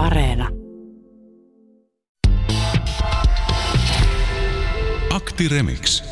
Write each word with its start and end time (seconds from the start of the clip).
Areena. 0.00 0.48
Akti 5.10 5.48
Remix. 5.48 6.02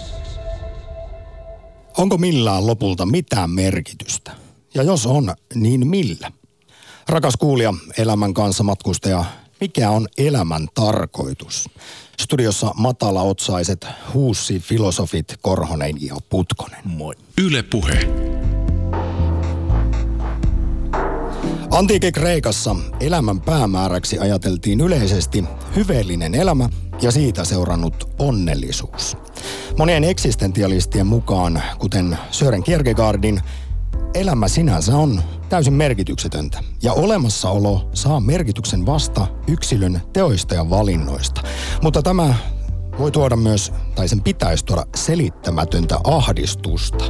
Onko 1.98 2.18
millään 2.18 2.66
lopulta 2.66 3.06
mitään 3.06 3.50
merkitystä? 3.50 4.32
Ja 4.74 4.82
jos 4.82 5.06
on, 5.06 5.34
niin 5.54 5.86
millä? 5.86 6.32
Rakas 7.08 7.36
kuulija, 7.36 7.74
elämän 7.98 8.34
kanssa 8.34 8.64
matkustaja, 8.64 9.24
mikä 9.60 9.90
on 9.90 10.08
elämän 10.18 10.68
tarkoitus? 10.74 11.68
Studiossa 12.20 12.72
matalaotsaiset 12.76 13.86
huussi 14.14 14.60
filosofit 14.60 15.34
Korhonen 15.42 15.96
ja 16.00 16.16
Putkonen. 16.30 16.80
Moi. 16.84 17.14
Yle 17.38 17.62
Puhe. 17.62 18.27
Antiikin 21.70 22.12
Kreikassa 22.12 22.76
elämän 23.00 23.40
päämääräksi 23.40 24.18
ajateltiin 24.18 24.80
yleisesti 24.80 25.44
hyveellinen 25.76 26.34
elämä 26.34 26.68
ja 27.02 27.10
siitä 27.10 27.44
seurannut 27.44 28.08
onnellisuus. 28.18 29.16
Monien 29.78 30.04
eksistentialistien 30.04 31.06
mukaan, 31.06 31.62
kuten 31.78 32.18
Sören 32.30 32.62
Kierkegaardin, 32.62 33.40
elämä 34.14 34.48
sinänsä 34.48 34.96
on 34.96 35.22
täysin 35.48 35.72
merkityksetöntä 35.72 36.60
ja 36.82 36.92
olemassaolo 36.92 37.90
saa 37.94 38.20
merkityksen 38.20 38.86
vasta 38.86 39.26
yksilön 39.46 40.02
teoista 40.12 40.54
ja 40.54 40.70
valinnoista. 40.70 41.42
Mutta 41.82 42.02
tämä 42.02 42.34
voi 42.98 43.10
tuoda 43.10 43.36
myös, 43.36 43.72
tai 43.94 44.08
sen 44.08 44.20
pitäisi 44.20 44.64
tuoda 44.64 44.86
selittämätöntä 44.96 45.98
ahdistusta. 46.04 47.04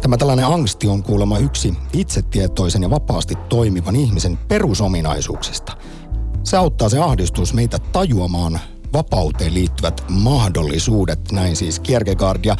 Tämä 0.00 0.16
tällainen 0.16 0.46
angsti 0.46 0.88
on 0.88 1.02
kuulemma 1.02 1.38
yksi 1.38 1.74
itsetietoisen 1.92 2.82
ja 2.82 2.90
vapaasti 2.90 3.34
toimivan 3.48 3.96
ihmisen 3.96 4.38
perusominaisuuksista. 4.48 5.72
Se 6.44 6.56
auttaa 6.56 6.88
se 6.88 6.98
ahdistus 6.98 7.54
meitä 7.54 7.78
tajuamaan 7.78 8.60
vapauteen 8.92 9.54
liittyvät 9.54 10.04
mahdollisuudet, 10.08 11.32
näin 11.32 11.56
siis 11.56 11.80
Kierkegaard. 11.80 12.44
Ja 12.44 12.56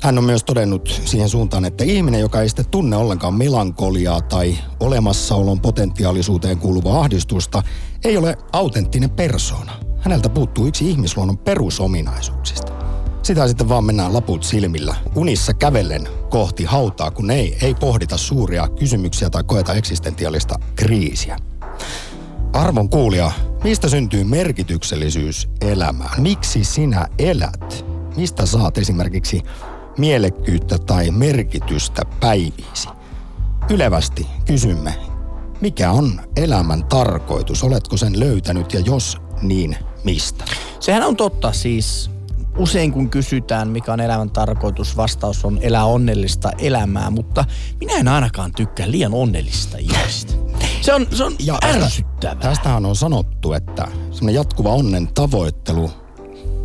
hän 0.00 0.18
on 0.18 0.24
myös 0.24 0.44
todennut 0.44 1.00
siihen 1.04 1.28
suuntaan, 1.28 1.64
että 1.64 1.84
ihminen, 1.84 2.20
joka 2.20 2.40
ei 2.40 2.48
sitten 2.48 2.66
tunne 2.70 2.96
ollenkaan 2.96 3.34
melankoliaa 3.34 4.20
tai 4.20 4.58
olemassaolon 4.80 5.60
potentiaalisuuteen 5.60 6.58
kuuluvaa 6.58 7.00
ahdistusta, 7.00 7.62
ei 8.04 8.16
ole 8.16 8.38
autenttinen 8.52 9.10
persoona. 9.10 9.72
Häneltä 9.98 10.28
puuttuu 10.28 10.66
yksi 10.66 10.90
ihmisluonnon 10.90 11.38
perusominaisuuksista. 11.38 12.81
Sitä 13.22 13.48
sitten 13.48 13.68
vaan 13.68 13.84
mennään 13.84 14.14
laput 14.14 14.42
silmillä, 14.42 14.94
unissa 15.14 15.54
kävellen 15.54 16.08
kohti 16.30 16.64
hautaa, 16.64 17.10
kun 17.10 17.30
ei, 17.30 17.58
ei 17.62 17.74
pohdita 17.74 18.16
suuria 18.16 18.68
kysymyksiä 18.68 19.30
tai 19.30 19.44
koeta 19.44 19.74
eksistentiaalista 19.74 20.58
kriisiä. 20.76 21.36
Arvon 22.52 22.88
kuulija, 22.88 23.32
mistä 23.64 23.88
syntyy 23.88 24.24
merkityksellisyys 24.24 25.48
elämään? 25.60 26.22
Miksi 26.22 26.64
sinä 26.64 27.08
elät? 27.18 27.84
Mistä 28.16 28.46
saat 28.46 28.78
esimerkiksi 28.78 29.42
mielekkyyttä 29.98 30.78
tai 30.78 31.10
merkitystä 31.10 32.02
päiviisi? 32.20 32.88
Ylevästi 33.70 34.26
kysymme, 34.46 34.94
mikä 35.60 35.90
on 35.90 36.20
elämän 36.36 36.84
tarkoitus? 36.84 37.64
Oletko 37.64 37.96
sen 37.96 38.20
löytänyt 38.20 38.74
ja 38.74 38.80
jos 38.80 39.18
niin, 39.42 39.76
mistä? 40.04 40.44
Sehän 40.80 41.02
on 41.02 41.16
totta 41.16 41.52
siis. 41.52 42.10
Usein 42.58 42.92
kun 42.92 43.10
kysytään, 43.10 43.68
mikä 43.68 43.92
on 43.92 44.00
elämän 44.00 44.30
tarkoitus, 44.30 44.96
vastaus 44.96 45.44
on 45.44 45.58
elää 45.62 45.84
onnellista 45.84 46.50
elämää, 46.58 47.10
mutta 47.10 47.44
minä 47.80 47.92
en 47.94 48.08
ainakaan 48.08 48.52
tykkää 48.56 48.90
liian 48.90 49.14
onnellista 49.14 49.78
ihmistä. 49.78 50.32
Se 50.80 50.94
on, 50.94 51.06
se 51.10 51.24
on 51.24 51.34
Ja 51.38 51.58
ärsyttävää. 51.64 52.34
Tästähän 52.34 52.86
on 52.86 52.96
sanottu, 52.96 53.52
että 53.52 53.88
semmoinen 54.10 54.34
jatkuva 54.34 54.70
onnen 54.70 55.08
tavoittelu 55.14 55.90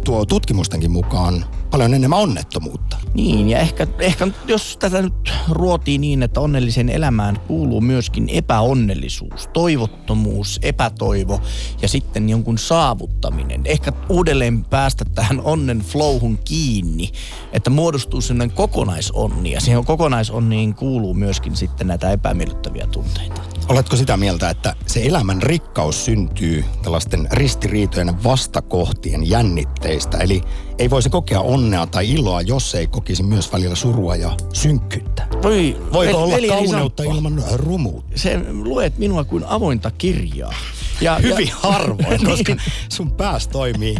tuo 0.05 0.25
tutkimustenkin 0.25 0.91
mukaan 0.91 1.45
paljon 1.71 1.93
enemmän 1.93 2.19
onnettomuutta. 2.19 2.97
Niin, 3.13 3.49
ja 3.49 3.59
ehkä, 3.59 3.87
ehkä 3.99 4.27
jos 4.47 4.77
tätä 4.77 5.01
nyt 5.01 5.33
ruotii 5.49 5.97
niin, 5.97 6.23
että 6.23 6.39
onnelliseen 6.39 6.89
elämään 6.89 7.39
kuuluu 7.47 7.81
myöskin 7.81 8.29
epäonnellisuus, 8.29 9.49
toivottomuus, 9.53 10.59
epätoivo 10.61 11.41
ja 11.81 11.87
sitten 11.87 12.29
jonkun 12.29 12.57
saavuttaminen. 12.57 13.61
Ehkä 13.65 13.93
uudelleen 14.09 14.65
päästä 14.65 15.05
tähän 15.05 15.41
onnen 15.43 15.79
flowhun 15.79 16.39
kiinni, 16.45 17.11
että 17.53 17.69
muodostuu 17.69 18.21
sellainen 18.21 18.55
kokonaisonni 18.55 19.51
ja 19.51 19.61
siihen 19.61 19.85
kokonaisonniin 19.85 20.75
kuuluu 20.75 21.13
myöskin 21.13 21.55
sitten 21.55 21.87
näitä 21.87 22.11
epämiellyttäviä 22.11 22.87
tunteita. 22.87 23.41
Oletko 23.69 23.95
sitä 23.95 24.17
mieltä, 24.17 24.49
että 24.49 24.75
se 24.85 25.03
elämän 25.03 25.41
rikkaus 25.41 26.05
syntyy 26.05 26.65
tällaisten 26.83 27.27
ristiriitojen 27.31 28.23
vastakohtien 28.23 29.29
jännitteistä? 29.29 30.17
Eli 30.17 30.41
ei 30.79 30.89
voisi 30.89 31.09
kokea 31.09 31.41
onnea 31.41 31.87
tai 31.87 32.11
iloa, 32.11 32.41
jos 32.41 32.75
ei 32.75 32.87
kokisi 32.87 33.23
myös 33.23 33.53
välillä 33.53 33.75
surua 33.75 34.15
ja 34.15 34.37
synkkyyttä. 34.53 35.27
Voi, 35.43 35.77
Voiko 35.93 36.17
olla 36.23 36.35
kauneutta 36.47 37.03
Samppa, 37.03 37.15
ilman 37.15 37.43
rumuutta? 37.53 38.11
Se 38.15 38.39
luet 38.51 38.97
minua 38.97 39.23
kuin 39.23 39.43
avointa 39.47 39.91
kirjaa. 39.91 40.53
Ja, 41.01 41.15
Hyvin 41.15 41.47
ja, 41.47 41.55
harvoin, 41.59 42.25
koska 42.29 42.55
Niin. 42.55 42.71
sun 42.89 43.11
pääs 43.11 43.47
toimii 43.47 43.95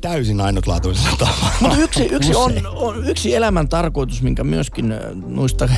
täysin 0.00 0.40
ainutlaatuisella 0.40 1.16
tavalla. 1.16 1.52
Mutta 1.60 1.76
yksi, 1.76 2.02
yksi, 2.04 2.34
on, 2.34 2.52
on, 2.66 3.08
yksi 3.08 3.34
elämän 3.34 3.68
tarkoitus, 3.68 4.22
minkä 4.22 4.44
myöskin 4.44 4.92
äh, 4.92 4.98
noista 5.26 5.68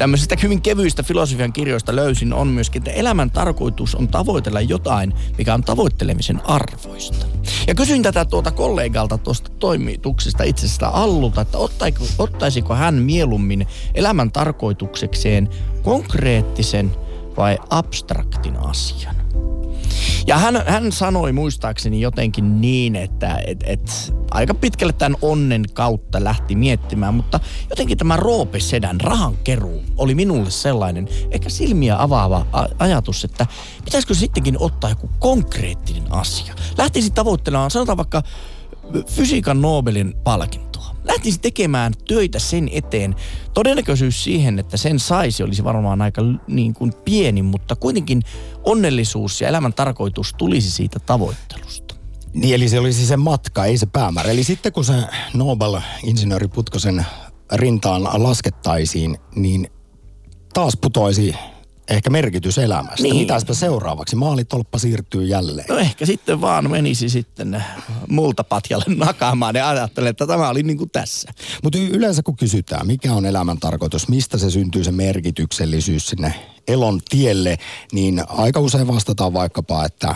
tämmöisistä 0.00 0.36
hyvin 0.42 0.62
kevyistä 0.62 1.02
filosofian 1.02 1.52
kirjoista 1.52 1.96
löysin, 1.96 2.32
on 2.32 2.48
myöskin, 2.48 2.80
että 2.80 2.90
elämän 2.90 3.30
tarkoitus 3.30 3.94
on 3.94 4.08
tavoitella 4.08 4.60
jotain, 4.60 5.14
mikä 5.38 5.54
on 5.54 5.64
tavoittelemisen 5.64 6.40
arvoista. 6.44 7.26
Ja 7.66 7.74
kysyin 7.74 8.02
tätä 8.02 8.24
tuota 8.24 8.50
kollegalta 8.50 9.18
tuosta 9.18 9.50
toimituksesta 9.58 10.42
itsestä 10.42 10.88
Allulta, 10.88 11.40
että 11.40 11.58
ottaiko, 11.58 12.04
ottaisiko 12.18 12.74
hän 12.74 12.94
mieluummin 12.94 13.66
elämän 13.94 14.32
tarkoituksekseen 14.32 15.48
konkreettisen 15.82 16.90
vai 17.36 17.58
abstraktin 17.70 18.56
asian. 18.56 19.19
Ja 20.26 20.38
hän, 20.38 20.62
hän 20.66 20.92
sanoi 20.92 21.32
muistaakseni 21.32 22.00
jotenkin 22.00 22.60
niin, 22.60 22.96
että 22.96 23.42
et, 23.46 23.64
et, 23.66 24.12
aika 24.30 24.54
pitkälle 24.54 24.92
tämän 24.92 25.16
onnen 25.22 25.64
kautta 25.72 26.24
lähti 26.24 26.54
miettimään, 26.54 27.14
mutta 27.14 27.40
jotenkin 27.70 27.98
tämä 27.98 28.16
Roope 28.16 28.60
Sedän 28.60 29.00
rahankeruu 29.00 29.82
oli 29.96 30.14
minulle 30.14 30.50
sellainen 30.50 31.08
ehkä 31.30 31.48
silmiä 31.48 32.02
avaava 32.02 32.46
ajatus, 32.78 33.24
että 33.24 33.46
pitäisikö 33.84 34.14
sittenkin 34.14 34.56
ottaa 34.60 34.90
joku 34.90 35.10
konkreettinen 35.18 36.12
asia. 36.12 36.54
Lähtisi 36.78 37.10
tavoittelemaan, 37.10 37.70
sanotaan 37.70 37.96
vaikka 37.96 38.22
fysiikan 39.06 39.62
Nobelin 39.62 40.14
palkintoa. 40.24 40.94
Lähtisi 41.04 41.40
tekemään 41.40 41.92
töitä 42.08 42.38
sen 42.38 42.68
eteen. 42.72 43.16
Todennäköisyys 43.54 44.24
siihen, 44.24 44.58
että 44.58 44.76
sen 44.76 44.98
saisi, 44.98 45.42
olisi 45.42 45.64
varmaan 45.64 46.02
aika 46.02 46.22
niin 46.46 46.74
kuin 46.74 46.92
pieni, 47.04 47.42
mutta 47.42 47.76
kuitenkin 47.76 48.22
onnellisuus 48.64 49.40
ja 49.40 49.48
elämän 49.48 49.72
tarkoitus 49.72 50.34
tulisi 50.38 50.70
siitä 50.70 50.98
tavoittelusta. 50.98 51.94
Niin, 52.34 52.54
eli 52.54 52.68
se 52.68 52.78
olisi 52.78 53.06
se 53.06 53.16
matka, 53.16 53.64
ei 53.64 53.78
se 53.78 53.86
päämäärä. 53.86 54.30
Eli 54.30 54.44
sitten 54.44 54.72
kun 54.72 54.84
se 54.84 54.94
Nobel-insinööri 55.34 56.48
Putkosen 56.48 57.06
rintaan 57.52 58.02
laskettaisiin, 58.02 59.18
niin 59.34 59.70
taas 60.54 60.76
putoisi 60.80 61.34
ehkä 61.90 62.10
merkitys 62.10 62.58
elämästä. 62.58 63.02
Niin. 63.02 63.16
Mitäspä 63.16 63.54
seuraavaksi? 63.54 64.16
Maalitolppa 64.16 64.78
siirtyy 64.78 65.24
jälleen. 65.24 65.66
No 65.68 65.78
ehkä 65.78 66.06
sitten 66.06 66.40
vaan 66.40 66.70
menisi 66.70 67.08
sitten 67.08 67.64
multapatjalle 68.08 68.84
nakaamaan 68.88 69.56
ja 69.56 69.68
ajattelen, 69.68 70.10
että 70.10 70.26
tämä 70.26 70.48
oli 70.48 70.62
niin 70.62 70.78
kuin 70.78 70.90
tässä. 70.90 71.32
Mutta 71.62 71.78
yleensä 71.78 72.22
kun 72.22 72.36
kysytään, 72.36 72.86
mikä 72.86 73.14
on 73.14 73.26
elämän 73.26 73.58
tarkoitus, 73.58 74.08
mistä 74.08 74.38
se 74.38 74.50
syntyy 74.50 74.84
se 74.84 74.92
merkityksellisyys 74.92 76.06
sinne 76.06 76.34
elon 76.68 77.00
tielle, 77.08 77.58
niin 77.92 78.22
aika 78.28 78.60
usein 78.60 78.86
vastataan 78.86 79.32
vaikkapa, 79.32 79.84
että 79.84 80.14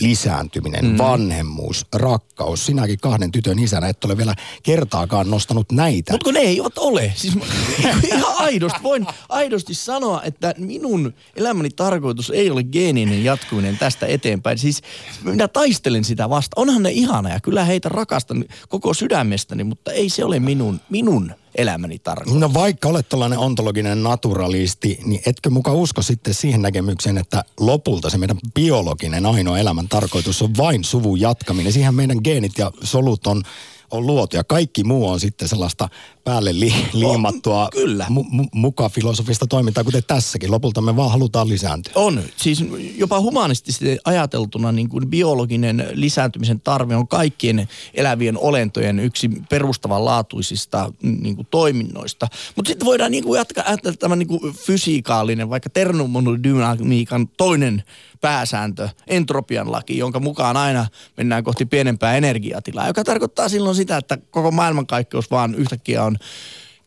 lisääntyminen, 0.00 0.84
mm. 0.84 0.98
vanhemmuus, 0.98 1.86
rakkaus. 1.94 2.66
Sinäkin 2.66 2.98
kahden 3.00 3.32
tytön 3.32 3.58
isänä 3.58 3.88
et 3.88 4.04
ole 4.04 4.16
vielä 4.16 4.34
kertaakaan 4.62 5.30
nostanut 5.30 5.72
näitä. 5.72 6.12
Mutta 6.12 6.24
kun 6.24 6.34
ne 6.34 6.40
eivät 6.40 6.78
ole. 6.78 7.12
Siis 7.14 7.36
mä- 7.36 7.44
ihan 8.12 8.34
aidosti, 8.36 8.82
voin 8.82 9.06
aidosti 9.28 9.74
sanoa, 9.74 10.22
että 10.22 10.54
minun 10.58 11.14
elämäni 11.36 11.70
tarkoitus 11.70 12.30
ei 12.30 12.50
ole 12.50 12.64
geeninen 12.64 13.24
jatkuminen 13.24 13.78
tästä 13.78 14.06
eteenpäin. 14.06 14.58
Siis 14.58 14.82
minä 15.24 15.48
taistelen 15.48 16.04
sitä 16.04 16.30
vasta. 16.30 16.60
Onhan 16.60 16.82
ne 16.82 16.90
ihana 16.90 17.28
ja 17.28 17.40
kyllä 17.40 17.64
heitä 17.64 17.88
rakastan 17.88 18.44
koko 18.68 18.94
sydämestäni, 18.94 19.64
mutta 19.64 19.92
ei 19.92 20.08
se 20.08 20.24
ole 20.24 20.40
minun, 20.40 20.80
minun 20.90 21.34
elämäni 21.56 21.98
tarkoitus. 21.98 22.40
No 22.40 22.54
vaikka 22.54 22.88
olet 22.88 23.08
tällainen 23.08 23.38
ontologinen 23.38 24.02
naturalisti, 24.02 25.00
niin 25.04 25.20
etkö 25.26 25.50
muka 25.50 25.72
usko 25.72 26.02
sitten 26.02 26.34
siihen 26.34 26.62
näkemykseen, 26.62 27.18
että 27.18 27.44
lopulta 27.60 28.10
se 28.10 28.18
meidän 28.18 28.38
biologinen 28.54 29.26
ainoa 29.26 29.58
elämän 29.58 29.88
tarkoitus 29.88 30.42
on 30.42 30.50
vain 30.56 30.84
suvun 30.84 31.20
jatkaminen. 31.20 31.72
Siihen 31.72 31.94
meidän 31.94 32.18
geenit 32.24 32.58
ja 32.58 32.72
solut 32.82 33.26
on, 33.26 33.42
on 33.90 34.06
luotu 34.06 34.36
ja 34.36 34.44
kaikki 34.44 34.84
muu 34.84 35.08
on 35.08 35.20
sitten 35.20 35.48
sellaista 35.48 35.88
päälle 36.26 36.60
li, 36.60 36.74
liimattua 36.92 37.62
On, 37.62 37.68
kyllä. 37.72 38.06
Mu, 38.08 38.24
mu, 38.30 38.44
mukaan 38.52 38.90
filosofista 38.90 39.46
toimintaa, 39.46 39.84
kuten 39.84 40.02
tässäkin. 40.06 40.50
Lopulta 40.50 40.80
me 40.80 40.96
vaan 40.96 41.10
halutaan 41.10 41.48
lisääntyä. 41.48 41.92
On. 41.94 42.22
Siis 42.36 42.64
jopa 42.96 43.20
humanistisesti 43.20 43.98
ajateltuna 44.04 44.72
niin 44.72 44.88
kuin 44.88 45.08
biologinen 45.08 45.88
lisääntymisen 45.92 46.60
tarve 46.60 46.96
on 46.96 47.08
kaikkien 47.08 47.68
elävien 47.94 48.38
olentojen 48.38 48.98
yksi 48.98 49.30
perustavanlaatuisista 49.48 50.92
niin 51.02 51.36
kuin 51.36 51.48
toiminnoista. 51.50 52.28
Mutta 52.56 52.68
sitten 52.68 52.86
voidaan 52.86 53.10
niin 53.10 53.24
kuin 53.24 53.38
jatkaa 53.38 53.64
ajatella 53.66 53.96
tämä 53.96 54.16
niin 54.16 54.28
kuin 54.28 54.54
fysiikaalinen, 54.54 55.50
vaikka 55.50 55.70
termodynamiikan 55.70 57.28
toinen 57.28 57.82
pääsääntö, 58.20 58.88
entropian 59.06 59.72
laki, 59.72 59.98
jonka 59.98 60.20
mukaan 60.20 60.56
aina 60.56 60.86
mennään 61.16 61.44
kohti 61.44 61.66
pienempää 61.66 62.16
energiatilaa, 62.16 62.86
joka 62.86 63.04
tarkoittaa 63.04 63.48
silloin 63.48 63.76
sitä, 63.76 63.96
että 63.96 64.18
koko 64.30 64.50
maailmankaikkeus 64.50 65.30
vaan 65.30 65.54
yhtäkkiä 65.54 66.04
on 66.04 66.15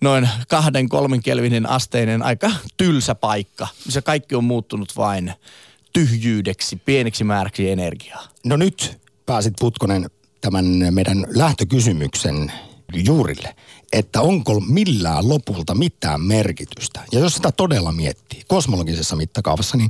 noin 0.02 0.30
kahden, 0.48 0.90
kolmen 0.90 1.24
kelvinin 1.24 1.70
asteinen 1.70 2.24
aika 2.24 2.52
tylsä 2.78 3.16
paikka, 3.16 3.68
missä 3.86 4.02
kaikki 4.02 4.36
on 4.36 4.44
muuttunut 4.44 4.98
vain 4.98 5.34
tyhjyydeksi, 5.94 6.76
pieneksi 6.76 7.24
määräksi 7.24 7.70
energiaa. 7.70 8.28
No 8.46 8.58
nyt 8.58 9.00
pääsit 9.26 9.54
Putkonen 9.60 10.10
tämän 10.42 10.66
meidän 10.92 11.28
lähtökysymyksen 11.30 12.52
juurille, 13.06 13.56
että 13.94 14.22
onko 14.22 14.60
millään 14.60 15.30
lopulta 15.30 15.76
mitään 15.76 16.22
merkitystä. 16.22 17.02
Ja 17.12 17.20
jos 17.20 17.36
sitä 17.36 17.52
todella 17.52 17.92
miettii 17.92 18.44
kosmologisessa 18.48 19.16
mittakaavassa, 19.16 19.78
niin 19.78 19.90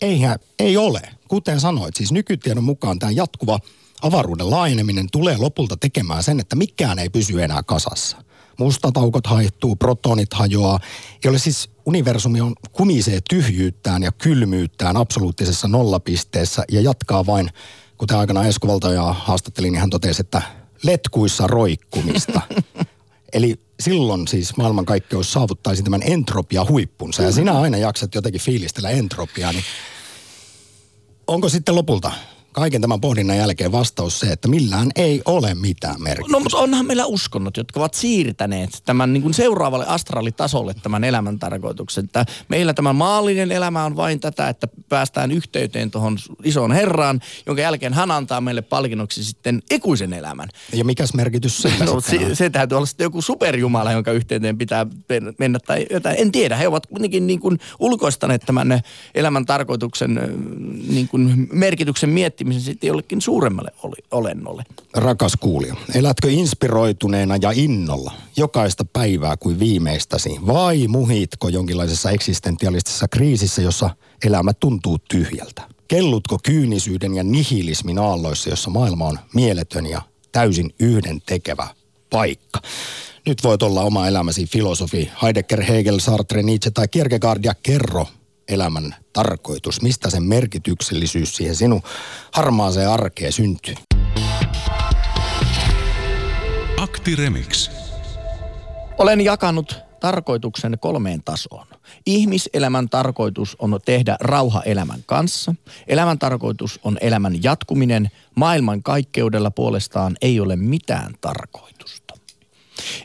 eihän, 0.00 0.38
ei 0.58 0.76
ole. 0.76 1.00
Kuten 1.28 1.60
sanoit, 1.60 1.96
siis 1.96 2.12
nykytiedon 2.12 2.64
mukaan 2.64 2.98
tämä 2.98 3.12
jatkuva 3.12 3.60
avaruuden 4.02 4.50
laajeneminen 4.50 5.06
tulee 5.12 5.36
lopulta 5.36 5.76
tekemään 5.76 6.22
sen, 6.22 6.40
että 6.40 6.56
mikään 6.56 6.98
ei 6.98 7.08
pysy 7.08 7.42
enää 7.42 7.62
kasassa. 7.62 8.16
Mustataukot 8.58 9.26
haihtuu, 9.26 9.76
protonit 9.76 10.34
hajoaa. 10.34 10.80
Ole 11.28 11.38
siis 11.38 11.70
universumi 11.86 12.40
on 12.40 12.54
kumisee 12.72 13.20
tyhjyyttään 13.30 14.02
ja 14.02 14.12
kylmyyttään 14.12 14.96
absoluuttisessa 14.96 15.68
nollapisteessä 15.68 16.64
ja 16.70 16.80
jatkaa 16.80 17.26
vain, 17.26 17.50
kuten 17.98 18.16
aikana 18.16 18.44
Esko 18.44 18.68
Valtajaa 18.68 19.12
haastattelin, 19.12 19.72
niin 19.72 19.80
hän 19.80 19.90
totesi, 19.90 20.20
että 20.20 20.42
letkuissa 20.82 21.46
roikkumista. 21.46 22.40
Eli 23.32 23.60
silloin 23.80 24.28
siis 24.28 24.56
maailmankaikkeus 24.56 25.32
saavuttaisi 25.32 25.82
tämän 25.82 26.02
entropia 26.02 26.66
huippunsa. 26.68 27.22
Ja 27.22 27.32
sinä 27.32 27.60
aina 27.60 27.76
jaksat 27.78 28.14
jotenkin 28.14 28.40
fiilistellä 28.40 28.90
entropiaa, 28.90 29.52
niin 29.52 29.64
onko 31.26 31.48
sitten 31.48 31.74
lopulta 31.74 32.12
kaiken 32.52 32.80
tämän 32.80 33.00
pohdinnan 33.00 33.36
jälkeen 33.36 33.72
vastaus 33.72 34.20
se, 34.20 34.26
että 34.26 34.48
millään 34.48 34.90
ei 34.96 35.22
ole 35.24 35.54
mitään 35.54 36.02
merkitystä. 36.02 36.32
No 36.32 36.40
mutta 36.40 36.58
onhan 36.58 36.86
meillä 36.86 37.06
uskonnot, 37.06 37.56
jotka 37.56 37.80
ovat 37.80 37.94
siirtäneet 37.94 38.82
tämän 38.84 39.12
niin 39.12 39.22
kuin 39.22 39.34
seuraavalle 39.34 39.86
astraalitasolle 39.86 40.74
tämän 40.74 41.04
elämän 41.04 41.38
tarkoituksen. 41.38 42.04
Että 42.04 42.26
meillä 42.48 42.74
tämä 42.74 42.92
maallinen 42.92 43.52
elämä 43.52 43.84
on 43.84 43.96
vain 43.96 44.20
tätä, 44.20 44.48
että 44.48 44.68
päästään 44.88 45.32
yhteyteen 45.32 45.90
tuohon 45.90 46.18
isoon 46.44 46.72
herraan, 46.72 47.20
jonka 47.46 47.62
jälkeen 47.62 47.94
hän 47.94 48.10
antaa 48.10 48.40
meille 48.40 48.62
palkinnoksi 48.62 49.24
sitten 49.24 49.62
ikuisen 49.70 50.12
elämän. 50.12 50.48
Ja 50.72 50.84
mikäs 50.84 51.14
merkitys 51.14 51.62
sillä 51.62 51.84
No 51.84 52.00
sitten 52.00 52.20
on? 52.20 52.30
se, 52.30 52.34
se 52.34 52.50
täytyy 52.50 52.76
olla 52.76 52.86
sitten 52.86 53.04
joku 53.04 53.22
superjumala, 53.22 53.92
jonka 53.92 54.12
yhteyteen 54.12 54.58
pitää 54.58 54.86
mennä 55.38 55.58
tai 55.58 55.86
jotain. 55.90 56.16
En 56.18 56.32
tiedä, 56.32 56.56
he 56.56 56.68
ovat 56.68 56.86
kuitenkin 56.86 57.26
niin 57.26 57.40
kuin 57.40 57.58
ulkoistaneet 57.78 58.42
tämän 58.46 58.80
elämän 59.14 59.46
tarkoituksen 59.46 60.20
niin 60.88 61.08
kuin 61.08 61.48
merkityksen 61.52 62.10
miettimisen 62.44 62.72
sitten 62.72 62.88
jollekin 62.88 63.20
suuremmalle 63.20 63.70
oli, 63.82 63.96
olennolle. 64.10 64.62
Rakas 64.94 65.32
kuulija, 65.40 65.74
elätkö 65.94 66.30
inspiroituneena 66.30 67.36
ja 67.42 67.50
innolla 67.54 68.12
jokaista 68.36 68.84
päivää 68.92 69.36
kuin 69.36 69.58
viimeistäsi 69.58 70.38
vai 70.46 70.88
muhitko 70.88 71.48
jonkinlaisessa 71.48 72.10
eksistentialistisessa 72.10 73.08
kriisissä, 73.08 73.62
jossa 73.62 73.90
elämä 74.24 74.52
tuntuu 74.52 74.98
tyhjältä? 75.10 75.62
Kellutko 75.88 76.38
kyynisyyden 76.42 77.14
ja 77.14 77.22
nihilismin 77.22 77.98
aalloissa, 77.98 78.50
jossa 78.50 78.70
maailma 78.70 79.06
on 79.06 79.18
mieletön 79.34 79.86
ja 79.86 80.02
täysin 80.32 80.74
yhdentekevä 80.80 81.68
paikka? 82.10 82.60
Nyt 83.26 83.44
voit 83.44 83.62
olla 83.62 83.82
oma 83.82 84.08
elämäsi 84.08 84.46
filosofi 84.46 85.10
Heidegger, 85.22 85.62
Hegel, 85.62 85.98
Sartre, 85.98 86.42
Nietzsche 86.42 86.70
tai 86.70 86.88
Kierkegaard 86.88 87.44
ja 87.44 87.54
kerro 87.62 88.06
elämän 88.48 88.94
tarkoitus, 89.12 89.82
mistä 89.82 90.10
sen 90.10 90.22
merkityksellisyys 90.22 91.36
siihen 91.36 91.56
sinun 91.56 91.82
harmaaseen 92.32 92.88
arkeen 92.88 93.32
syntyy. 93.32 93.74
Akti 96.76 97.16
Remix. 97.16 97.70
Olen 98.98 99.20
jakanut 99.20 99.76
tarkoituksen 100.00 100.78
kolmeen 100.80 101.22
tasoon. 101.24 101.66
Ihmiselämän 102.06 102.88
tarkoitus 102.88 103.56
on 103.58 103.80
tehdä 103.84 104.16
rauha 104.20 104.62
elämän 104.62 105.02
kanssa. 105.06 105.54
Elämän 105.86 106.18
tarkoitus 106.18 106.80
on 106.84 106.98
elämän 107.00 107.42
jatkuminen. 107.42 108.10
Maailman 108.34 108.82
kaikkeudella 108.82 109.50
puolestaan 109.50 110.16
ei 110.22 110.40
ole 110.40 110.56
mitään 110.56 111.14
tarkoitusta. 111.20 112.14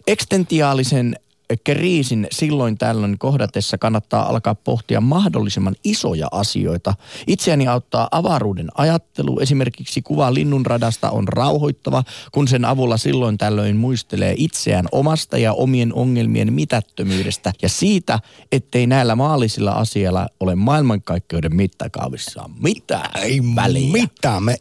Ekstentiaalisen 0.07 1.15
kriisin 1.63 2.27
silloin 2.31 2.77
tällöin 2.77 3.17
kohdatessa 3.17 3.77
kannattaa 3.77 4.29
alkaa 4.29 4.55
pohtia 4.55 5.01
mahdollisimman 5.01 5.75
isoja 5.83 6.27
asioita. 6.31 6.93
Itseäni 7.27 7.67
auttaa 7.67 8.07
avaruuden 8.11 8.67
ajattelu. 8.75 9.39
Esimerkiksi 9.39 10.01
kuva 10.01 10.33
linnunradasta 10.33 11.09
on 11.09 11.27
rauhoittava, 11.27 12.03
kun 12.31 12.47
sen 12.47 12.65
avulla 12.65 12.97
silloin 12.97 13.37
tällöin 13.37 13.75
muistelee 13.77 14.33
itseään 14.37 14.85
omasta 14.91 15.37
ja 15.37 15.53
omien 15.53 15.93
ongelmien 15.93 16.53
mitättömyydestä 16.53 17.53
ja 17.61 17.69
siitä, 17.69 18.19
ettei 18.51 18.87
näillä 18.87 19.15
maallisilla 19.15 19.71
asioilla 19.71 20.27
ole 20.39 20.55
maailmankaikkeuden 20.55 21.55
mittakaavissa 21.55 22.49
mitään 22.59 23.21
Ei 23.21 23.41
väliä. 23.55 23.91
mitään. 23.91 24.43
Me, 24.43 24.55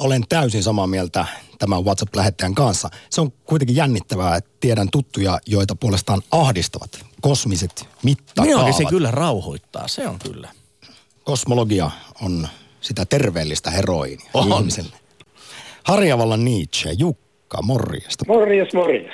olen 0.00 0.22
täysin 0.28 0.62
samaa 0.62 0.86
mieltä 0.86 1.26
tämän 1.58 1.84
WhatsApp-lähettäjän 1.84 2.54
kanssa. 2.54 2.90
Se 3.10 3.20
on 3.20 3.32
kuitenkin 3.44 3.76
jännittävää, 3.76 4.36
että 4.36 4.50
tiedän 4.60 4.88
tuttuja, 4.92 5.38
joita 5.46 5.74
puolestaan 5.74 6.22
ahdistavat 6.30 7.06
kosmiset 7.20 7.88
mittakaavat. 8.02 8.48
Minuakin 8.48 8.74
se 8.74 8.84
kyllä 8.84 9.10
rauhoittaa, 9.10 9.88
se 9.88 10.08
on 10.08 10.18
kyllä. 10.18 10.48
Kosmologia 11.24 11.90
on 12.22 12.48
sitä 12.80 13.04
terveellistä 13.04 13.70
heroinia 13.70 14.30
On. 14.34 14.52
ihmiselle. 14.58 14.96
Harjavallan 15.84 16.44
Nietzsche, 16.44 16.92
Jukka, 16.98 17.62
morjesta. 17.62 18.24
Morjes, 18.28 18.68
morjes. 18.74 19.12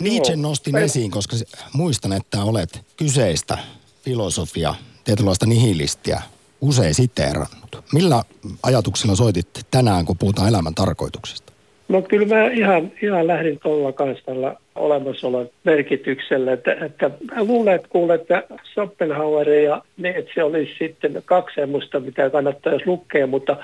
Nietzsche 0.00 0.32
Joo. 0.32 0.42
nostin 0.42 0.76
Ei- 0.76 0.84
esiin, 0.84 1.10
koska 1.10 1.36
muistan, 1.72 2.12
että 2.12 2.44
olet 2.44 2.80
kyseistä 2.96 3.58
filosofia, 4.04 4.74
tietynlaista 5.04 5.46
nihilistiä 5.46 6.22
usein 6.60 6.94
siteerannut. 6.94 7.84
Millä 7.92 8.22
ajatuksilla 8.62 9.16
soitit 9.16 9.46
tänään, 9.70 10.04
kun 10.04 10.18
puhutaan 10.18 10.48
elämän 10.48 10.74
tarkoituksesta? 10.74 11.52
No 11.88 12.02
kyllä 12.02 12.26
mä 12.26 12.46
ihan, 12.46 12.92
ihan 13.02 13.26
lähdin 13.26 13.58
tuolla 13.62 13.92
kanssa 13.92 14.24
tällä 14.24 14.56
olemassaolon 14.74 15.48
merkityksellä. 15.64 16.52
Että, 16.52 16.72
että 16.72 17.10
mä 17.34 17.44
luulen, 17.44 17.74
että 17.74 17.88
kuulen, 17.88 18.20
että 18.20 18.42
Schopenhauer 18.72 19.48
ja 19.48 19.82
Nietzsche 19.96 20.42
olisi 20.42 20.72
sitten 20.78 21.22
kaksi 21.24 21.54
semmoista, 21.54 22.00
mitä 22.00 22.30
kannattaisi 22.30 22.86
lukea, 22.86 23.26
mutta, 23.26 23.56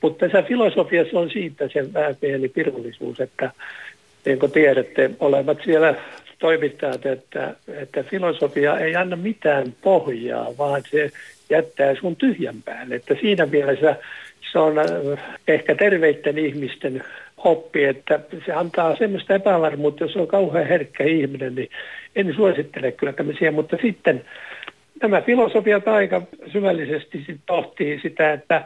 mutta 0.00 0.26
tässä 0.26 0.42
filosofiassa 0.42 1.18
on 1.18 1.30
siitä 1.30 1.68
se 1.72 1.92
vähän 1.92 2.16
pieni 2.16 2.48
pirullisuus, 2.48 3.20
että 3.20 3.50
niin 4.24 4.38
kuin 4.38 4.52
tiedätte, 4.52 5.10
olevat 5.20 5.58
siellä 5.64 5.94
toimittajat, 6.38 7.06
että, 7.06 7.54
että 7.68 8.02
filosofia 8.02 8.78
ei 8.78 8.96
anna 8.96 9.16
mitään 9.16 9.74
pohjaa, 9.82 10.58
vaan 10.58 10.82
se 10.90 11.10
jättää 11.50 11.94
sun 11.94 12.16
tyhjän 12.16 12.62
päälle. 12.64 12.94
Että 12.94 13.14
siinä 13.20 13.46
mielessä 13.46 13.96
se 14.52 14.58
on 14.58 14.78
äh, 14.78 14.84
ehkä 15.48 15.74
terveiden 15.74 16.38
ihmisten 16.38 17.04
oppi, 17.36 17.84
että 17.84 18.20
se 18.46 18.52
antaa 18.52 18.96
semmoista 18.96 19.34
epävarmuutta, 19.34 20.04
jos 20.04 20.16
on 20.16 20.26
kauhean 20.26 20.66
herkkä 20.66 21.04
ihminen, 21.04 21.54
niin 21.54 21.70
en 22.16 22.34
suosittele 22.34 22.92
kyllä 22.92 23.12
tämmöisiä, 23.12 23.52
mutta 23.52 23.76
sitten 23.82 24.24
nämä 25.02 25.20
filosofiat 25.20 25.88
aika 25.88 26.22
syvällisesti 26.52 27.24
sit 27.26 27.40
pohtii 27.46 28.00
sitä, 28.00 28.32
että, 28.32 28.64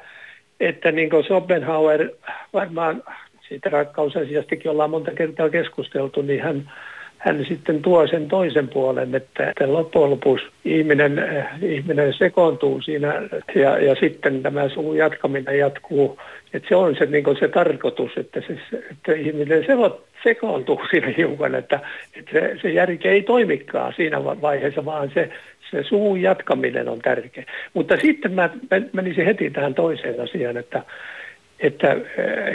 että 0.60 0.92
niin 0.92 1.10
kuin 1.10 1.24
Schopenhauer 1.24 2.10
varmaan 2.52 3.02
siitä 3.48 3.70
rakkausasiastakin 3.70 4.70
ollaan 4.70 4.90
monta 4.90 5.10
kertaa 5.10 5.50
keskusteltu, 5.50 6.22
niin 6.22 6.42
hän, 6.42 6.72
hän 7.18 7.44
sitten 7.48 7.82
tuo 7.82 8.06
sen 8.06 8.28
toisen 8.28 8.68
puolen, 8.68 9.14
että, 9.14 9.50
että 9.50 9.72
loppujen 9.72 10.10
lopuksi 10.10 10.46
ihminen, 10.64 11.18
eh, 11.18 11.44
ihminen 11.62 12.14
sekoontuu 12.14 12.82
siinä 12.82 13.22
ja, 13.54 13.78
ja 13.78 13.94
sitten 13.94 14.42
tämä 14.42 14.68
suvun 14.68 14.96
jatkaminen 14.96 15.58
jatkuu. 15.58 16.18
Että 16.54 16.68
se 16.68 16.76
on 16.76 16.96
se, 16.96 17.06
niin 17.06 17.24
se 17.40 17.48
tarkoitus, 17.48 18.10
että, 18.16 18.40
se, 18.40 18.58
että 18.90 19.12
ihminen 19.12 19.64
seko- 19.64 20.00
sekoontuu 20.22 20.80
siinä 20.90 21.14
hiukan, 21.16 21.54
että, 21.54 21.80
että 22.16 22.32
se, 22.32 22.56
se 22.62 22.70
järki 22.70 23.08
ei 23.08 23.22
toimikaan 23.22 23.92
siinä 23.96 24.24
va- 24.24 24.42
vaiheessa, 24.42 24.84
vaan 24.84 25.10
se, 25.14 25.30
se 25.70 25.82
suvun 25.82 26.22
jatkaminen 26.22 26.88
on 26.88 26.98
tärkeä. 26.98 27.44
Mutta 27.74 27.96
sitten 27.96 28.32
mä 28.32 28.50
men- 28.70 28.90
menisin 28.92 29.24
heti 29.24 29.50
tähän 29.50 29.74
toiseen 29.74 30.20
asiaan, 30.20 30.56
että, 30.56 30.82
että 31.60 31.96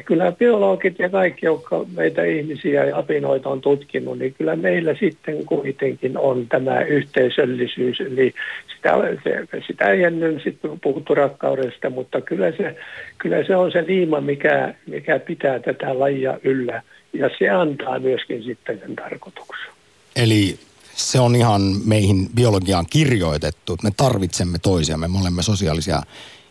kyllä 0.06 0.32
biologit 0.32 1.00
ja 1.00 1.10
kaikki, 1.10 1.46
jotka 1.46 1.86
meitä 1.96 2.24
ihmisiä 2.24 2.86
ja 2.86 2.98
apinoita 2.98 3.50
on 3.50 3.62
tutkinut, 3.62 4.20
niin 4.20 4.34
kyllä 4.38 4.56
meillä 4.56 4.96
sitten 5.00 5.46
kuitenkin 5.46 6.18
on 6.18 6.48
tämä 6.48 6.82
yhteisöllisyys. 6.82 8.02
Eli 8.02 8.34
sitä, 8.76 8.94
se, 9.24 9.62
sitä 9.68 9.90
ei 9.90 10.04
ennen 10.04 10.42
sitten 10.44 10.80
puhuttu 10.80 11.16
rakkaudesta, 11.16 11.90
mutta 11.90 12.22
kyllä 12.22 12.52
se, 12.52 12.76
kyllä 13.18 13.44
se 13.48 13.56
on 13.56 13.72
se 13.72 13.84
liima, 13.88 14.22
mikä, 14.22 14.74
mikä 14.88 15.20
pitää 15.20 15.60
tätä 15.60 16.00
lajia 16.00 16.40
yllä. 16.44 16.82
Ja 17.14 17.30
se 17.40 17.50
antaa 17.50 18.00
myöskin 18.00 18.44
sitten 18.44 18.80
sen 18.80 18.96
tarkoituksen. 18.96 19.72
Eli 20.16 20.60
se 20.96 21.20
on 21.20 21.36
ihan 21.36 21.62
meihin 21.86 22.30
biologiaan 22.36 22.86
kirjoitettu, 22.90 23.74
että 23.74 23.88
me 23.88 23.92
tarvitsemme 23.98 24.58
toisiamme, 24.62 25.08
me 25.08 25.20
olemme 25.22 25.44
sosiaalisia 25.44 26.02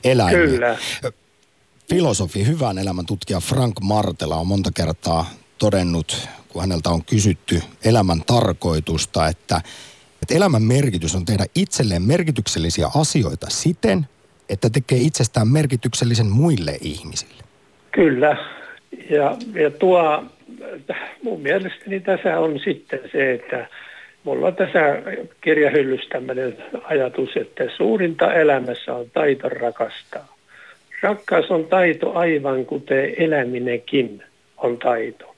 eläimiä. 0.04 0.46
Kyllä. 0.46 0.76
Filosofi, 1.92 2.46
hyvän 2.46 2.78
elämän 2.78 3.06
tutkija 3.06 3.40
Frank 3.40 3.74
Martela 3.80 4.36
on 4.36 4.46
monta 4.46 4.70
kertaa 4.76 5.26
todennut, 5.58 6.28
kun 6.48 6.62
häneltä 6.62 6.88
on 6.90 7.04
kysytty 7.04 7.60
elämän 7.84 8.22
tarkoitusta, 8.26 9.26
että, 9.26 9.60
että 10.22 10.34
elämän 10.36 10.62
merkitys 10.62 11.14
on 11.14 11.24
tehdä 11.24 11.44
itselleen 11.54 12.02
merkityksellisiä 12.02 12.86
asioita 13.00 13.46
siten, 13.50 14.06
että 14.48 14.70
tekee 14.70 14.98
itsestään 14.98 15.48
merkityksellisen 15.48 16.26
muille 16.26 16.78
ihmisille. 16.80 17.42
Kyllä. 17.90 18.36
Ja, 19.10 19.36
ja 19.54 19.70
tuo, 19.70 20.24
mun 21.22 21.40
mielestäni 21.40 22.00
tässä 22.00 22.38
on 22.38 22.60
sitten 22.64 23.00
se, 23.12 23.32
että 23.32 23.68
mulla 24.24 24.46
on 24.46 24.56
tässä 24.56 24.80
kirjahyllyssä 25.40 26.08
tämmöinen 26.12 26.56
ajatus, 26.84 27.36
että 27.36 27.64
suurinta 27.76 28.34
elämässä 28.34 28.94
on 28.94 29.10
taito 29.14 29.48
rakastaa. 29.48 30.31
Rakkaus 31.02 31.50
on 31.50 31.64
taito 31.64 32.12
aivan 32.12 32.66
kuten 32.66 33.14
eläminenkin 33.18 34.22
on 34.56 34.78
taito. 34.78 35.34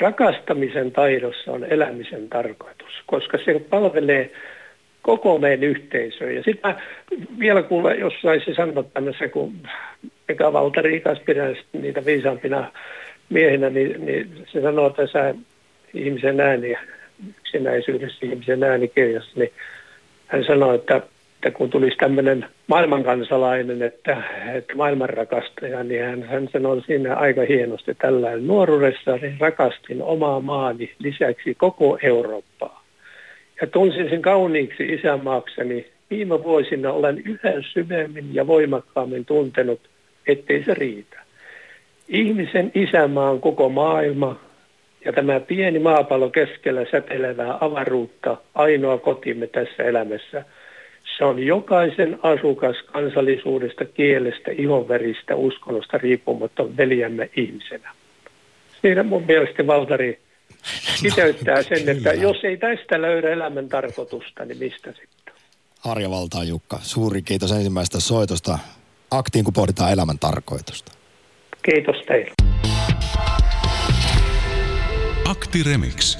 Rakastamisen 0.00 0.92
taidossa 0.92 1.52
on 1.52 1.64
elämisen 1.64 2.28
tarkoitus, 2.28 2.92
koska 3.06 3.38
se 3.44 3.60
palvelee 3.70 4.30
koko 5.02 5.38
meidän 5.38 5.64
yhteisöä. 5.64 6.30
Ja 6.30 6.42
sitten 6.42 6.74
vielä 7.38 7.62
kuulen 7.62 8.00
jossain 8.00 8.42
se 8.44 8.54
sanoa 8.54 8.82
tämmöisessä, 8.82 9.28
kun 9.28 9.52
Eka 10.28 10.52
Valtari 10.52 10.96
ikas 10.96 11.18
pidän 11.26 11.56
niitä 11.72 12.04
viisaampina 12.04 12.72
miehinä, 13.30 13.70
niin, 13.70 14.06
niin 14.06 14.46
se 14.52 14.60
sanoo 14.60 14.90
tässä 14.90 15.34
ihmisen 15.94 16.40
ääni, 16.40 16.74
yksinäisyydessä 17.38 18.26
ihmisen 18.26 18.62
äänikirjassa, 18.62 19.30
niin 19.34 19.52
hän 20.26 20.44
sanoi, 20.44 20.74
että 20.74 21.02
että 21.40 21.50
kun 21.50 21.70
tulisi 21.70 21.96
tämmöinen 21.96 22.46
maailmankansalainen, 22.66 23.82
että, 23.82 24.22
että 24.54 24.74
maailmanrakastaja, 24.74 25.84
niin 25.84 26.04
hän, 26.04 26.22
hän 26.22 26.48
sanoi 26.52 26.82
siinä 26.82 27.14
aika 27.14 27.42
hienosti 27.48 27.94
tällainen. 27.94 28.46
Nuoruudessa 28.46 29.16
niin 29.16 29.36
rakastin 29.40 30.02
omaa 30.02 30.40
maani 30.40 30.92
lisäksi 30.98 31.54
koko 31.54 31.98
Eurooppaa. 32.02 32.84
Ja 33.60 33.66
tunsin 33.66 34.10
sen 34.10 34.22
kauniiksi 34.22 34.92
isämaakseni. 34.92 35.86
Viime 36.10 36.42
vuosina 36.42 36.92
olen 36.92 37.22
yhä 37.24 37.52
syvemmin 37.72 38.34
ja 38.34 38.46
voimakkaammin 38.46 39.24
tuntenut, 39.24 39.80
ettei 40.26 40.64
se 40.64 40.74
riitä. 40.74 41.20
Ihmisen 42.08 42.72
isämaa 42.74 43.30
on 43.30 43.40
koko 43.40 43.68
maailma, 43.68 44.40
ja 45.04 45.12
tämä 45.12 45.40
pieni 45.40 45.78
maapallo 45.78 46.30
keskellä 46.30 46.86
säteilevää 46.90 47.58
avaruutta, 47.60 48.36
ainoa 48.54 48.98
kotimme 48.98 49.46
tässä 49.46 49.82
elämässä– 49.82 50.44
se 51.18 51.24
on 51.24 51.42
jokaisen 51.42 52.18
asukas 52.22 52.76
kansallisuudesta, 52.92 53.84
kielestä, 53.84 54.50
ihonveristä, 54.50 55.36
uskonnosta 55.36 55.98
riippumatta 55.98 56.76
veljämme 56.76 57.30
ihmisenä. 57.36 57.92
Siinä 58.82 59.02
mun 59.02 59.24
mielestä 59.26 59.66
Valtari 59.66 60.18
kiteyttää 61.02 61.62
sen, 61.62 61.88
että 61.88 62.12
jos 62.12 62.36
ei 62.44 62.56
tästä 62.56 63.02
löydä 63.02 63.30
elämän 63.30 63.68
tarkoitusta, 63.68 64.44
niin 64.44 64.58
mistä 64.58 64.92
sitten? 64.92 65.34
Harja 65.80 66.10
Valtaa 66.10 66.44
Jukka, 66.44 66.78
suuri 66.82 67.22
kiitos 67.22 67.52
ensimmäisestä 67.52 68.00
soitosta 68.00 68.58
aktiin, 69.10 69.44
kun 69.44 69.54
pohditaan 69.54 69.92
elämän 69.92 70.18
tarkoitusta. 70.18 70.92
Kiitos 71.62 71.96
teille. 72.06 72.32
Akti 75.28 75.62
Remix. 75.62 76.18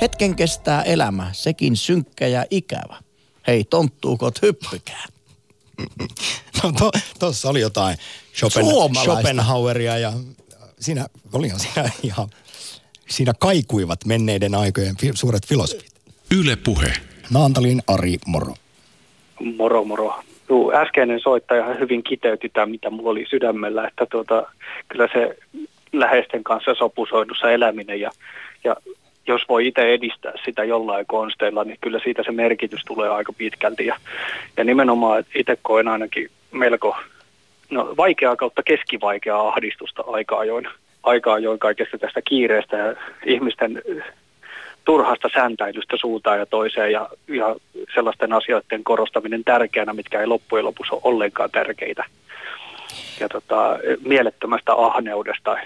Hetken 0.00 0.36
kestää 0.36 0.82
elämä, 0.82 1.28
sekin 1.32 1.76
synkkä 1.76 2.26
ja 2.26 2.44
ikävä. 2.50 3.03
Hei, 3.46 3.64
tonttuukot, 3.64 4.42
hyppykää. 4.42 5.04
No 6.62 6.72
to, 6.72 6.90
oli 7.48 7.60
jotain 7.60 7.96
Schopen, 8.34 8.64
Schopenhaueria 9.02 9.98
ja 9.98 10.12
siinä, 10.80 11.06
olihan 11.32 11.60
siinä 11.60 11.90
ihan, 12.02 12.28
siinä 13.08 13.32
kaikuivat 13.38 14.04
menneiden 14.04 14.54
aikojen 14.54 14.96
fi, 14.96 15.10
suuret 15.14 15.46
filosofit. 15.46 15.94
Yle 16.40 16.56
Puhe. 16.56 16.92
Naantalin 17.30 17.82
Ari, 17.86 18.16
moro. 18.26 18.54
Moro, 19.56 19.84
moro. 19.84 20.22
Juu, 20.48 20.72
äskeinen 20.72 21.20
soittaja 21.20 21.74
hyvin 21.74 22.02
kiteytti 22.02 22.48
tämä, 22.48 22.66
mitä 22.66 22.90
mulla 22.90 23.10
oli 23.10 23.26
sydämellä, 23.30 23.88
että 23.88 24.06
tuota, 24.06 24.46
kyllä 24.88 25.08
se 25.12 25.36
läheisten 25.92 26.44
kanssa 26.44 26.74
sopusoinnussa 26.74 27.50
eläminen 27.50 28.00
ja, 28.00 28.10
ja 28.64 28.76
jos 29.26 29.42
voi 29.48 29.66
itse 29.66 29.94
edistää 29.94 30.32
sitä 30.44 30.64
jollain 30.64 31.06
konsteilla, 31.06 31.64
niin 31.64 31.78
kyllä 31.80 32.00
siitä 32.04 32.22
se 32.22 32.32
merkitys 32.32 32.84
tulee 32.86 33.08
aika 33.08 33.32
pitkälti. 33.32 33.86
Ja, 33.86 33.96
ja 34.56 34.64
nimenomaan 34.64 35.24
itse 35.34 35.58
koen 35.62 35.88
ainakin 35.88 36.30
melko 36.52 36.96
no, 37.70 37.94
vaikeaa 37.96 38.36
kautta 38.36 38.62
keskivaikeaa 38.62 39.48
ahdistusta 39.48 40.04
aika 40.06 40.38
ajoin, 40.38 40.68
aika 41.02 41.32
ajoin 41.32 41.58
kaikesta 41.58 41.98
tästä 41.98 42.22
kiireestä 42.22 42.76
ja 42.76 42.94
ihmisten 43.26 43.82
turhasta 44.84 45.28
säntäilystä 45.34 45.96
suuntaan 46.00 46.38
ja 46.38 46.46
toiseen 46.46 46.92
ja, 46.92 47.08
ja 47.28 47.56
sellaisten 47.94 48.32
asioiden 48.32 48.84
korostaminen 48.84 49.44
tärkeänä, 49.44 49.92
mitkä 49.92 50.20
ei 50.20 50.26
loppujen 50.26 50.64
lopuksi 50.64 50.94
ole 50.94 51.00
ollenkaan 51.04 51.50
tärkeitä. 51.50 52.04
Ja 53.20 53.28
tota, 53.28 53.78
mielettömästä 54.04 54.72
ahneudesta. 54.74 55.56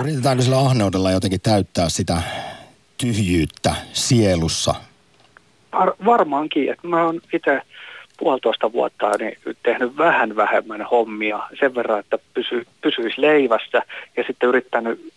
Yritetäänkö 0.00 0.42
sillä 0.42 0.58
ahneudella 0.58 1.10
jotenkin 1.10 1.40
täyttää 1.40 1.88
sitä 1.88 2.22
tyhjyyttä 2.98 3.74
sielussa? 3.92 4.74
Var, 5.72 5.92
varmaankin, 6.04 6.72
että 6.72 6.88
mä 6.88 7.04
oon 7.04 7.20
itse 7.32 7.60
puolitoista 8.16 8.72
vuotta 8.72 9.10
niin 9.18 9.38
tehnyt 9.62 9.96
vähän 9.96 10.36
vähemmän 10.36 10.82
hommia 10.82 11.40
sen 11.60 11.74
verran, 11.74 12.00
että 12.00 12.18
pysy, 12.34 12.66
pysyisi 12.80 13.20
leivässä 13.20 13.82
ja 14.16 14.24
sitten 14.26 14.48
yrittänyt, 14.48 15.12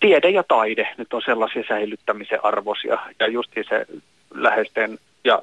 tiede 0.00 0.30
ja 0.30 0.44
taide 0.48 0.88
nyt 0.98 1.12
on 1.12 1.22
sellaisia 1.24 1.64
säilyttämisen 1.68 2.44
arvoisia 2.44 2.98
ja 3.20 3.28
justi 3.28 3.64
se 3.68 3.86
läheisten 4.34 4.98
ja 5.24 5.42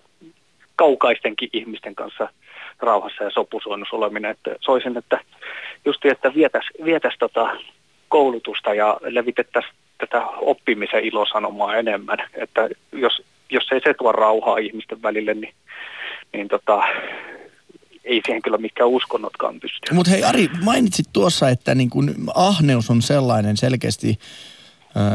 kaukaistenkin 0.76 1.50
ihmisten 1.54 1.96
kanssa 1.96 2.30
rauhassa 2.80 3.24
ja 3.24 3.32
sopusoinnussa 3.32 3.96
oleminen, 3.96 4.32
että 4.32 4.56
soisin, 4.62 4.98
että 4.98 5.20
justi, 5.86 6.10
että 6.10 6.34
vietäisi 6.34 6.70
vietäisi 6.84 7.18
tota 7.18 7.50
koulutusta 8.10 8.74
ja 8.74 8.98
levitettäisiin 9.02 9.76
tätä 10.02 10.26
oppimisen 10.28 11.04
ilosanomaa 11.04 11.76
enemmän. 11.76 12.18
Että 12.34 12.70
jos, 12.92 13.22
jos 13.50 13.72
ei 13.72 13.82
se 13.84 13.94
tuo 13.94 14.12
rauhaa 14.12 14.58
ihmisten 14.58 15.02
välille, 15.02 15.34
niin, 15.34 15.54
niin 16.34 16.48
tota, 16.48 16.82
ei 18.04 18.22
siihen 18.26 18.42
kyllä 18.42 18.58
mikään 18.58 18.90
uskonnotkaan 18.90 19.60
pysty. 19.60 19.94
Mutta 19.94 20.12
hei 20.12 20.24
Ari, 20.24 20.50
mainitsit 20.64 21.06
tuossa, 21.14 21.50
että 21.50 21.76
niin 21.76 21.90
kun 21.90 22.16
ahneus 22.36 22.90
on 22.90 23.02
sellainen 23.02 23.58
selkeästi 23.58 24.20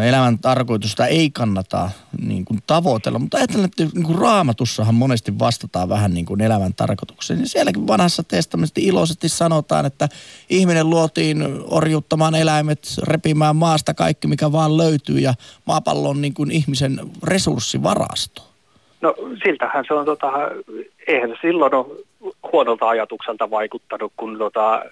elämän 0.08 0.38
tarkoitusta 0.38 1.06
ei 1.06 1.30
kannata 1.30 1.90
niin 2.26 2.44
kuin 2.44 2.60
tavoitella. 2.66 3.18
Mutta 3.18 3.36
ajattelen, 3.36 3.64
että 3.64 3.84
niin 3.94 4.06
kuin 4.06 4.18
raamatussahan 4.18 4.94
monesti 4.94 5.38
vastataan 5.38 5.88
vähän 5.88 6.14
niin 6.14 6.26
kuin 6.26 6.40
elämän 6.40 6.74
tarkoitukseen. 6.74 7.38
Niin 7.38 7.48
sielläkin 7.48 7.86
vanhassa 7.86 8.22
testamentissa 8.22 8.90
iloisesti 8.90 9.28
sanotaan, 9.28 9.86
että 9.86 10.08
ihminen 10.50 10.90
luotiin 10.90 11.44
orjuttamaan 11.70 12.34
eläimet, 12.34 12.80
repimään 13.02 13.56
maasta 13.56 13.94
kaikki, 13.94 14.26
mikä 14.26 14.52
vaan 14.52 14.76
löytyy. 14.76 15.18
Ja 15.18 15.34
maapallo 15.64 16.08
on 16.08 16.22
niin 16.22 16.34
kuin 16.34 16.50
ihmisen 16.50 17.00
resurssivarasto. 17.22 18.42
No 19.00 19.14
siltähän 19.44 19.84
se 19.88 19.94
on, 19.94 20.04
tota, 20.04 20.32
eihän 21.06 21.30
se 21.30 21.36
silloin 21.42 21.74
ole 21.74 21.86
huonolta 22.52 22.88
ajatukselta 22.88 23.50
vaikuttanut, 23.50 24.12
kun 24.16 24.38
tota, 24.38 24.82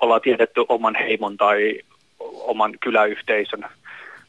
ollaan 0.00 0.20
tiedetty 0.20 0.64
oman 0.68 0.94
heimon 0.94 1.36
tai 1.36 1.80
oman 2.20 2.72
kyläyhteisön 2.80 3.64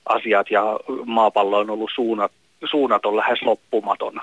asiat 0.10 0.52
ja 0.52 0.80
maapallo 1.06 1.58
on 1.58 1.70
ollut 1.70 1.92
suunnat, 1.96 2.32
suunnaton 2.66 3.16
lähes 3.16 3.42
loppumaton. 3.42 4.22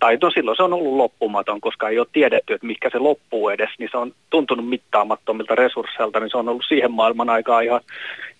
Tai 0.00 0.18
no 0.22 0.30
silloin 0.30 0.56
se 0.56 0.62
on 0.62 0.72
ollut 0.72 0.96
loppumaton, 0.96 1.60
koska 1.60 1.88
ei 1.88 1.98
ole 1.98 2.06
tiedetty, 2.12 2.54
että 2.54 2.66
mikä 2.66 2.90
se 2.90 2.98
loppuu 2.98 3.48
edes, 3.48 3.70
niin 3.78 3.88
se 3.92 3.96
on 3.96 4.12
tuntunut 4.30 4.68
mittaamattomilta 4.68 5.54
resursseilta, 5.54 6.20
niin 6.20 6.30
se 6.30 6.36
on 6.36 6.48
ollut 6.48 6.64
siihen 6.68 6.92
maailman 6.92 7.30
aikaan 7.30 7.64
ihan, 7.64 7.80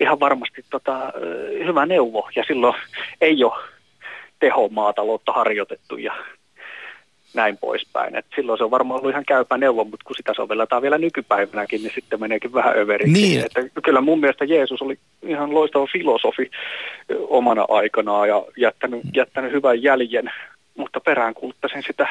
ihan 0.01 0.21
varmasti 0.21 0.65
tota, 0.71 1.13
hyvä 1.65 1.87
neuvo. 1.87 2.29
Ja 2.37 2.45
silloin 2.47 2.75
ei 3.21 3.45
ole 3.45 3.65
tehomaataloutta 4.41 5.33
harjoitettu 5.33 5.97
ja 5.97 6.13
näin 7.35 7.59
poispäin. 7.59 8.17
Et 8.17 8.27
silloin 8.37 8.59
se 8.59 8.65
on 8.65 8.71
varmaan 8.71 9.01
ollut 9.01 9.11
ihan 9.11 9.25
käypä 9.25 9.59
neuvo, 9.59 9.85
mutta 9.85 10.05
kun 10.07 10.17
sitä 10.17 10.33
sovelletaan 10.37 10.83
vielä 10.83 10.99
nykypäivänäkin, 10.99 11.83
niin 11.83 11.93
sitten 11.95 12.21
meneekin 12.21 12.53
vähän 12.53 12.79
överiksi. 12.79 13.13
Niin. 13.13 13.45
Että 13.45 13.81
kyllä 13.85 14.01
mun 14.01 14.21
mielestä 14.21 14.45
Jeesus 14.45 14.83
oli 14.83 14.99
ihan 15.23 15.55
loistava 15.55 15.87
filosofi 15.93 16.51
omana 17.29 17.67
aikanaan 17.69 18.29
ja 18.29 18.45
jättänyt, 18.57 19.01
jättänyt 19.17 19.53
hyvän 19.53 19.83
jäljen, 19.83 20.31
mutta 20.77 21.01
peräänkuuluttaisin 21.01 21.83
sitä 21.87 22.09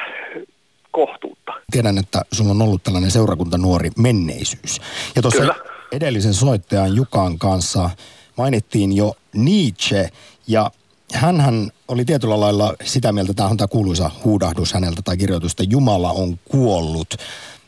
kohtuutta. 0.90 1.52
Tiedän, 1.70 1.98
että 1.98 2.22
sulla 2.32 2.50
on 2.50 2.62
ollut 2.62 2.82
tällainen 2.82 3.10
seurakuntanuori 3.10 3.90
menneisyys. 3.98 4.80
Ja 5.16 5.22
tuossa 5.22 5.40
Kyllä. 5.40 5.54
edellisen 5.92 6.34
soittajan 6.34 6.96
Jukan 6.96 7.38
kanssa 7.38 7.90
mainittiin 8.36 8.96
jo 8.96 9.12
Nietzsche 9.32 10.08
ja 10.46 10.70
hänhän 11.12 11.70
oli 11.88 12.04
tietyllä 12.04 12.40
lailla 12.40 12.74
sitä 12.84 13.12
mieltä, 13.12 13.34
tämä 13.34 13.48
on 13.48 13.56
tämä 13.56 13.68
kuuluisa 13.68 14.10
huudahdus 14.24 14.72
häneltä 14.72 15.02
tai 15.02 15.16
kirjoitus, 15.16 15.52
että 15.52 15.64
Jumala 15.68 16.12
on 16.12 16.38
kuollut. 16.44 17.14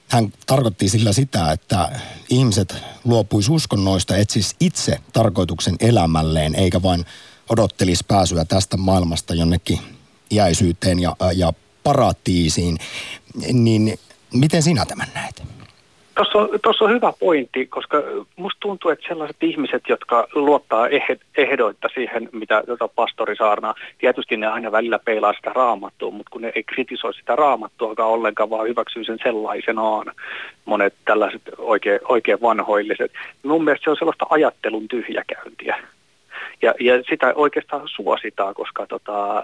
Hän 0.09 0.33
tarkoitti 0.47 0.89
sillä 0.89 1.13
sitä, 1.13 1.53
että 1.53 2.01
ihmiset 2.29 2.75
luopuisi 3.05 3.53
uskonnoista, 3.53 4.17
etsis 4.17 4.57
itse 4.61 5.01
tarkoituksen 5.13 5.77
elämälleen, 5.81 6.55
eikä 6.55 6.83
vain 6.83 7.05
odottelisi 7.49 8.05
pääsyä 8.09 8.45
tästä 8.45 8.77
maailmasta 8.77 9.35
jonnekin 9.35 9.81
iäisyyteen 10.31 10.99
ja, 10.99 11.17
ja 11.35 11.53
paratiisiin. 11.83 12.79
Niin 13.53 13.99
miten 14.33 14.63
sinä 14.63 14.87
tämän 14.87 15.09
näet? 15.15 15.56
Tuossa 16.17 16.39
on, 16.39 16.49
tuossa 16.63 16.85
on 16.85 16.91
hyvä 16.91 17.13
pointti, 17.21 17.67
koska 17.67 18.03
musta 18.37 18.61
tuntuu, 18.61 18.91
että 18.91 19.09
sellaiset 19.09 19.43
ihmiset, 19.43 19.83
jotka 19.89 20.29
luottaa 20.35 20.89
eh- 20.89 21.19
ehdoitta 21.37 21.89
siihen, 21.95 22.29
mitä 22.33 22.63
tota 22.67 22.89
pastori 22.89 23.37
saarnaa, 23.37 23.75
tietysti 23.99 24.37
ne 24.37 24.47
aina 24.47 24.73
välillä 24.73 24.99
peilaa 24.99 25.33
sitä 25.33 25.51
raamattua, 25.55 26.11
mutta 26.11 26.31
kun 26.31 26.43
ne 26.43 26.53
ei 26.55 26.63
kritisoi 26.63 27.15
sitä 27.15 27.37
raamattuakaan 27.37 28.11
ollenkaan, 28.11 28.51
vaan 28.51 28.69
hyväksyy 28.69 29.05
sen 29.05 29.19
sellaisenaan, 29.23 30.07
monet 30.65 30.95
tällaiset 31.05 31.43
oikein, 31.59 32.01
oikein 32.09 32.43
vanhoilliset. 32.43 33.13
Mun 33.43 33.65
mielestä 33.65 33.85
se 33.85 33.91
on 33.91 33.97
sellaista 33.97 34.27
ajattelun 34.31 34.89
tyhjäkäyntiä. 34.89 35.77
Ja, 36.63 36.75
ja 36.81 37.03
sitä 37.11 37.33
oikeastaan 37.35 37.83
suositaan, 37.87 38.55
koska 38.55 38.87
tota, 38.87 39.43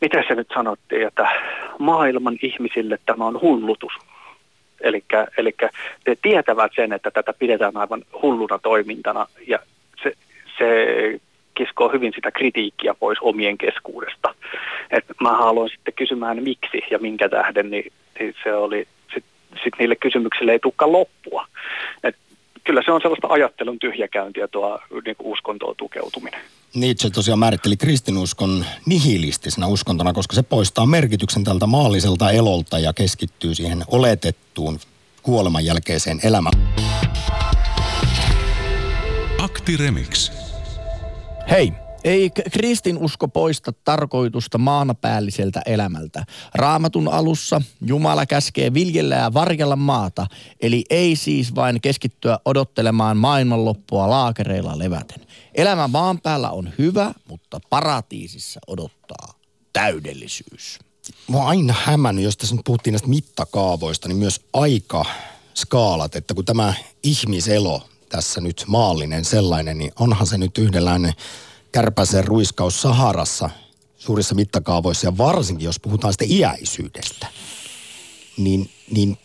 miten 0.00 0.24
se 0.28 0.34
nyt 0.34 0.48
sanottiin, 0.54 1.06
että 1.06 1.28
maailman 1.78 2.36
ihmisille 2.42 2.98
tämä 3.06 3.26
on 3.26 3.40
hullutus. 3.40 3.92
Eli 4.80 5.04
ne 6.06 6.16
tietävät 6.22 6.72
sen, 6.76 6.92
että 6.92 7.10
tätä 7.10 7.32
pidetään 7.32 7.76
aivan 7.76 8.02
hulluna 8.22 8.58
toimintana 8.58 9.26
ja 9.46 9.58
se, 10.02 10.12
se 10.58 10.66
kiskoo 11.54 11.88
hyvin 11.88 12.12
sitä 12.14 12.30
kritiikkiä 12.30 12.94
pois 12.94 13.18
omien 13.20 13.58
keskuudesta. 13.58 14.34
Et 14.90 15.04
mä 15.20 15.32
haluan 15.32 15.68
sitten 15.68 15.94
kysymään 15.94 16.42
miksi 16.42 16.82
ja 16.90 16.98
minkä 16.98 17.28
tähden, 17.28 17.70
niin, 17.70 17.92
niin 18.18 18.34
se 18.44 18.54
oli, 18.54 18.88
sitten 19.14 19.32
sit 19.64 19.74
niille 19.78 19.96
kysymyksille 19.96 20.52
ei 20.52 20.58
tulekaan 20.58 20.92
loppua. 20.92 21.46
Et 22.04 22.16
kyllä 22.64 22.82
se 22.84 22.92
on 22.92 23.00
sellaista 23.00 23.26
ajattelun 23.30 23.78
tyhjäkäyntiä 23.78 24.48
tuo 24.48 24.80
niin 25.04 25.16
kuin 25.16 25.32
uskontoon 25.32 25.76
tukeutuminen. 25.76 26.40
Nietzsche 26.74 27.10
tosiaan 27.10 27.38
määritteli 27.38 27.76
kristinuskon 27.76 28.64
nihilistisena 28.86 29.68
uskontona, 29.68 30.12
koska 30.12 30.34
se 30.34 30.42
poistaa 30.42 30.86
merkityksen 30.86 31.44
tältä 31.44 31.66
maalliselta 31.66 32.30
elolta 32.30 32.78
ja 32.78 32.92
keskittyy 32.92 33.54
siihen 33.54 33.84
oletettuun 33.88 34.78
kuoleman 35.22 35.64
jälkeiseen 35.64 36.20
elämään. 36.24 36.74
Akti 39.38 39.76
Remix. 39.76 40.32
Hei, 41.50 41.72
ei 42.04 42.30
kristinusko 42.30 43.28
poista 43.28 43.72
tarkoitusta 43.72 44.58
maanapäälliseltä 44.58 45.62
elämältä. 45.66 46.24
Raamatun 46.54 47.08
alussa 47.08 47.62
Jumala 47.86 48.26
käskee 48.26 48.74
viljellä 48.74 49.14
ja 49.14 49.34
varjella 49.34 49.76
maata, 49.76 50.26
eli 50.60 50.84
ei 50.90 51.16
siis 51.16 51.54
vain 51.54 51.80
keskittyä 51.80 52.38
odottelemaan 52.44 53.16
maailmanloppua 53.16 54.10
laakereilla 54.10 54.78
leväten. 54.78 55.20
Elämä 55.54 55.88
maan 55.88 56.20
päällä 56.20 56.50
on 56.50 56.70
hyvä, 56.78 57.12
mutta 57.28 57.60
paratiisissa 57.70 58.60
odottaa 58.66 59.34
täydellisyys. 59.72 60.78
On 61.32 61.46
aina 61.46 61.74
hämännyt, 61.84 62.24
jos 62.24 62.36
tässä 62.36 62.54
nyt 62.54 62.64
puhuttiin 62.64 62.92
näistä 62.92 63.08
mittakaavoista, 63.08 64.08
niin 64.08 64.16
myös 64.16 64.40
aikaskaalat, 64.52 66.16
että 66.16 66.34
kun 66.34 66.44
tämä 66.44 66.74
ihmiselo 67.02 67.88
tässä 68.08 68.40
nyt 68.40 68.64
maallinen 68.66 69.24
sellainen, 69.24 69.78
niin 69.78 69.92
onhan 69.98 70.26
se 70.26 70.38
nyt 70.38 70.58
yhdenlainen 70.58 71.12
kärpäsen 71.72 72.24
ruiskaus 72.24 72.82
Saharassa 72.82 73.50
suurissa 73.98 74.34
mittakaavoissa 74.34 75.06
ja 75.06 75.18
varsinkin 75.18 75.64
jos 75.64 75.80
puhutaan 75.80 76.12
sitten 76.12 76.30
iäisyydestä, 76.30 77.26
niin, 78.36 78.70
niin 78.90 79.18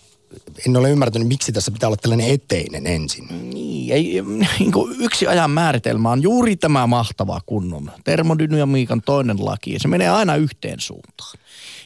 en 0.67 0.77
ole 0.77 0.91
ymmärtänyt, 0.91 1.27
miksi 1.27 1.51
tässä 1.51 1.71
pitää 1.71 1.87
olla 1.87 1.97
tällainen 1.97 2.29
eteinen 2.29 2.87
ensin. 2.87 3.27
Niin, 3.49 3.93
ei, 3.93 4.21
niin 4.59 4.71
kuin 4.71 4.95
yksi 4.99 5.27
ajan 5.27 5.51
määritelmä 5.51 6.11
on 6.11 6.21
juuri 6.21 6.55
tämä 6.55 6.87
mahtava 6.87 7.41
kunnon 7.45 7.91
termodynamiikan 8.03 9.01
toinen 9.01 9.45
laki, 9.45 9.79
se 9.79 9.87
menee 9.87 10.09
aina 10.09 10.35
yhteen 10.35 10.79
suuntaan. 10.79 11.39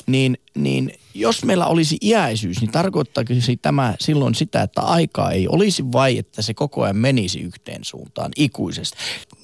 Niin, 0.07 0.37
niin 0.55 0.93
jos 1.13 1.45
meillä 1.45 1.65
olisi 1.65 1.97
iäisyys, 2.01 2.61
niin 2.61 2.71
tarkoittaako 2.71 3.33
tämä 3.61 3.95
silloin 3.99 4.35
sitä, 4.35 4.61
että 4.61 4.81
aikaa 4.81 5.31
ei 5.31 5.47
olisi 5.47 5.91
vai 5.91 6.17
että 6.17 6.41
se 6.41 6.53
koko 6.53 6.83
ajan 6.83 6.97
menisi 6.97 7.39
yhteen 7.39 7.83
suuntaan 7.83 8.31
ikuisesti? 8.35 8.97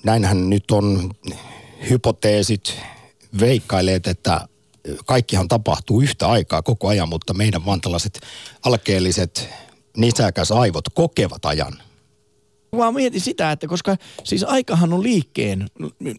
Näinhän 0.04 0.49
nyt 0.49 0.71
on 0.71 1.12
hypoteesit 1.89 2.78
veikkaileet, 3.39 4.08
että 4.08 4.47
kaikkihan 5.06 5.47
tapahtuu 5.47 6.01
yhtä 6.01 6.28
aikaa 6.28 6.62
koko 6.62 6.88
ajan, 6.88 7.10
mutta 7.10 7.34
meidän 7.34 7.65
vaan 7.65 7.82
tällaiset 7.82 8.19
alkeelliset 8.63 9.49
nisäkäsaivot 9.97 10.89
kokevat 10.93 11.45
ajan. 11.45 11.73
Vaan 12.78 12.93
mietin 12.93 13.21
sitä, 13.21 13.51
että 13.51 13.67
koska 13.67 13.97
siis 14.23 14.43
aikahan 14.43 14.93
on 14.93 15.04
liikkeen 15.04 15.69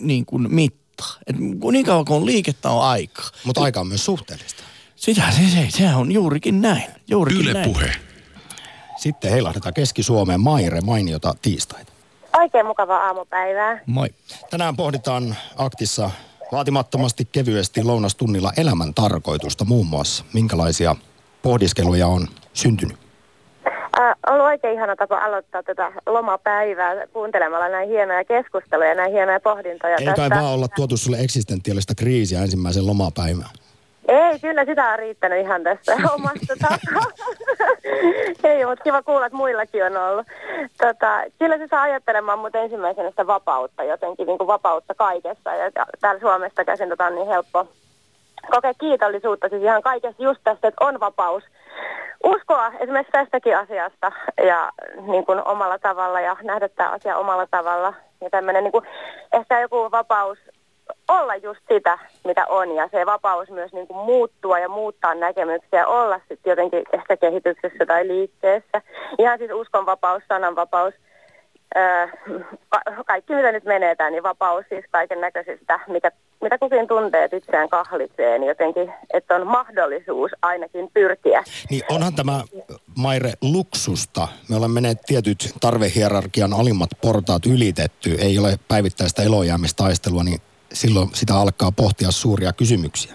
niin 0.00 0.26
kuin 0.26 0.54
mitta. 0.54 1.04
Et 1.26 1.38
niin 1.38 1.84
kauan 1.84 2.04
kuin 2.04 2.16
on 2.16 2.26
liikettä 2.26 2.70
on 2.70 2.84
aika. 2.84 3.22
Mutta 3.44 3.62
aika 3.62 3.80
on 3.80 3.86
myös 3.86 4.04
suhteellista. 4.04 4.62
Sitä 4.96 5.22
se, 5.30 5.42
se, 5.54 5.66
se 5.68 5.94
on 5.94 6.12
juurikin 6.12 6.62
näin. 6.62 6.84
Juurikin 7.08 7.40
Yle 7.42 7.52
näin. 7.52 7.72
Puhe. 7.72 7.90
Sitten 8.96 9.30
heilahdetaan 9.30 9.74
Keski-Suomeen 9.74 10.40
Maire 10.40 10.80
mainiota 10.80 11.34
tiistaita. 11.42 11.92
Oikein 12.38 12.66
mukavaa 12.66 13.06
aamupäivää. 13.06 13.80
Moi. 13.86 14.08
Tänään 14.50 14.76
pohditaan 14.76 15.36
aktissa 15.56 16.10
vaatimattomasti 16.52 17.28
kevyesti 17.32 17.82
lounastunnilla 17.82 18.52
elämän 18.56 18.94
tarkoitusta 18.94 19.64
muun 19.64 19.86
muassa. 19.86 20.24
Minkälaisia 20.32 20.96
pohdiskeluja 21.42 22.06
on 22.06 22.28
syntynyt? 22.52 22.96
Äh, 24.00 24.14
ollut 24.26 24.46
oikein 24.46 24.74
ihana 24.74 24.96
tapa 24.96 25.18
aloittaa 25.18 25.62
tätä 25.62 25.92
lomapäivää 26.06 27.06
kuuntelemalla 27.12 27.68
näin 27.68 27.88
hienoja 27.88 28.24
keskusteluja 28.24 28.88
ja 28.88 28.94
näin 28.94 29.12
hienoja 29.12 29.40
pohdintoja 29.40 29.96
Ei 29.96 30.06
kai 30.16 30.30
vaan 30.30 30.44
olla 30.44 30.68
tuotu 30.68 30.96
sulle 30.96 31.18
eksistentiaalista 31.20 31.94
kriisiä 31.94 32.42
ensimmäisen 32.42 32.86
lomapäivän. 32.86 33.50
Ei, 34.08 34.38
kyllä 34.38 34.64
sitä 34.64 34.88
on 34.88 34.98
riittänyt 34.98 35.40
ihan 35.40 35.62
tästä 35.62 35.92
omasta 36.14 36.54
takaa. 36.62 37.10
Ei, 38.44 38.66
mutta 38.66 38.84
kiva 38.84 39.02
kuulla, 39.02 39.26
että 39.26 39.36
muillakin 39.36 39.84
on 39.86 39.96
ollut. 39.96 40.26
Tota, 40.78 41.22
kyllä 41.38 41.58
se 41.58 41.66
saa 41.70 41.82
ajattelemaan 41.82 42.38
mutta 42.38 42.58
ensimmäisenä 42.58 43.10
sitä 43.10 43.26
vapautta, 43.26 43.84
jotenkin 43.84 44.26
niin 44.26 44.38
kuin 44.38 44.48
vapautta 44.48 44.94
kaikessa. 44.94 45.54
Ja 45.54 45.70
ja 45.74 45.86
täällä 46.00 46.20
Suomesta 46.20 46.64
käsin 46.64 46.88
tota 46.88 47.06
on 47.06 47.14
niin 47.14 47.26
helppo 47.26 47.68
kokea 48.50 48.74
kiitollisuutta 48.74 49.48
siis 49.48 49.62
ihan 49.62 49.82
kaikessa 49.82 50.22
just 50.22 50.40
tästä, 50.44 50.68
että 50.68 50.84
on 50.84 51.00
vapaus 51.00 51.44
uskoa 52.24 52.72
esimerkiksi 52.80 53.12
tästäkin 53.12 53.58
asiasta 53.58 54.12
ja 54.46 54.72
niin 55.06 55.26
kuin 55.26 55.44
omalla 55.44 55.78
tavalla 55.78 56.20
ja 56.20 56.36
nähdä 56.42 56.68
tämä 56.68 56.90
asia 56.90 57.16
omalla 57.16 57.46
tavalla. 57.50 57.94
Ja 58.20 58.30
tämmöinen 58.30 58.64
niin 58.64 58.72
kuin, 58.72 58.84
ehkä 59.32 59.60
joku 59.60 59.90
vapaus 59.90 60.38
olla 61.08 61.36
just 61.36 61.60
sitä, 61.68 61.98
mitä 62.24 62.46
on 62.46 62.74
ja 62.74 62.88
se 62.92 63.06
vapaus 63.06 63.50
myös 63.50 63.72
niin 63.72 63.86
kuin 63.86 63.96
muuttua 63.96 64.58
ja 64.58 64.68
muuttaa 64.68 65.14
näkemyksiä, 65.14 65.86
olla 65.86 66.20
sitten 66.28 66.50
jotenkin 66.50 66.82
ehkä 66.92 67.16
kehityksessä 67.16 67.86
tai 67.86 68.08
liikkeessä. 68.08 68.82
Ihan 69.18 69.38
siis 69.38 69.50
uskonvapaus, 69.54 70.22
sananvapaus, 70.28 70.94
ka- 72.68 72.82
kaikki 73.06 73.34
mitä 73.34 73.52
nyt 73.52 73.64
menetään, 73.64 74.12
niin 74.12 74.22
vapaus 74.22 74.64
siis 74.68 74.84
kaiken 74.90 75.20
näköisistä, 75.20 75.80
mikä, 75.88 76.10
mitä 76.42 76.58
kukin 76.58 76.88
tuntee, 76.88 77.24
että 77.24 77.36
itseään 77.36 77.68
kahlitsee, 77.68 78.38
niin 78.38 78.48
jotenkin, 78.48 78.92
että 79.12 79.34
on 79.34 79.46
mahdollisuus 79.46 80.30
ainakin 80.42 80.90
pyrkiä. 80.94 81.44
Niin 81.70 81.82
onhan 81.90 82.14
tämä, 82.14 82.42
Maire, 82.96 83.32
luksusta. 83.42 84.28
Me 84.48 84.56
olemme 84.56 84.80
ne 84.80 84.94
tietyt 85.06 85.38
tarvehierarkian 85.60 86.52
alimmat 86.52 86.90
portaat 87.02 87.46
ylitetty. 87.46 88.10
Ei 88.20 88.38
ole 88.38 88.58
päivittäistä 88.68 89.22
elojäämistaistelua, 89.22 90.24
niin 90.24 90.40
silloin 90.72 91.08
sitä 91.12 91.34
alkaa 91.34 91.72
pohtia 91.76 92.10
suuria 92.10 92.52
kysymyksiä. 92.52 93.14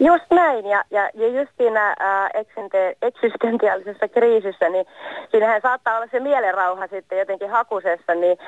Just 0.00 0.24
näin, 0.30 0.66
ja, 0.66 0.84
ja, 0.90 1.10
ja 1.14 1.28
just 1.40 1.52
siinä 1.56 1.96
eksinte- 2.34 2.96
eksistentiaalisessa 3.02 4.08
kriisissä, 4.08 4.68
niin 4.68 4.86
siinähän 5.30 5.60
saattaa 5.62 5.96
olla 5.96 6.06
se 6.10 6.20
mielenrauha 6.20 6.86
sitten 6.86 7.18
jotenkin 7.18 7.50
hakusessa, 7.50 8.14
niin 8.14 8.38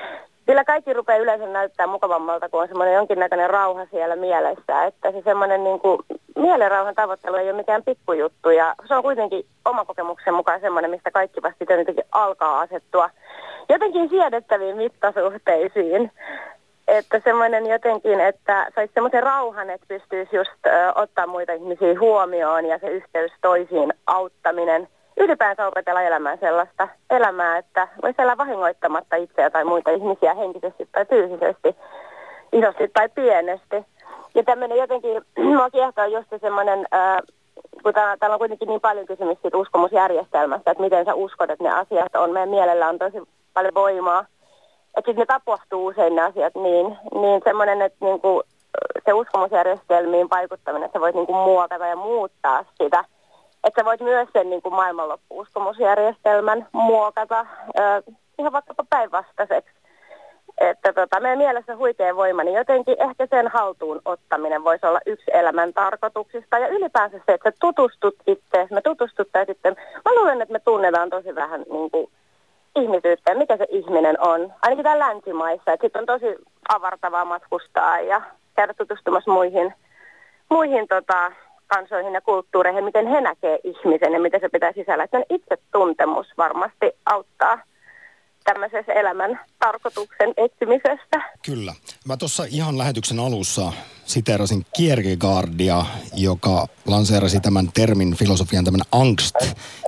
Sillä 0.49 0.65
kaikki 0.65 0.93
rupeaa 0.93 1.19
yleensä 1.19 1.47
näyttää 1.47 1.87
mukavammalta, 1.87 2.49
kun 2.49 2.63
on 2.63 2.69
semmoinen 2.69 2.95
jonkinnäköinen 2.95 3.51
rauha 3.51 3.87
siellä 3.91 4.17
mielessä. 4.17 4.85
Että 4.85 5.13
se 5.13 5.23
semmoinen 5.25 5.65
niin 5.65 5.81
kuin, 5.81 5.99
mielenrauhan 6.37 6.95
tavoittelu 6.95 7.37
ei 7.37 7.51
ole 7.51 7.57
mikään 7.57 7.83
pikkujuttu. 7.83 8.51
Ja 8.51 8.75
se 8.89 8.95
on 8.95 9.03
kuitenkin 9.03 9.47
oma 9.65 9.85
kokemuksen 9.85 10.35
mukaan 10.35 10.61
semmoinen, 10.61 10.91
mistä 10.91 11.11
kaikki 11.11 11.43
vasta 11.43 11.65
jotenkin 11.73 12.05
alkaa 12.13 12.61
asettua 12.61 13.11
jotenkin 13.69 14.09
siedettäviin 14.09 14.77
mittasuhteisiin. 14.77 16.13
Että 16.89 17.21
semmoinen 17.25 17.67
jotenkin, 17.67 18.21
että 18.21 18.67
saisi 18.75 18.93
semmoisen 18.95 19.23
rauhan, 19.23 19.71
että 19.71 19.87
pystyisi 19.89 20.37
just 20.37 20.67
ö, 20.67 20.71
ottaa 20.95 21.27
muita 21.27 21.53
ihmisiä 21.53 22.01
huomioon 22.01 22.67
ja 22.67 22.79
se 22.79 22.89
yhteys 22.89 23.33
toisiin 23.41 23.95
auttaminen– 24.07 24.89
ylipäänsä 25.19 25.67
opetella 25.67 26.03
elämään 26.03 26.39
sellaista 26.39 26.89
elämää, 27.11 27.59
että 27.59 27.89
voisi 28.03 28.23
elää 28.23 28.39
vahingoittamatta 28.39 29.17
itseä 29.17 29.51
tai 29.51 29.65
muita 29.65 29.91
ihmisiä 29.91 30.35
henkisesti 30.35 30.89
tai 30.93 31.07
fyysisesti, 31.07 31.77
isosti 32.53 32.89
tai 32.93 33.09
pienesti. 33.09 33.77
Ja 34.35 34.43
tämmöinen 34.45 34.79
jotenkin, 34.79 35.23
mua 35.57 35.71
kiehtoo 35.71 36.05
just 36.05 36.29
semmoinen, 36.41 36.87
kun 37.83 37.95
täällä 37.95 38.35
on 38.35 38.39
kuitenkin 38.39 38.69
niin 38.69 38.81
paljon 38.81 39.07
kysymys 39.07 39.39
siitä 39.43 39.57
uskomusjärjestelmästä, 39.57 40.71
että 40.71 40.83
miten 40.83 41.05
sä 41.05 41.15
uskot, 41.15 41.51
että 41.51 41.65
ne 41.65 41.71
asiat 41.71 42.17
on. 42.17 42.33
Meidän 42.33 42.49
mielellä 42.49 42.89
on 42.89 42.99
tosi 42.99 43.19
paljon 43.55 43.75
voimaa. 43.75 44.25
Että 44.99 45.09
sitten 45.09 45.23
ne 45.23 45.27
tapahtuu 45.27 45.87
usein 45.87 46.17
ne 46.17 46.23
asiat 46.23 46.55
niin, 46.55 46.87
niin 47.15 47.41
semmoinen, 47.45 47.83
että 47.83 48.05
niinku, 48.05 48.43
se 49.05 49.13
uskomusjärjestelmiin 49.13 50.31
vaikuttaminen, 50.31 50.87
että 50.87 50.99
sä 50.99 51.01
voit 51.01 51.15
niinku 51.15 51.33
muokata 51.33 51.87
ja 51.87 51.97
muuttaa 51.97 52.65
sitä– 52.79 53.05
että 53.65 53.81
sä 53.81 53.85
voit 53.85 54.01
myös 54.01 54.29
sen 54.33 54.51
niin 54.51 54.63
kuin 54.63 54.75
maailmanloppuuskomusjärjestelmän 54.75 56.67
muokata 56.73 57.41
äh, 57.41 58.03
ihan 58.39 58.53
vaikkapa 58.53 58.85
päinvastaiseksi. 58.91 59.79
Että 60.59 60.93
tota, 60.93 61.21
meidän 61.21 61.39
mielessä 61.39 61.77
huikea 61.77 62.17
voima, 62.17 62.45
niin 62.45 62.57
jotenkin 62.57 62.97
ehkä 62.99 63.27
sen 63.31 63.49
haltuun 63.49 64.01
ottaminen 64.05 64.65
voisi 64.65 64.87
olla 64.87 65.01
yksi 65.07 65.31
elämän 65.35 65.73
tarkoituksista. 65.73 66.59
Ja 66.59 66.69
ylipäänsä 66.69 67.21
se, 67.27 67.33
että 67.33 67.51
sä 67.51 67.57
tutustut 67.61 68.15
itse, 68.27 68.67
me 68.71 68.81
tutustuttaisiin 68.81 69.55
sitten, 69.55 69.77
mä 70.05 70.15
luulen, 70.15 70.43
että 70.43 70.53
me 70.53 70.61
tunnetaan 70.61 71.11
tosi 71.11 71.35
vähän 71.35 71.65
niin 71.71 71.91
kuin, 71.91 72.11
ihmisyyttä 72.83 73.31
ja 73.31 73.39
mikä 73.39 73.57
se 73.57 73.67
ihminen 73.71 74.21
on. 74.21 74.53
Ainakin 74.63 74.85
täällä 74.85 75.09
länsimaissa, 75.09 75.77
sitten 75.83 76.01
on 76.01 76.07
tosi 76.07 76.27
avartavaa 76.69 77.25
matkustaa 77.25 78.01
ja 78.01 78.23
käydä 78.57 78.75
tutustumassa 78.75 79.31
muihin, 79.31 79.75
muihin 80.51 80.89
tota, 80.89 81.33
kansoihin 81.67 82.15
ja 82.15 82.21
kulttuureihin, 82.21 82.85
miten 82.85 83.07
he 83.07 83.21
näkee 83.21 83.59
ihmisen 83.65 84.13
ja 84.13 84.21
miten 84.21 84.41
se 84.41 84.49
pitää 84.49 84.73
sisällä. 84.73 85.05
Että 85.05 85.19
itsetuntemus 85.31 86.27
varmasti 86.39 86.93
auttaa 87.07 87.59
tämmöisessä 88.45 88.93
elämän 88.93 89.41
tarkoituksen 89.59 90.35
etsimisessä. 90.37 91.17
Kyllä. 91.47 91.75
Mä 92.07 92.17
tuossa 92.17 92.45
ihan 92.51 92.79
lähetyksen 92.79 93.21
alussa 93.21 93.73
siteerasin 94.05 94.67
Kierkegaardia, 94.77 95.85
joka 96.17 96.67
lanseerasi 96.87 97.41
tämän 97.41 97.69
termin 97.75 98.15
filosofian 98.15 98.65
tämän 98.65 98.81
angst, 98.93 99.35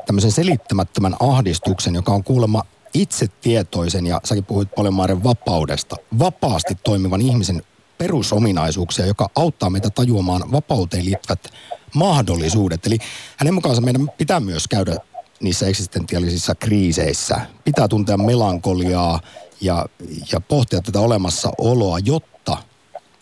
tämmöisen 0.06 0.30
selittämättömän 0.30 1.14
ahdistuksen, 1.20 1.94
joka 1.94 2.12
on 2.12 2.24
kuulemma 2.24 2.62
itsetietoisen 2.94 4.06
ja 4.06 4.20
säkin 4.24 4.44
puhuit 4.44 4.74
paljon 4.74 5.24
vapaudesta, 5.24 5.96
vapaasti 6.18 6.74
toimivan 6.84 7.20
ihmisen 7.20 7.62
perusominaisuuksia, 7.98 9.06
joka 9.06 9.30
auttaa 9.34 9.70
meitä 9.70 9.90
tajuamaan 9.90 10.52
vapauteen 10.52 11.04
liittyvät 11.04 11.52
mahdollisuudet. 11.94 12.86
Eli 12.86 12.98
hänen 13.36 13.54
mukaansa 13.54 13.80
meidän 13.80 14.10
pitää 14.18 14.40
myös 14.40 14.68
käydä 14.68 14.96
niissä 15.40 15.66
eksistentiaalisissa 15.66 16.54
kriiseissä. 16.54 17.40
Pitää 17.64 17.88
tuntea 17.88 18.16
melankoliaa 18.16 19.20
ja, 19.60 19.86
ja 20.32 20.40
pohtia 20.40 20.80
tätä 20.80 21.00
olemassaoloa, 21.00 21.98
jotta 21.98 22.56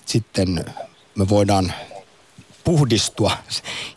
sitten 0.07 0.65
me 1.15 1.29
voidaan 1.29 1.73
puhdistua 2.65 3.33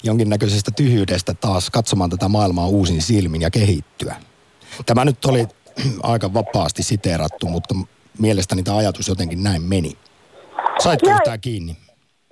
jonkinnäköisestä 0.03 0.71
tyhjyydestä 0.71 1.33
taas 1.33 1.69
katsomaan 1.69 2.09
tätä 2.09 2.27
maailmaa 2.27 2.67
uusin 2.67 3.01
silmin 3.01 3.41
ja 3.41 3.51
kehittyä. 3.51 4.15
Tämä 4.85 5.05
nyt 5.05 5.25
oli 5.25 5.47
aika 6.03 6.33
vapaasti 6.33 6.83
siteerattu, 6.83 7.47
mutta 7.47 7.75
mielestäni 8.19 8.63
tämä 8.63 8.77
ajatus 8.77 9.07
jotenkin 9.07 9.43
näin 9.43 9.61
meni. 9.61 9.97
Saitko 10.83 11.09
yhtään 11.09 11.41
kiinni? 11.41 11.77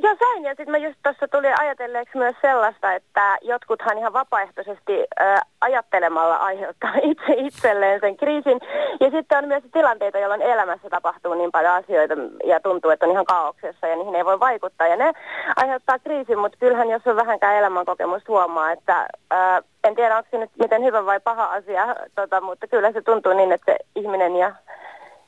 Joo, 0.02 0.16
sain. 0.20 0.44
Ja 0.44 0.50
sitten 0.50 0.72
mä 0.72 0.78
just 0.78 1.00
tuossa 1.04 1.28
tuli 1.28 1.48
ajatelleeksi 1.60 2.18
myös 2.18 2.36
sellaista, 2.42 2.94
että 2.94 3.38
jotkuthan 3.42 3.98
ihan 3.98 4.14
vapaaehtoisesti 4.14 5.06
äh, 5.22 5.42
ajattelemalla 5.62 6.36
aiheuttaa 6.36 6.94
itse 7.12 7.34
itselleen 7.38 8.00
sen 8.00 8.18
kriisin. 8.18 8.60
Ja 9.00 9.10
sitten 9.12 9.38
on 9.38 9.48
myös 9.48 9.64
tilanteita, 9.74 10.18
jolloin 10.20 10.42
elämässä 10.42 10.90
tapahtuu 10.90 11.34
niin 11.34 11.52
paljon 11.52 11.74
asioita 11.74 12.14
ja 12.44 12.60
tuntuu, 12.60 12.92
että 12.92 13.06
on 13.06 13.12
ihan 13.12 13.26
kaauksessa 13.26 13.88
ja 13.88 13.96
niihin 13.96 14.16
ei 14.16 14.26
voi 14.26 14.40
vaikuttaa. 14.40 14.88
Ja 14.88 14.96
ne 14.96 15.14
aiheuttaa 15.56 16.00
kriisin, 16.00 16.40
mutta 16.40 16.58
kyllähän 16.60 16.90
jos 16.90 17.08
on 17.08 17.16
vähänkään 17.16 17.56
elämänkokemusta 17.56 18.32
huomaa, 18.32 18.72
että 18.72 19.08
äh, 19.34 19.64
en 19.84 19.96
tiedä 19.96 20.18
onko 20.18 20.28
se 20.32 20.38
nyt 20.38 20.52
miten 20.60 20.84
hyvä 20.84 21.06
vai 21.06 21.20
paha 21.20 21.46
asia, 21.46 21.96
tota, 22.16 22.42
mutta 22.42 22.68
kyllä 22.68 22.92
se 22.92 23.02
tuntuu 23.02 23.34
niin, 23.34 23.52
että 23.52 23.72
se 23.72 23.78
ihminen 23.96 24.36
ja 24.36 24.56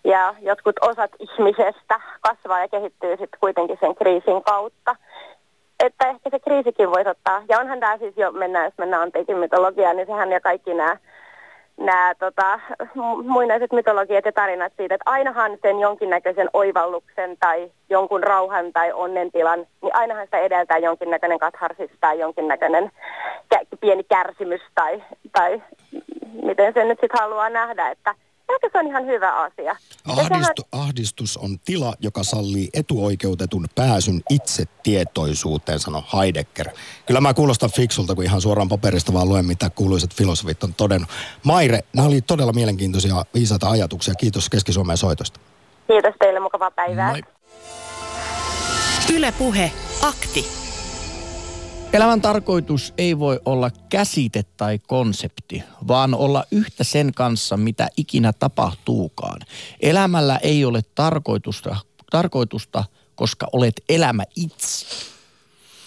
ja 0.04 0.36
jotkut 0.42 0.76
osat 0.82 1.12
ihmisestä 1.20 2.00
kasvaa 2.22 2.60
ja 2.60 2.68
kehittyy 2.68 3.10
sitten 3.10 3.40
kuitenkin 3.40 3.78
sen 3.80 3.96
kriisin 3.96 4.44
kautta. 4.44 4.96
Että 5.80 6.08
ehkä 6.08 6.30
se 6.30 6.40
kriisikin 6.40 6.92
voisi 6.92 7.10
ottaa, 7.10 7.44
ja 7.50 7.60
onhan 7.60 7.80
tämä 7.80 7.98
siis 7.98 8.18
jo, 8.18 8.32
mennään, 8.32 8.66
jos 8.66 8.78
mennään 8.78 9.02
antiikin 9.02 9.38
mytologiaan, 9.38 9.96
niin 9.96 10.08
sehän 10.08 10.32
ja 10.32 10.40
kaikki 10.40 10.74
nämä 10.74 10.98
nämä 11.78 12.14
tota, 12.20 12.60
muinaiset 13.24 13.72
mytologiat 13.72 14.26
ja 14.26 14.32
tarinat 14.32 14.74
siitä, 14.78 14.96
että 14.96 15.12
ainahan 15.12 15.58
sen 15.62 15.80
jonkinnäköisen 15.80 16.50
oivalluksen 16.54 17.38
tai 17.40 17.72
jonkun 17.90 18.24
rauhan 18.24 18.74
tai 18.74 18.92
onnentilan, 18.92 19.60
niin 19.82 19.96
ainahan 19.96 20.26
sitä 20.26 20.38
edeltää 20.38 20.78
jonkinnäköinen 20.78 21.40
katharsis 21.40 21.92
tai 22.00 22.20
jonkinnäköinen 22.20 22.92
pieni 23.80 24.04
kärsimys 24.04 24.62
tai, 24.76 25.04
tai 25.32 25.62
miten 26.44 26.74
sen 26.74 26.88
nyt 26.88 27.00
sitten 27.02 27.20
haluaa 27.20 27.50
nähdä, 27.50 27.90
että 27.90 28.16
Ehkä 28.56 28.70
se 28.72 28.80
on 28.80 28.88
ihan 28.88 29.06
hyvä 29.06 29.36
asia. 29.36 29.76
Ahdistu, 30.08 30.68
sehän... 30.72 30.86
Ahdistus 30.86 31.38
on 31.38 31.60
tila, 31.66 31.94
joka 32.00 32.24
sallii 32.24 32.70
etuoikeutetun 32.74 33.68
pääsyn 33.76 34.22
itsetietoisuuteen, 34.30 35.80
sanoi 35.80 36.02
Heidegger. 36.14 36.70
Kyllä 37.06 37.22
mä 37.22 37.34
kuulostan 37.34 37.72
fiksulta, 37.72 38.16
kun 38.16 38.24
ihan 38.24 38.42
suoraan 38.42 38.70
paperista 38.70 39.14
vaan 39.14 39.30
luen, 39.30 39.46
mitä 39.46 39.70
kuuluiset 39.70 40.14
filosofit 40.14 40.64
on 40.64 40.74
todennut. 40.74 41.10
Maire, 41.44 41.84
nämä 41.94 42.08
oli 42.08 42.22
todella 42.22 42.54
mielenkiintoisia 42.54 43.26
viisaita 43.34 43.70
ajatuksia. 43.70 44.16
Kiitos 44.16 44.50
Keski-Suomeen 44.50 44.98
soitosta. 44.98 45.40
Kiitos 45.88 46.14
teille, 46.20 46.40
mukavaa 46.40 46.72
päivää. 46.72 47.10
Moi. 47.10 47.22
Yle 49.14 49.32
Puhe, 49.32 49.72
akti. 50.02 50.61
Elämän 51.94 52.22
tarkoitus 52.22 52.94
ei 52.98 53.20
voi 53.20 53.40
olla 53.46 53.72
käsite 53.90 54.46
tai 54.58 54.80
konsepti, 54.88 55.64
vaan 55.88 56.14
olla 56.14 56.44
yhtä 56.52 56.84
sen 56.84 57.12
kanssa, 57.16 57.58
mitä 57.58 57.90
ikinä 57.98 58.34
tapahtuukaan. 58.34 59.40
Elämällä 59.80 60.38
ei 60.38 60.66
ole 60.66 60.82
tarkoitusta, 60.96 61.76
tarkoitusta 62.12 62.84
koska 63.16 63.48
olet 63.54 63.84
elämä 63.90 64.24
itse. 64.36 64.86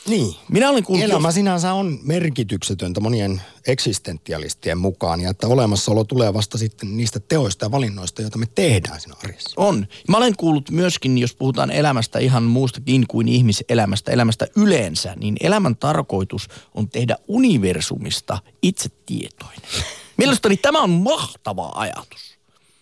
Niin. 0.06 0.34
Minä 0.48 0.70
olen 0.70 0.84
kuullut 0.84 1.04
Elämä 1.04 1.28
jos... 1.28 1.34
sinänsä 1.34 1.72
on 1.72 1.98
merkityksetöntä 2.02 3.00
monien 3.00 3.42
eksistentialistien 3.66 4.78
mukaan 4.78 5.20
ja 5.20 5.30
että 5.30 5.46
olemassaolo 5.46 6.04
tulee 6.04 6.34
vasta 6.34 6.58
sitten 6.58 6.96
niistä 6.96 7.20
teoista 7.20 7.64
ja 7.64 7.70
valinnoista, 7.70 8.22
joita 8.22 8.38
me 8.38 8.46
tehdään 8.54 9.00
siinä 9.00 9.16
arjessa. 9.24 9.50
On. 9.56 9.86
Mä 10.08 10.16
olen 10.16 10.36
kuullut 10.36 10.70
myöskin, 10.70 11.18
jos 11.18 11.34
puhutaan 11.34 11.70
elämästä 11.70 12.18
ihan 12.18 12.42
muustakin 12.42 13.04
kuin 13.08 13.28
ihmiselämästä, 13.28 14.12
elämästä 14.12 14.46
yleensä, 14.56 15.14
niin 15.16 15.36
elämän 15.40 15.76
tarkoitus 15.76 16.48
on 16.74 16.88
tehdä 16.88 17.16
universumista 17.28 18.38
itsetietoinen. 18.62 19.70
Mielestäni 20.18 20.56
tämä 20.56 20.82
on 20.82 20.90
mahtava 20.90 21.72
ajatus. 21.74 22.34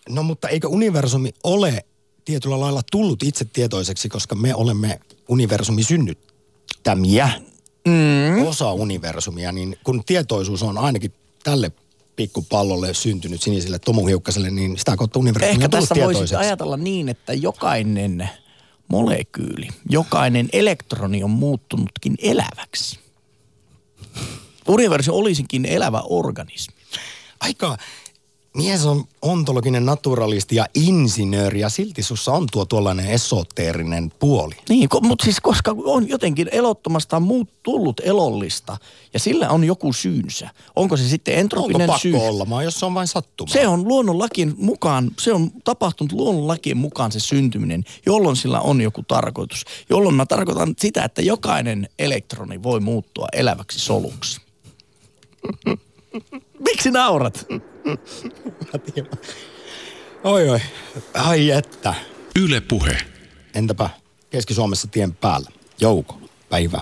No 0.08 0.22
mutta 0.22 0.48
eikö 0.48 0.68
universumi 0.68 1.34
ole 1.44 1.84
tietyllä 2.24 2.60
lailla 2.60 2.82
tullut 2.90 3.22
itsetietoiseksi, 3.22 4.08
koska 4.08 4.34
me 4.34 4.54
olemme 4.54 5.00
universumi 5.28 5.82
synnyt 5.82 6.31
käsittämiä 6.82 7.30
mm. 7.86 8.46
osa 8.46 8.72
universumia, 8.72 9.52
niin 9.52 9.76
kun 9.84 10.04
tietoisuus 10.04 10.62
on 10.62 10.78
ainakin 10.78 11.12
tälle 11.44 11.72
pikkupallolle 12.16 12.94
syntynyt 12.94 13.42
siniselle 13.42 13.78
tomuhiukkaselle, 13.78 14.50
niin 14.50 14.78
sitä 14.78 14.96
kautta 14.96 15.18
universumi 15.18 15.52
Ehkä 15.52 15.64
on 15.64 15.70
tässä 15.70 15.94
voisi 15.94 16.34
ajatella 16.34 16.76
niin, 16.76 17.08
että 17.08 17.32
jokainen 17.32 18.30
molekyyli, 18.88 19.68
jokainen 19.88 20.48
elektroni 20.52 21.24
on 21.24 21.30
muuttunutkin 21.30 22.14
eläväksi. 22.18 22.98
Universumi 24.68 25.18
olisikin 25.18 25.64
elävä 25.64 26.00
organismi. 26.00 26.74
Aika 27.40 27.76
mies 28.56 28.86
on 28.86 29.04
ontologinen 29.22 29.86
naturalisti 29.86 30.56
ja 30.56 30.66
insinööri 30.74 31.60
ja 31.60 31.68
silti 31.68 32.02
sussa 32.02 32.32
on 32.32 32.46
tuo 32.52 32.64
tuollainen 32.64 33.06
esoteerinen 33.06 34.12
puoli. 34.18 34.54
Niin, 34.68 34.88
ko, 34.88 35.00
mutta 35.00 35.24
siis 35.24 35.40
koska 35.40 35.74
on 35.84 36.08
jotenkin 36.08 36.48
elottomasta 36.52 37.20
muut 37.20 37.48
tullut 37.62 38.00
elollista 38.04 38.76
ja 39.14 39.20
sillä 39.20 39.50
on 39.50 39.64
joku 39.64 39.92
syynsä. 39.92 40.50
Onko 40.76 40.96
se 40.96 41.08
sitten 41.08 41.32
Onko 41.34 41.40
entropinen 41.40 41.86
pakko 41.86 41.98
syy? 41.98 42.16
olla, 42.16 42.50
vaan 42.50 42.64
jos 42.64 42.80
se 42.80 42.86
on 42.86 42.94
vain 42.94 43.08
sattuma? 43.08 43.52
Se 43.52 43.68
on 43.68 43.88
luonnonlakien 43.88 44.54
mukaan, 44.56 45.10
se 45.18 45.32
on 45.32 45.50
tapahtunut 45.64 46.12
luonnonlakien 46.12 46.76
mukaan 46.76 47.12
se 47.12 47.20
syntyminen, 47.20 47.84
jolloin 48.06 48.36
sillä 48.36 48.60
on 48.60 48.80
joku 48.80 49.02
tarkoitus. 49.08 49.64
Jolloin 49.90 50.14
mä 50.14 50.26
tarkoitan 50.26 50.74
sitä, 50.78 51.04
että 51.04 51.22
jokainen 51.22 51.88
elektroni 51.98 52.62
voi 52.62 52.80
muuttua 52.80 53.26
eläväksi 53.32 53.78
soluksi. 53.78 54.40
Miksi 56.68 56.90
naurat? 56.90 57.46
Oi 60.24 60.48
oi, 60.48 60.58
ai 61.14 61.50
että. 61.50 61.94
Yle 62.44 62.60
Puhe. 62.60 62.96
Entäpä 63.54 63.90
Keski-Suomessa 64.30 64.88
tien 64.88 65.14
päällä? 65.14 65.50
Jouko, 65.80 66.18
päivä. 66.48 66.80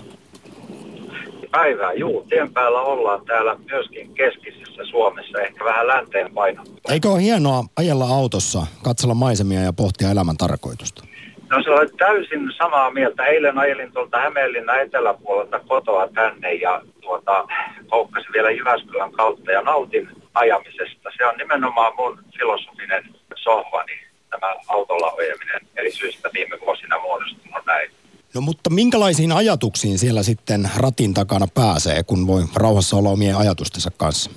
päivää. 1.50 1.92
Juu, 1.92 2.26
tien 2.28 2.52
päällä 2.52 2.80
ollaan 2.80 3.26
täällä 3.26 3.56
myöskin 3.70 4.14
keskisessä 4.14 4.82
Suomessa, 4.90 5.38
ehkä 5.38 5.64
vähän 5.64 5.86
länteen 5.86 6.34
painottua. 6.34 6.76
Eikö 6.88 7.10
ole 7.10 7.22
hienoa 7.22 7.64
ajella 7.76 8.06
autossa, 8.06 8.66
katsella 8.82 9.14
maisemia 9.14 9.60
ja 9.60 9.72
pohtia 9.72 10.10
elämän 10.10 10.36
tarkoitusta? 10.36 11.04
No 11.50 11.62
se 11.62 11.70
on 11.70 11.88
täysin 11.98 12.52
samaa 12.58 12.90
mieltä. 12.90 13.26
Eilen 13.26 13.58
ajelin 13.58 13.92
tuolta 13.92 14.18
Hämeenlinnan 14.18 14.80
eteläpuolelta 14.80 15.60
kotoa 15.60 16.08
tänne 16.08 16.54
ja 16.54 16.82
tuota, 17.00 17.46
koukkasin 17.88 18.32
vielä 18.32 18.50
Jyväskylän 18.50 19.12
kautta 19.12 19.52
ja 19.52 19.62
nautin 19.62 20.08
ajamisesta. 20.34 21.10
Se 21.16 21.26
on 21.26 21.36
nimenomaan 21.36 21.92
mun 21.96 22.18
filosofinen 22.38 23.04
sohvani, 23.34 23.92
tämä 24.30 24.54
autolla 24.68 25.12
ajaminen 25.18 25.60
eri 25.76 25.92
syistä 25.92 26.30
viime 26.34 26.58
vuosina 26.60 26.98
muodostunut 26.98 27.66
näin. 27.66 27.90
No 28.34 28.40
mutta 28.40 28.70
minkälaisiin 28.70 29.32
ajatuksiin 29.32 29.98
siellä 29.98 30.22
sitten 30.22 30.70
ratin 30.76 31.14
takana 31.14 31.46
pääsee, 31.54 32.02
kun 32.02 32.26
voi 32.26 32.42
rauhassa 32.56 32.96
olla 32.96 33.08
omien 33.08 33.36
ajatustensa 33.36 33.90
kanssa? 33.96 34.30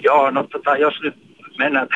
Joo, 0.00 0.30
no 0.30 0.42
tota, 0.52 0.76
jos 0.76 0.94
nyt 1.02 1.14
mennään, 1.58 1.88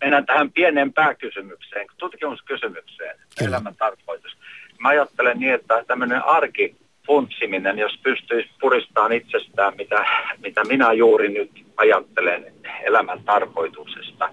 mennään 0.00 0.26
tähän 0.26 0.52
pieneen 0.52 0.92
pääkysymykseen, 0.92 1.86
tutkimuskysymykseen, 1.96 3.16
Kyllä. 3.38 3.48
elämän 3.48 3.76
tarkoitus. 3.76 4.36
Mä 4.80 4.88
ajattelen 4.88 5.38
niin, 5.38 5.54
että 5.54 5.84
tämmöinen 5.86 6.24
arki 6.24 6.76
funtsiminen, 7.06 7.78
jos 7.78 7.98
pystyisi 8.02 8.50
puristamaan 8.60 9.12
itsestään, 9.12 9.76
mitä, 9.76 10.04
mitä 10.42 10.64
minä 10.64 10.92
juuri 10.92 11.28
nyt 11.28 11.50
ajattelen 11.76 12.52
elämän 12.82 13.20
tarkoituksesta, 13.24 14.28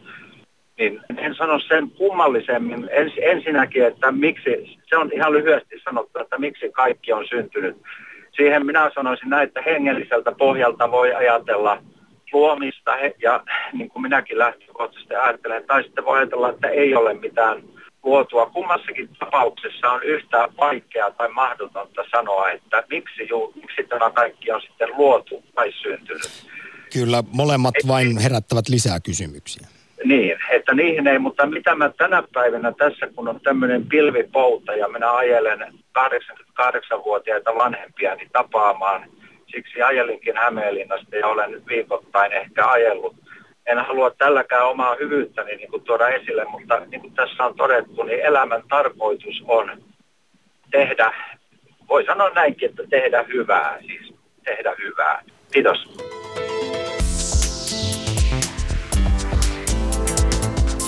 niin 0.78 1.01
en 1.17 1.36
sano 1.36 1.60
sen 1.60 1.89
kummallisemmin. 1.89 2.89
Ens, 2.91 3.13
ensinnäkin, 3.21 3.86
että 3.86 4.12
miksi, 4.12 4.78
se 4.89 4.97
on 4.97 5.10
ihan 5.13 5.34
lyhyesti 5.34 5.82
sanottu, 5.84 6.19
että 6.19 6.38
miksi 6.38 6.71
kaikki 6.71 7.13
on 7.13 7.28
syntynyt. 7.28 7.78
Siihen 8.36 8.65
minä 8.65 8.91
sanoisin 8.95 9.30
näin, 9.30 9.47
että 9.47 9.62
hengelliseltä 9.62 10.32
pohjalta 10.32 10.91
voi 10.91 11.13
ajatella 11.13 11.82
luomista 12.35 12.95
he- 12.95 13.15
ja 13.21 13.43
niin 13.73 13.89
kuin 13.89 14.03
minäkin 14.03 14.37
lähtökohtaisesti 14.37 15.15
ajattelen, 15.15 15.63
tai 15.67 15.83
sitten 15.83 16.05
voi 16.05 16.17
ajatella, 16.17 16.49
että 16.49 16.67
ei 16.67 16.95
ole 16.95 17.13
mitään 17.13 17.63
luotua. 18.03 18.45
Kummassakin 18.45 19.09
tapauksessa 19.19 19.91
on 19.91 20.03
yhtä 20.03 20.47
vaikeaa 20.57 21.11
tai 21.11 21.29
mahdotonta 21.29 22.03
sanoa, 22.11 22.49
että 22.49 22.83
miksi, 22.89 23.27
ju, 23.29 23.53
miksi 23.55 23.83
tämä 23.89 24.09
kaikki 24.09 24.51
on 24.51 24.61
sitten 24.61 24.89
luotu 24.97 25.43
tai 25.55 25.71
syntynyt. 25.71 26.31
Kyllä 26.93 27.23
molemmat 27.31 27.75
vain 27.87 28.17
herättävät 28.17 28.69
lisää 28.69 28.99
kysymyksiä. 28.99 29.67
Niin, 30.03 30.37
että 30.51 30.73
niihin 30.73 31.07
ei, 31.07 31.19
mutta 31.19 31.45
mitä 31.45 31.75
mä 31.75 31.89
tänä 31.89 32.23
päivänä 32.33 32.71
tässä, 32.71 33.07
kun 33.15 33.27
on 33.27 33.39
tämmöinen 33.41 33.85
pilvipouta 33.85 34.73
ja 34.73 34.87
minä 34.87 35.15
ajelen 35.15 35.59
88-vuotiaita 35.99 37.55
vanhempiani 37.55 38.29
tapaamaan, 38.33 39.09
siksi 39.55 39.81
ajelinkin 39.81 40.37
Hämeenlinnasta 40.37 41.15
ja 41.15 41.27
olen 41.27 41.51
nyt 41.51 41.67
viikoittain 41.67 42.33
ehkä 42.33 42.67
ajellut. 42.67 43.15
En 43.65 43.85
halua 43.85 44.11
tälläkään 44.11 44.67
omaa 44.67 44.95
hyvyyttäni 44.99 45.55
niin 45.55 45.71
kuin 45.71 45.83
tuoda 45.83 46.07
esille, 46.07 46.45
mutta 46.45 46.79
niin 46.79 47.01
kuin 47.01 47.13
tässä 47.13 47.43
on 47.45 47.55
todettu, 47.55 48.03
niin 48.03 48.19
elämän 48.19 48.63
tarkoitus 48.69 49.43
on 49.47 49.83
tehdä, 50.71 51.13
voi 51.89 52.05
sanoa 52.05 52.29
näinkin, 52.29 52.69
että 52.69 52.83
tehdä 52.89 53.23
hyvää, 53.23 53.77
siis 53.79 54.13
tehdä 54.43 54.75
hyvää. 54.79 55.21
Kiitos. 55.51 55.97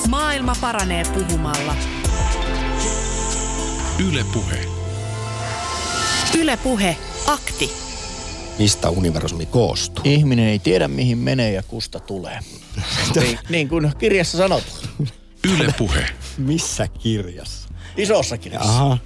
Maailma 0.09 0.53
paranee 0.61 1.03
puhumalla. 1.13 1.73
Yle 4.09 4.21
Puhe. 4.33 4.59
Yle 6.41 6.57
Puhe. 6.63 6.95
Akti. 7.27 7.86
Mistä 8.59 8.89
universumi 8.89 9.45
koostuu? 9.45 10.01
Ihminen 10.07 10.45
ei 10.45 10.59
tiedä 10.59 10.87
mihin 10.87 11.17
menee 11.17 11.51
ja 11.51 11.63
kusta 11.67 11.99
tulee. 11.99 12.39
niin, 13.21 13.39
niin 13.49 13.69
kuin 13.69 13.91
kirjassa 13.97 14.37
sanot. 14.37 14.63
Yle 15.55 15.73
Puhe. 15.77 16.05
Missä 16.37 16.87
kirjassa? 16.87 17.69
Isossa 17.97 18.37
kirjassa. 18.37 18.69
Aha. 18.69 18.97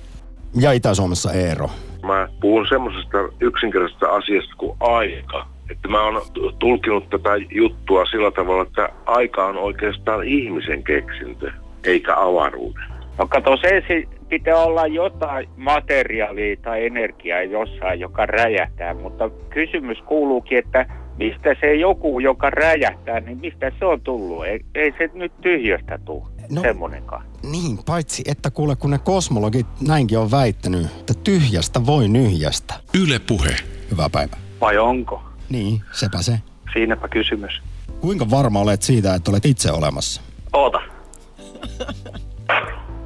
Ja 0.59 0.71
Itä-Suomessa 0.71 1.33
Eero. 1.33 1.69
Mä 2.03 2.27
puhun 2.41 2.65
semmoisesta 2.69 3.17
yksinkertaisesta 3.39 4.07
asiasta 4.07 4.55
kuin 4.57 4.77
aika. 4.79 5.47
Että 5.69 5.87
mä 5.87 6.03
oon 6.03 6.21
tulkinut 6.59 7.09
tätä 7.09 7.29
juttua 7.51 8.05
sillä 8.05 8.31
tavalla, 8.31 8.63
että 8.63 8.89
aika 9.05 9.45
on 9.45 9.57
oikeastaan 9.57 10.23
ihmisen 10.23 10.83
keksintö, 10.83 11.51
eikä 11.83 12.15
avaruuden. 12.17 12.83
No 13.17 13.27
kato, 13.27 13.57
se 13.57 13.67
ensin 13.67 14.09
pitää 14.31 14.57
olla 14.57 14.87
jotain 14.87 15.49
materiaalia 15.57 16.55
tai 16.61 16.85
energiaa 16.85 17.41
jossain, 17.43 17.99
joka 17.99 18.25
räjähtää, 18.25 18.93
mutta 18.93 19.29
kysymys 19.49 19.97
kuuluukin, 20.07 20.57
että 20.57 20.85
mistä 21.17 21.55
se 21.61 21.75
joku, 21.75 22.19
joka 22.19 22.49
räjähtää, 22.49 23.19
niin 23.19 23.37
mistä 23.37 23.71
se 23.79 23.85
on 23.85 24.01
tullut? 24.01 24.45
Ei, 24.45 24.65
ei 24.75 24.91
se 24.97 25.09
nyt 25.13 25.31
tyhjöstä 25.41 25.99
tule, 26.05 26.23
No. 26.49 26.61
semmonenkaan. 26.61 27.23
Niin, 27.51 27.77
paitsi 27.85 28.23
että 28.27 28.51
kuule, 28.51 28.75
kun 28.75 28.91
ne 28.91 28.97
kosmologit 28.97 29.67
näinkin 29.87 30.17
on 30.19 30.31
väittänyt, 30.31 30.85
että 30.99 31.13
tyhjästä 31.23 31.85
voi 31.85 32.07
nyhjästä. 32.07 32.73
Yle 33.03 33.19
Puhe. 33.27 33.55
Hyvää 33.91 34.09
päivää. 34.09 34.39
Vai 34.61 34.77
onko? 34.77 35.23
Niin, 35.49 35.81
sepä 35.91 36.17
se. 36.21 36.33
Siinäpä 36.73 37.07
kysymys. 37.07 37.61
Kuinka 38.01 38.29
varma 38.29 38.59
olet 38.59 38.81
siitä, 38.81 39.13
että 39.15 39.31
olet 39.31 39.45
itse 39.45 39.71
olemassa? 39.71 40.21
Oota. 40.53 40.81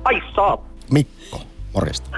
Ai 0.04 0.22
saa. 0.36 0.58
Mikko, 0.92 1.40
morjesta. 1.74 2.10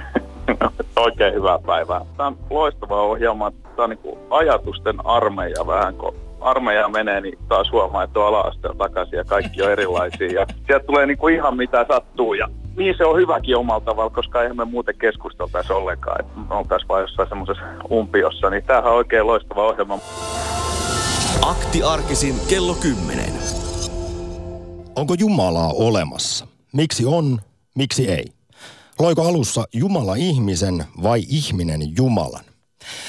Oikein 0.96 1.34
hyvää 1.34 1.60
päivää. 1.60 2.06
Tämä 2.18 2.28
on 2.28 2.38
loistava 2.50 3.02
ohjelma. 3.02 3.52
Tämä 3.52 3.84
on 3.84 3.90
niin 3.90 4.18
ajatusten 4.30 5.06
armeija 5.06 5.68
vähän, 5.68 5.96
kun 5.96 6.16
armeija 6.42 6.90
menee, 6.90 7.22
niin 7.22 7.38
taas 7.48 7.72
huomaa, 7.72 8.04
että 8.04 8.20
on 8.20 8.28
ala-asteella 8.28 8.78
takaisin 8.78 9.18
ja 9.18 9.24
kaikki 9.24 9.62
on 9.62 9.72
erilaisia. 9.72 10.32
Ja 10.32 10.46
sieltä 10.68 10.86
tulee 10.86 11.06
niin 11.06 11.18
kuin 11.18 11.36
ihan 11.36 11.58
mitä 11.58 11.86
sattuu 11.88 12.34
ja 12.34 12.48
niin 12.78 12.96
se 12.98 13.06
on 13.06 13.18
hyväkin 13.18 13.58
omalla 13.58 13.82
tavalla, 13.86 14.10
koska 14.10 14.42
eihän 14.42 14.58
me 14.58 14.66
muuten 14.66 14.98
keskusteltaisi 14.98 15.74
ollenkaan. 15.74 16.20
Että 16.20 16.40
me 16.50 16.56
oltaisiin 16.56 16.88
vaan 16.88 17.02
jossain 17.02 17.30
semmoisessa 17.30 17.64
umpiossa, 17.92 18.50
niin 18.50 18.64
tämähän 18.64 18.92
on 18.92 18.98
oikein 18.98 19.28
loistava 19.28 19.68
ohjelma. 19.68 20.00
Akti 21.42 21.84
arkisin 21.84 22.36
kello 22.50 22.74
10. 22.74 23.26
Onko 24.96 25.16
Jumalaa 25.20 25.72
olemassa? 25.76 26.48
Miksi 26.74 27.06
on, 27.06 27.40
miksi 27.76 28.12
ei? 28.12 28.26
Loiko 29.00 29.28
alussa 29.28 29.68
Jumala 29.74 30.16
ihmisen 30.16 30.86
vai 31.04 31.24
ihminen 31.30 31.82
Jumalan? 31.98 32.46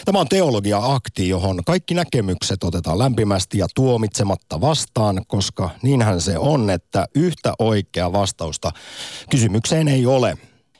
Tämä 0.04 0.20
on 0.20 0.28
teologia-akti, 0.28 1.28
johon 1.28 1.64
kaikki 1.66 1.94
näkemykset 1.94 2.64
otetaan 2.64 2.98
lämpimästi 2.98 3.58
ja 3.58 3.66
tuomitsematta 3.74 4.60
vastaan, 4.60 5.22
koska 5.26 5.70
niinhän 5.82 6.20
se 6.20 6.38
on, 6.38 6.70
että 6.70 7.06
yhtä 7.14 7.54
oikea 7.58 8.12
vastausta 8.12 8.72
kysymykseen 9.30 9.88
ei 9.88 10.06
ole. 10.06 10.38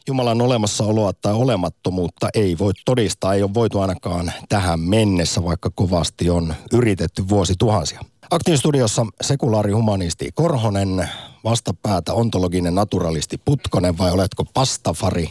Jumalan 0.09 0.41
olemassaoloa 0.41 1.13
tai 1.13 1.35
olemattomuutta 1.35 2.29
ei 2.35 2.59
voi 2.59 2.73
todistaa, 2.85 3.35
ei 3.35 3.43
ole 3.43 3.55
voitu 3.55 3.81
ainakaan 3.81 4.33
tähän 4.49 4.81
mennessä, 4.81 5.45
vaikka 5.45 5.71
kovasti 5.75 6.31
on 6.31 6.55
yritetty 6.73 7.29
vuosituhansia. 7.29 8.01
Aktin 8.31 8.59
studiossa 8.59 9.07
sekulaari 9.21 9.73
humanisti 9.73 10.31
Korhonen, 10.35 11.09
vastapäätä 11.51 12.13
ontologinen 12.13 12.75
naturalisti 12.75 13.41
Putkonen 13.45 13.99
vai 13.99 14.11
oletko 14.13 14.45
pastafari? 14.45 15.31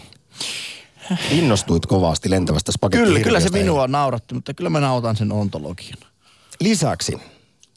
Innostuit 1.32 1.86
kovasti 1.86 2.30
lentävästä 2.30 2.72
Kyllä, 2.92 3.06
kyllä 3.20 3.40
se 3.40 3.48
spagettihirviöstä. 3.48 3.58
minua 3.58 3.88
nauratti, 3.88 4.34
mutta 4.34 4.54
kyllä 4.54 4.70
mä 4.70 4.80
nautan 4.80 5.16
sen 5.16 5.32
ontologian. 5.32 5.98
Lisäksi 6.60 7.18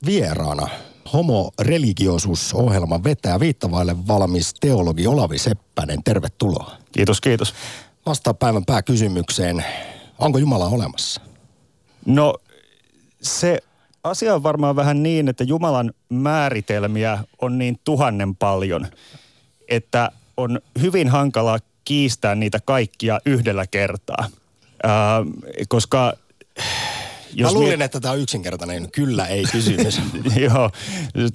vieraana 0.06 0.68
Homo 1.12 1.52
religiosus-ohjelman 1.60 3.04
vetää 3.04 3.40
viittavaille 3.40 4.06
valmis 4.08 4.54
teologi 4.60 5.06
Olavi 5.06 5.38
Seppänen. 5.38 6.02
Tervetuloa. 6.04 6.76
Kiitos, 6.92 7.20
kiitos. 7.20 7.54
Vastaa 8.06 8.34
päivän 8.34 8.64
pääkysymykseen. 8.64 9.64
Onko 10.18 10.38
Jumala 10.38 10.66
olemassa? 10.66 11.20
No 12.06 12.34
se 13.22 13.58
asia 14.04 14.34
on 14.34 14.42
varmaan 14.42 14.76
vähän 14.76 15.02
niin, 15.02 15.28
että 15.28 15.44
Jumalan 15.44 15.92
määritelmiä 16.08 17.18
on 17.40 17.58
niin 17.58 17.80
tuhannen 17.84 18.36
paljon, 18.36 18.86
että 19.68 20.10
on 20.36 20.60
hyvin 20.80 21.08
hankala 21.08 21.58
kiistää 21.84 22.34
niitä 22.34 22.60
kaikkia 22.64 23.20
yhdellä 23.26 23.66
kertaa. 23.66 24.28
Ää, 24.82 25.24
koska 25.68 26.12
Mä 27.40 27.52
luulin, 27.52 27.68
miet... 27.68 27.80
että 27.80 28.00
tämä 28.00 28.12
on 28.12 28.20
yksinkertainen 28.20 28.90
kyllä 28.90 29.26
ei 29.26 29.44
kysymys. 29.52 30.00
Joo, 30.36 30.70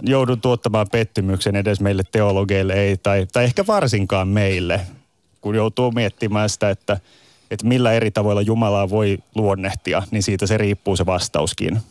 joudun 0.01 0.41
tuottamaan 0.41 0.87
pettymyksen 0.91 1.55
edes 1.55 1.79
meille 1.79 2.03
teologeille 2.11 2.73
ei, 2.73 2.97
tai, 2.97 3.27
tai 3.33 3.43
ehkä 3.43 3.67
varsinkaan 3.67 4.27
meille, 4.27 4.81
kun 5.41 5.55
joutuu 5.55 5.91
miettimään 5.91 6.49
sitä, 6.49 6.69
että, 6.69 6.99
että 7.51 7.67
millä 7.67 7.93
eri 7.93 8.11
tavoilla 8.11 8.41
Jumalaa 8.41 8.89
voi 8.89 9.17
luonnehtia, 9.35 10.03
niin 10.11 10.23
siitä 10.23 10.47
se 10.47 10.57
riippuu 10.57 10.95
se 10.95 11.05
vastauskin. 11.05 11.81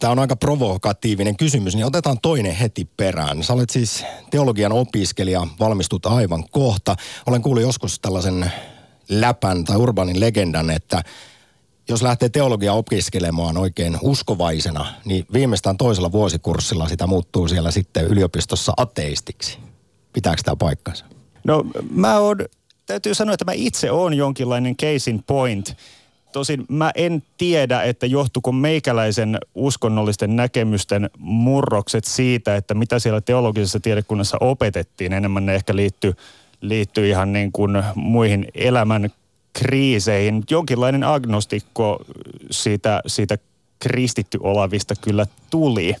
Tämä 0.00 0.10
on 0.10 0.18
aika 0.18 0.36
provokatiivinen 0.36 1.36
kysymys, 1.36 1.74
niin 1.74 1.86
otetaan 1.86 2.18
toinen 2.22 2.54
heti 2.54 2.88
perään. 2.96 3.42
Sä 3.42 3.52
olet 3.52 3.70
siis 3.70 4.04
teologian 4.30 4.72
opiskelija, 4.72 5.46
valmistut 5.60 6.06
aivan 6.06 6.44
kohta. 6.50 6.96
Olen 7.26 7.42
kuullut 7.42 7.62
joskus 7.62 7.98
tällaisen 7.98 8.52
läpän 9.08 9.64
tai 9.64 9.76
urbanin 9.76 10.20
legendan, 10.20 10.70
että 10.70 11.02
jos 11.88 12.02
lähtee 12.02 12.28
teologia 12.28 12.72
opiskelemaan 12.72 13.56
oikein 13.56 13.98
uskovaisena, 14.02 14.86
niin 15.04 15.26
viimeistään 15.32 15.76
toisella 15.76 16.12
vuosikurssilla 16.12 16.88
sitä 16.88 17.06
muuttuu 17.06 17.48
siellä 17.48 17.70
sitten 17.70 18.06
yliopistossa 18.06 18.72
ateistiksi. 18.76 19.58
Pitääkö 20.12 20.42
tämä 20.44 20.56
paikkansa? 20.56 21.04
No 21.44 21.64
mä 21.90 22.18
oon, 22.18 22.36
täytyy 22.86 23.14
sanoa, 23.14 23.34
että 23.34 23.44
mä 23.44 23.52
itse 23.52 23.90
oon 23.90 24.14
jonkinlainen 24.14 24.76
case 24.76 25.10
in 25.10 25.22
point. 25.22 25.76
Tosin 26.34 26.64
mä 26.68 26.92
en 26.94 27.22
tiedä, 27.38 27.82
että 27.82 28.06
johtuuko 28.06 28.52
meikäläisen 28.52 29.38
uskonnollisten 29.54 30.36
näkemysten 30.36 31.10
murrokset 31.18 32.04
siitä, 32.04 32.56
että 32.56 32.74
mitä 32.74 32.98
siellä 32.98 33.20
teologisessa 33.20 33.80
tiedekunnassa 33.80 34.36
opetettiin. 34.40 35.12
Enemmän 35.12 35.46
ne 35.46 35.54
ehkä 35.54 35.76
liittyy 35.76 36.14
liittyy 36.60 37.08
ihan 37.08 37.32
niin 37.32 37.52
kuin 37.52 37.82
muihin 37.94 38.46
elämän 38.54 39.10
kriiseihin. 39.52 40.42
Jonkinlainen 40.50 41.04
agnostikko 41.04 42.04
siitä, 42.50 43.02
siitä 43.06 43.38
kristitty 43.78 44.38
olavista 44.42 44.94
kyllä 45.00 45.26
tuli 45.50 45.96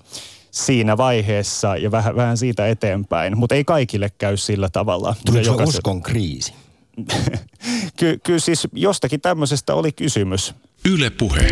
siinä 0.50 0.96
vaiheessa 0.96 1.76
ja 1.76 1.90
vähän, 1.90 2.16
vähän 2.16 2.36
siitä 2.36 2.68
eteenpäin, 2.68 3.38
mutta 3.38 3.54
ei 3.54 3.64
kaikille 3.64 4.12
käy 4.18 4.36
sillä 4.36 4.68
tavalla. 4.68 5.14
Tuli 5.26 5.44
jokaisen... 5.44 5.68
uskon 5.68 6.02
kriisi? 6.02 6.52
Ky- 7.98 8.18
kyllä 8.24 8.38
siis 8.38 8.68
jostakin 8.72 9.20
tämmöisestä 9.20 9.74
oli 9.74 9.92
kysymys. 9.92 10.54
Yle 10.84 11.10
puhe. 11.10 11.48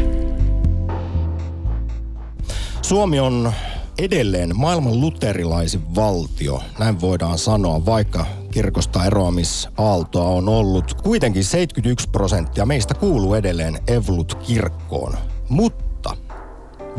Suomi 2.82 3.20
on 3.20 3.52
edelleen 3.98 4.56
maailman 4.56 5.00
luterilaisin 5.00 5.94
valtio, 5.94 6.62
näin 6.78 7.00
voidaan 7.00 7.38
sanoa, 7.38 7.86
vaikka 7.86 8.26
kirkosta 8.50 9.04
eroamisaaltoa 9.04 10.28
on 10.28 10.48
ollut. 10.48 10.94
Kuitenkin 10.94 11.44
71 11.44 12.08
prosenttia 12.08 12.66
meistä 12.66 12.94
kuuluu 12.94 13.34
edelleen 13.34 13.78
Evlut-kirkkoon. 13.86 15.16
Mutta 15.48 16.16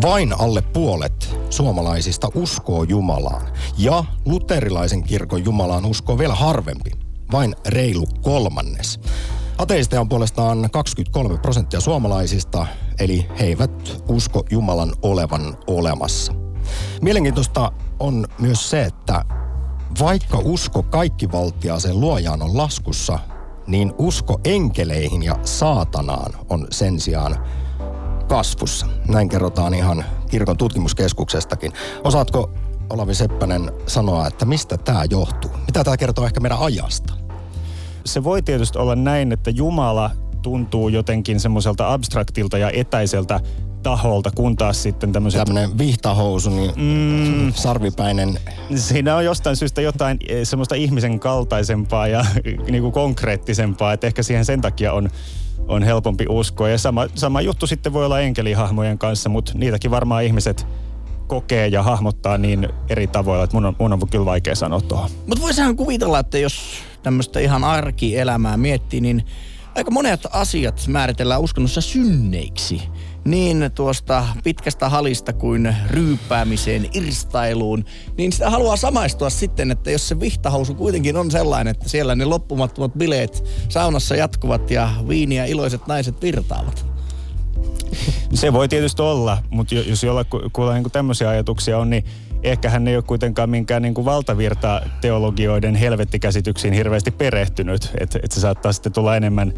vain 0.02 0.34
alle 0.40 0.62
puolet 0.62 1.36
suomalaisista 1.50 2.30
uskoo 2.36 2.84
Jumalaan. 2.84 3.48
Ja 3.78 4.04
luterilaisen 4.26 5.04
kirkon 5.04 5.46
Jumalaan 5.46 5.86
uskoo 5.86 6.18
vielä 6.18 6.36
harvempi, 6.36 6.92
vain 7.34 7.56
reilu 7.68 8.06
kolmannes. 8.22 9.00
Ateisteja 9.58 10.02
on 10.02 10.10
puolestaan 10.10 10.70
23 10.72 11.38
prosenttia 11.38 11.80
suomalaisista, 11.80 12.68
eli 13.00 13.28
he 13.40 13.46
eivät 13.46 14.02
usko 14.08 14.46
Jumalan 14.52 14.94
olevan 15.02 15.58
olemassa. 15.68 16.34
Mielenkiintoista 17.02 17.72
on 18.00 18.28
myös 18.40 18.70
se, 18.70 18.84
että 18.84 19.26
vaikka 20.00 20.38
usko 20.44 20.84
kaikkivaltiaaseen 20.84 22.00
luojaan 22.00 22.42
on 22.42 22.58
laskussa, 22.58 23.20
niin 23.68 23.94
usko 23.98 24.40
enkeleihin 24.44 25.24
ja 25.24 25.40
saatanaan 25.44 26.34
on 26.50 26.68
sen 26.72 27.00
sijaan 27.00 27.46
kasvussa. 28.28 28.86
Näin 29.08 29.30
kerrotaan 29.30 29.74
ihan 29.74 30.06
kirkon 30.30 30.58
tutkimuskeskuksestakin. 30.58 31.74
Osaatko 32.04 32.50
Olavi 32.90 33.16
Seppänen 33.16 33.72
sanoa, 33.88 34.28
että 34.28 34.46
mistä 34.46 34.78
tämä 34.78 35.04
johtuu? 35.10 35.52
Mitä 35.66 35.84
tämä 35.84 35.98
kertoo 35.98 36.26
ehkä 36.26 36.40
meidän 36.40 36.60
ajasta? 36.60 37.23
Se 38.06 38.24
voi 38.24 38.42
tietysti 38.42 38.78
olla 38.78 38.96
näin, 38.96 39.32
että 39.32 39.50
Jumala 39.50 40.12
tuntuu 40.42 40.90
jotenkin 40.90 41.40
semmoiselta 41.40 41.94
abstraktilta 41.94 42.58
ja 42.58 42.70
etäiseltä 42.70 43.40
taholta, 43.84 44.32
kun 44.32 44.56
taas 44.56 44.84
sitten 44.84 45.12
tämmöiset... 45.12 45.44
Tämmöinen 45.46 45.78
vihtahousu, 45.78 46.50
niin 46.50 46.72
mm, 46.76 47.54
sarvipäinen. 47.54 48.40
Siinä 48.76 49.16
on 49.16 49.26
jostain 49.26 49.56
syystä 49.56 49.82
jotain 49.82 50.18
eh, 50.28 50.48
semmoista 50.48 50.76
ihmisen 50.76 51.20
kaltaisempaa 51.20 52.08
ja 52.08 52.26
niin 52.70 52.82
kuin 52.82 52.94
konkreettisempaa, 52.94 53.94
että 53.94 54.08
ehkä 54.08 54.24
siihen 54.24 54.46
sen 54.46 54.62
takia 54.62 54.94
on, 54.94 55.10
on 55.68 55.84
helpompi 55.84 56.26
uskoa. 56.30 56.70
Ja 56.70 56.78
sama, 56.78 57.08
sama 57.16 57.42
juttu 57.42 57.68
sitten 57.68 57.94
voi 57.94 58.06
olla 58.06 58.20
enkelihahmojen 58.20 58.98
kanssa, 58.98 59.30
mutta 59.30 59.52
niitäkin 59.56 59.92
varmaan 59.92 60.24
ihmiset 60.24 60.66
kokee 61.28 61.68
ja 61.68 61.84
hahmottaa 61.84 62.38
niin 62.38 62.70
eri 62.90 63.08
tavoilla, 63.08 63.44
että 63.44 63.56
mun 63.56 63.66
on, 63.66 63.76
mun 63.80 63.94
on 63.94 64.00
kyllä 64.10 64.26
vaikea 64.26 64.56
sanoa 64.56 64.82
tuohon. 64.82 65.10
Mutta 65.28 65.42
voisihan 65.42 65.76
kuvitella, 65.76 66.20
että 66.20 66.38
jos 66.38 66.62
tämmöistä 67.04 67.40
ihan 67.40 67.64
arkielämää 67.64 68.58
miettii, 68.58 69.02
niin 69.02 69.26
aika 69.76 69.92
monet 69.92 70.22
asiat 70.32 70.88
määritellään 70.88 71.42
uskonnossa 71.42 71.82
synneiksi 71.82 72.82
niin 73.26 73.72
tuosta 73.76 74.26
pitkästä 74.44 74.90
halista 74.90 75.34
kuin 75.34 75.76
ryyppäämiseen, 75.90 76.90
irstailuun, 76.94 77.86
niin 78.18 78.32
sitä 78.32 78.50
haluaa 78.50 78.76
samaistua 78.76 79.30
sitten, 79.30 79.72
että 79.72 79.92
jos 79.92 80.08
se 80.08 80.20
vihtahousu 80.20 80.76
kuitenkin 80.76 81.18
on 81.18 81.32
sellainen, 81.32 81.72
että 81.72 81.90
siellä 81.90 82.16
ne 82.16 82.26
loppumattomat 82.26 82.94
bileet 82.94 83.44
saunassa 83.70 84.16
jatkuvat 84.16 84.72
ja 84.72 84.90
viiniä 85.08 85.46
iloiset 85.46 85.88
naiset 85.88 86.22
virtaavat. 86.22 86.86
Se 88.34 88.54
voi 88.54 88.70
tietysti 88.70 89.02
olla, 89.02 89.38
mutta 89.50 89.76
jos 89.76 90.04
jolla 90.04 90.26
kuulla 90.54 90.74
niin 90.74 90.92
tämmöisiä 90.92 91.30
ajatuksia 91.30 91.78
on, 91.78 91.90
niin 91.90 92.06
ehkä 92.44 92.70
hän 92.70 92.88
ei 92.88 92.96
ole 92.96 93.04
kuitenkaan 93.04 93.50
minkään 93.50 93.82
niin 93.82 93.94
kuin 93.94 94.06
valtavirta 94.06 94.82
teologioiden 95.02 95.76
helvettikäsityksiin 95.76 96.74
hirveästi 96.74 97.12
perehtynyt. 97.12 97.92
Että 98.00 98.20
et 98.24 98.32
se 98.32 98.40
saattaa 98.40 98.74
sitten 98.74 98.94
tulla 98.94 99.16
enemmän 99.16 99.54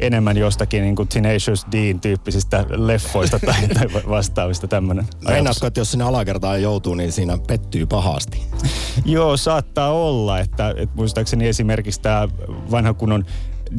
enemmän 0.00 0.36
jostakin 0.36 0.82
niin 0.82 0.96
kuin 0.96 1.08
Tenacious 1.08 1.66
D-tyyppisistä 1.72 2.66
leffoista 2.68 3.38
tai, 3.38 3.68
tai 3.74 3.86
vastaavista 4.08 4.68
tämmöinen. 4.68 5.06
Meinaatko, 5.28 5.66
että 5.66 5.80
jos 5.80 5.90
sinne 5.90 6.04
alakertaan 6.04 6.62
joutuu, 6.62 6.94
niin 6.94 7.12
siinä 7.12 7.38
pettyy 7.46 7.86
pahasti? 7.86 8.42
Joo, 9.04 9.36
saattaa 9.36 9.92
olla. 9.92 10.38
Että, 10.38 10.74
että 10.76 10.96
muistaakseni 10.96 11.48
esimerkiksi 11.48 12.00
tämä 12.00 12.28
vanha 12.70 12.94
kunnon 12.94 13.24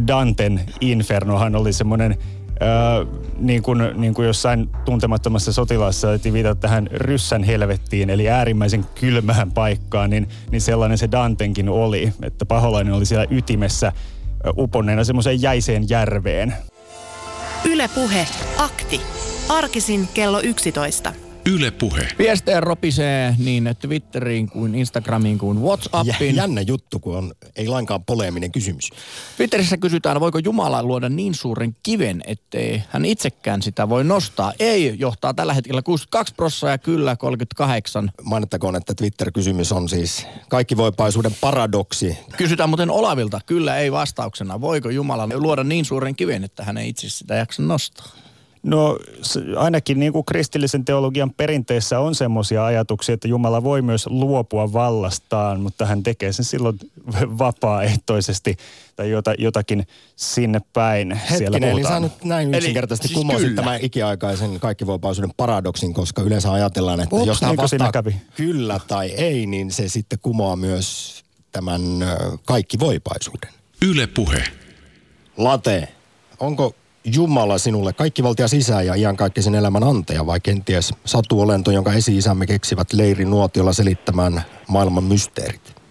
Danten 0.08 0.62
Infernohan 0.82 1.56
oli 1.56 1.74
semmoinen 1.74 2.18
Niin, 3.38 3.64
kuin, 3.64 3.80
niin 3.96 4.14
kuin 4.14 4.26
jossain 4.26 4.70
tuntemattomassa 4.86 5.54
sotilassa 5.54 6.14
että 6.14 6.34
viitata 6.34 6.62
tähän 6.62 6.88
ryssän 6.92 7.44
helvettiin, 7.44 8.10
eli 8.10 8.30
äärimmäisen 8.30 8.86
kylmään 9.00 9.52
paikkaan, 9.52 10.10
niin, 10.10 10.30
niin 10.52 10.62
sellainen 10.62 10.98
se 10.98 11.12
Dantenkin 11.12 11.70
oli, 11.70 12.14
että 12.24 12.46
paholainen 12.46 12.94
oli 12.94 13.06
siellä 13.06 13.28
ytimessä 13.30 13.92
uponneena 14.58 15.04
semmoiseen 15.04 15.42
jäiseen 15.42 15.90
järveen. 15.90 16.54
Ylepuhe 17.66 18.28
akti. 18.58 19.02
Arkisin 19.50 20.08
kello 20.14 20.42
11. 20.42 21.14
Yle 21.46 21.72
Puhe. 21.72 22.08
Viestejä 22.20 22.60
ropisee 22.60 23.36
niin 23.38 23.76
Twitteriin 23.80 24.50
kuin 24.50 24.76
Instagramiin 24.76 25.38
kuin 25.38 25.62
Whatsappiin. 25.62 26.36
Jännä 26.36 26.62
juttu, 26.62 27.00
kun 27.00 27.18
on 27.18 27.32
ei 27.56 27.68
lainkaan 27.68 28.06
poleeminen 28.06 28.52
kysymys. 28.52 28.90
Twitterissä 29.38 29.78
kysytään, 29.78 30.20
voiko 30.20 30.40
Jumala 30.40 30.84
luoda 30.84 31.10
niin 31.10 31.34
suuren 31.34 31.76
kiven, 31.84 32.24
ettei 32.28 32.84
hän 32.90 33.06
itsekään 33.06 33.62
sitä 33.62 33.90
voi 33.90 34.04
nostaa. 34.04 34.54
Ei, 34.60 34.96
johtaa 35.00 35.34
tällä 35.34 35.54
hetkellä 35.54 35.82
62 35.82 36.34
prossaa 36.36 36.70
ja 36.70 36.78
kyllä 36.78 37.16
38. 37.16 38.12
Mainittakoon, 38.24 38.76
että 38.76 38.94
Twitter-kysymys 38.96 39.72
on 39.72 39.90
siis 39.90 40.28
kaikki 40.50 40.78
voipaisuuden 40.78 41.36
paradoksi. 41.42 42.18
Kysytään 42.38 42.70
muuten 42.70 42.90
Olavilta, 42.90 43.42
kyllä 43.46 43.78
ei 43.78 43.92
vastauksena. 43.92 44.62
Voiko 44.62 44.90
Jumala 44.90 45.28
luoda 45.34 45.64
niin 45.64 45.86
suuren 45.86 46.16
kiven, 46.16 46.44
että 46.44 46.64
hän 46.64 46.78
ei 46.78 46.90
itse 46.90 47.10
sitä 47.10 47.36
jaksa 47.36 47.62
nostaa? 47.62 48.12
No 48.64 48.98
ainakin 49.58 50.00
niin 50.00 50.14
kuin 50.14 50.26
kristillisen 50.26 50.86
teologian 50.86 51.32
perinteessä 51.32 52.00
on 52.00 52.16
semmoisia 52.16 52.66
ajatuksia, 52.66 53.14
että 53.14 53.28
Jumala 53.28 53.64
voi 53.64 53.82
myös 53.82 54.08
luopua 54.08 54.74
vallastaan, 54.74 55.62
mutta 55.62 55.86
hän 55.86 56.04
tekee 56.04 56.34
sen 56.34 56.46
silloin 56.46 56.80
vapaaehtoisesti 57.40 58.58
tai 58.96 59.10
jota, 59.10 59.34
jotakin 59.38 59.88
sinne 60.16 60.62
päin. 60.74 61.12
Hetkinen, 61.12 61.38
siellä 61.38 61.58
eli 61.58 61.84
sä 61.84 62.00
nyt 62.00 62.24
näin 62.24 62.56
yksinkertaisesti 62.56 63.08
siis 63.08 63.18
kumosit 63.20 63.56
tämän 63.56 63.80
ikiaikaisen 63.82 64.60
kaikkivoipaisuuden 64.60 65.34
paradoksin, 65.38 65.94
koska 65.94 66.22
yleensä 66.22 66.52
ajatellaan, 66.52 67.00
että 67.00 67.16
Ups, 67.16 67.28
jos 67.28 67.42
hän 67.42 67.50
niin 67.50 67.58
vastaa 67.58 67.92
kävi? 67.92 68.16
kyllä 68.36 68.80
tai 68.88 69.10
ei, 69.10 69.46
niin 69.46 69.72
se 69.72 69.90
sitten 69.90 70.20
kumoaa 70.22 70.56
myös 70.56 71.16
tämän 71.52 71.82
kaikkivoipaisuuden. 72.46 73.50
Yle 73.82 74.08
Puhe. 74.08 74.44
Late, 75.38 75.88
onko 76.40 76.76
Jumala 77.16 77.58
sinulle 77.58 77.94
kaikkivaltia 77.94 78.48
sisään 78.48 78.86
ja 78.86 78.96
iankaikkisen 78.96 79.56
elämän 79.56 79.84
antaja 79.84 80.26
vai 80.26 80.40
kenties 80.44 80.94
satuolento, 81.06 81.72
jonka 81.72 81.94
esi-isämme 81.94 82.46
keksivät 82.48 82.94
leiri 82.94 83.26
nuotiolla 83.26 83.74
selittämään 83.74 84.42
maailman 84.68 85.04
mysteerit? 85.04 85.82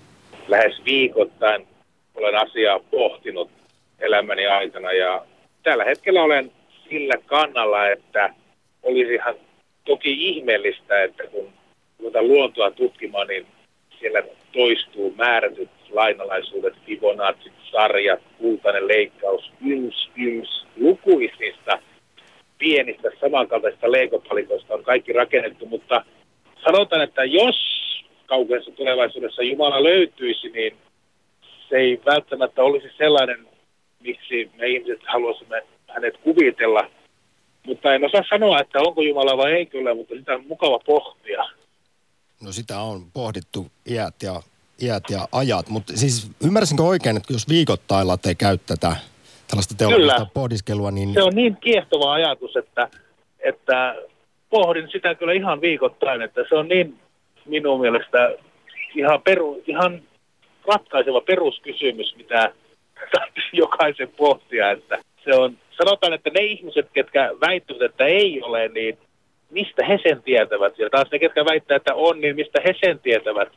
lähes 0.50 0.84
viikoittain 0.84 1.66
olen 2.14 2.36
asiaa 2.36 2.80
pohtinut 2.90 3.50
elämäni 3.98 4.46
aikana 4.46 4.92
ja 4.92 5.24
tällä 5.62 5.84
hetkellä 5.84 6.22
olen 6.22 6.52
sillä 6.88 7.14
kannalla, 7.26 7.88
että 7.88 8.34
olisihan 8.82 9.34
toki 9.84 10.28
ihmeellistä, 10.28 11.02
että 11.02 11.22
kun 11.26 11.52
luontoa 12.20 12.70
tutkimaan, 12.70 13.26
niin 13.26 13.46
siellä 14.00 14.22
toistuu 14.52 15.14
määrätyt 15.16 15.70
lainalaisuudet, 15.90 16.74
Fibonacci, 16.86 17.52
sarjat, 17.70 18.20
kultainen 18.38 18.88
leikkaus, 18.88 19.52
yms, 19.66 20.10
yms, 20.16 20.66
lukuisista 20.76 21.78
pienistä 22.58 23.08
samankaltaisista 23.20 23.92
leikopalikoista 23.92 24.74
on 24.74 24.82
kaikki 24.82 25.12
rakennettu, 25.12 25.66
mutta 25.66 26.04
sanotaan, 26.64 27.02
että 27.02 27.24
jos 27.24 27.56
kaukaisessa 28.26 28.72
tulevaisuudessa 28.72 29.42
Jumala 29.42 29.82
löytyisi, 29.82 30.48
niin 30.48 30.76
se 31.68 31.76
ei 31.76 32.00
välttämättä 32.06 32.62
olisi 32.62 32.88
sellainen, 32.98 33.46
miksi 34.02 34.50
me 34.56 34.66
ihmiset 34.66 35.00
haluaisimme 35.06 35.62
hänet 35.88 36.16
kuvitella. 36.16 36.90
Mutta 37.66 37.94
en 37.94 38.04
osaa 38.04 38.24
sanoa, 38.30 38.60
että 38.60 38.80
onko 38.80 39.02
Jumala 39.02 39.36
vai 39.36 39.52
ei 39.52 39.66
kyllä, 39.66 39.94
mutta 39.94 40.14
sitä 40.14 40.34
on 40.34 40.46
mukava 40.46 40.78
pohtia. 40.78 41.44
No 42.42 42.52
sitä 42.52 42.80
on 42.80 43.02
pohdittu 43.12 43.70
iät 43.90 44.22
ja, 44.22 44.42
iät 44.82 45.04
ja 45.10 45.28
ajat, 45.32 45.68
mutta 45.68 45.92
siis 45.96 46.30
ymmärsinkö 46.44 46.82
oikein, 46.82 47.16
että 47.16 47.32
jos 47.32 47.48
viikoittailla 47.48 48.16
te 48.16 48.34
käy 48.34 48.58
tätä 48.66 48.96
tällaista 49.50 49.74
Kyllä. 49.88 50.26
pohdiskelua, 50.34 50.90
niin 50.90 51.14
Se 51.14 51.22
on 51.22 51.34
niin 51.34 51.56
kiehtova 51.56 52.12
ajatus, 52.12 52.56
että, 52.56 52.88
että 53.38 53.94
pohdin 54.50 54.88
sitä 54.92 55.14
kyllä 55.14 55.32
ihan 55.32 55.60
viikoittain, 55.60 56.22
että 56.22 56.40
se 56.48 56.54
on 56.54 56.68
niin 56.68 56.98
minun 57.46 57.80
mielestä 57.80 58.34
ihan, 58.94 59.22
peru, 59.22 59.62
ihan 59.66 60.02
ratkaiseva 60.66 61.20
peruskysymys, 61.20 62.16
mitä 62.16 62.52
jokaisen 63.52 64.08
pohtia, 64.16 64.70
että 64.70 64.98
se 65.24 65.34
on, 65.34 65.58
sanotaan, 65.78 66.12
että 66.12 66.30
ne 66.30 66.40
ihmiset, 66.40 66.88
ketkä 66.92 67.30
väittävät, 67.40 67.82
että 67.82 68.04
ei 68.04 68.42
ole, 68.42 68.68
niin 68.68 68.98
mistä 69.50 69.84
he 69.84 69.98
sen 70.02 70.22
tietävät? 70.22 70.78
Ja 70.78 70.90
taas 70.90 71.08
ne, 71.12 71.18
ketkä 71.18 71.44
väittävät, 71.44 71.80
että 71.80 71.94
on, 71.94 72.20
niin 72.20 72.36
mistä 72.36 72.60
he 72.64 72.74
sen 72.84 72.98
tietävät? 72.98 73.48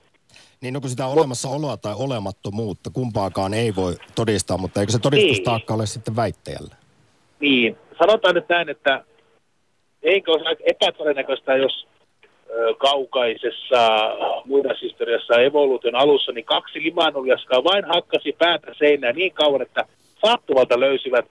Niin 0.61 0.75
onko 0.75 0.87
sitä 0.87 1.07
olemassaoloa 1.07 1.77
tai 1.77 1.93
olemattomuutta, 1.97 2.89
kumpaakaan 2.93 3.53
ei 3.53 3.75
voi 3.75 3.95
todistaa, 4.15 4.57
mutta 4.57 4.79
eikö 4.79 4.91
se 4.91 4.99
todistustaakka 4.99 5.73
ole 5.73 5.85
sitten 5.85 6.15
väittäjällä? 6.15 6.75
Niin, 7.39 7.77
sanotaan 7.99 8.35
nyt 8.35 8.49
näin, 8.49 8.69
että 8.69 9.03
eikö 10.03 10.31
aika 10.31 10.63
epätodennäköistä, 10.65 11.55
jos 11.55 11.87
kaukaisessa 12.77 13.87
muinaishistoriassa 14.45 15.41
evoluution 15.41 15.95
alussa, 15.95 16.31
niin 16.31 16.45
kaksi 16.45 16.83
limanuljaskaa 16.83 17.63
vain 17.63 17.85
hakkasi 17.85 18.35
päätä 18.37 18.73
seinään 18.77 19.15
niin 19.15 19.33
kauan, 19.33 19.61
että 19.61 19.85
sattumalta 20.25 20.79
löysivät 20.79 21.25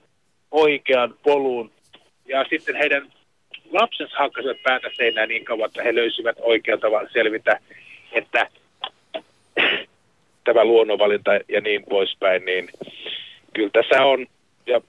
oikean 0.50 1.14
polun. 1.22 1.70
Ja 2.28 2.44
sitten 2.50 2.76
heidän 2.76 3.12
lapsensa 3.72 4.16
hakkasivat 4.18 4.62
päätä 4.62 4.90
seinään 4.96 5.28
niin 5.28 5.44
kauan, 5.44 5.66
että 5.66 5.82
he 5.82 5.94
löysivät 5.94 6.36
oikean 6.40 6.80
tavan 6.80 7.08
selvitä, 7.12 7.60
että 8.12 8.48
tämä 10.44 10.64
luonnonvalinta 10.64 11.30
ja 11.48 11.60
niin 11.60 11.84
poispäin, 11.88 12.44
niin 12.44 12.68
kyllä 13.52 13.70
tässä 13.72 14.04
on, 14.04 14.26
ja 14.66 14.80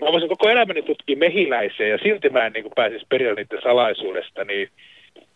mä 0.00 0.12
voisin 0.12 0.28
koko 0.28 0.48
elämäni 0.48 0.82
tutkia 0.82 1.16
mehiläisiä 1.16 1.88
ja 1.88 1.98
silti 2.02 2.28
mä 2.28 2.46
en 2.46 2.52
niin 2.52 2.62
kuin 2.62 2.72
pääsisi 2.76 3.06
perille 3.08 3.34
niiden 3.34 3.62
salaisuudesta, 3.62 4.44
niin 4.44 4.68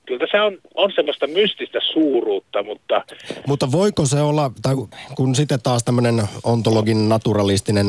kyllä 0.07 0.21
tässä 0.21 0.45
on, 0.45 0.59
on 0.75 0.93
semmoista 0.93 1.27
mystistä 1.27 1.79
suuruutta, 1.93 2.63
mutta 2.63 3.05
Mutta 3.47 3.73
voiko 3.73 4.07
se 4.07 4.21
olla, 4.21 4.51
tai 4.63 4.75
kun 5.17 5.35
sitten 5.35 5.63
taas 5.63 5.85
tämmöinen 5.85 6.23
ontologin 6.45 7.09
naturalistinen 7.09 7.87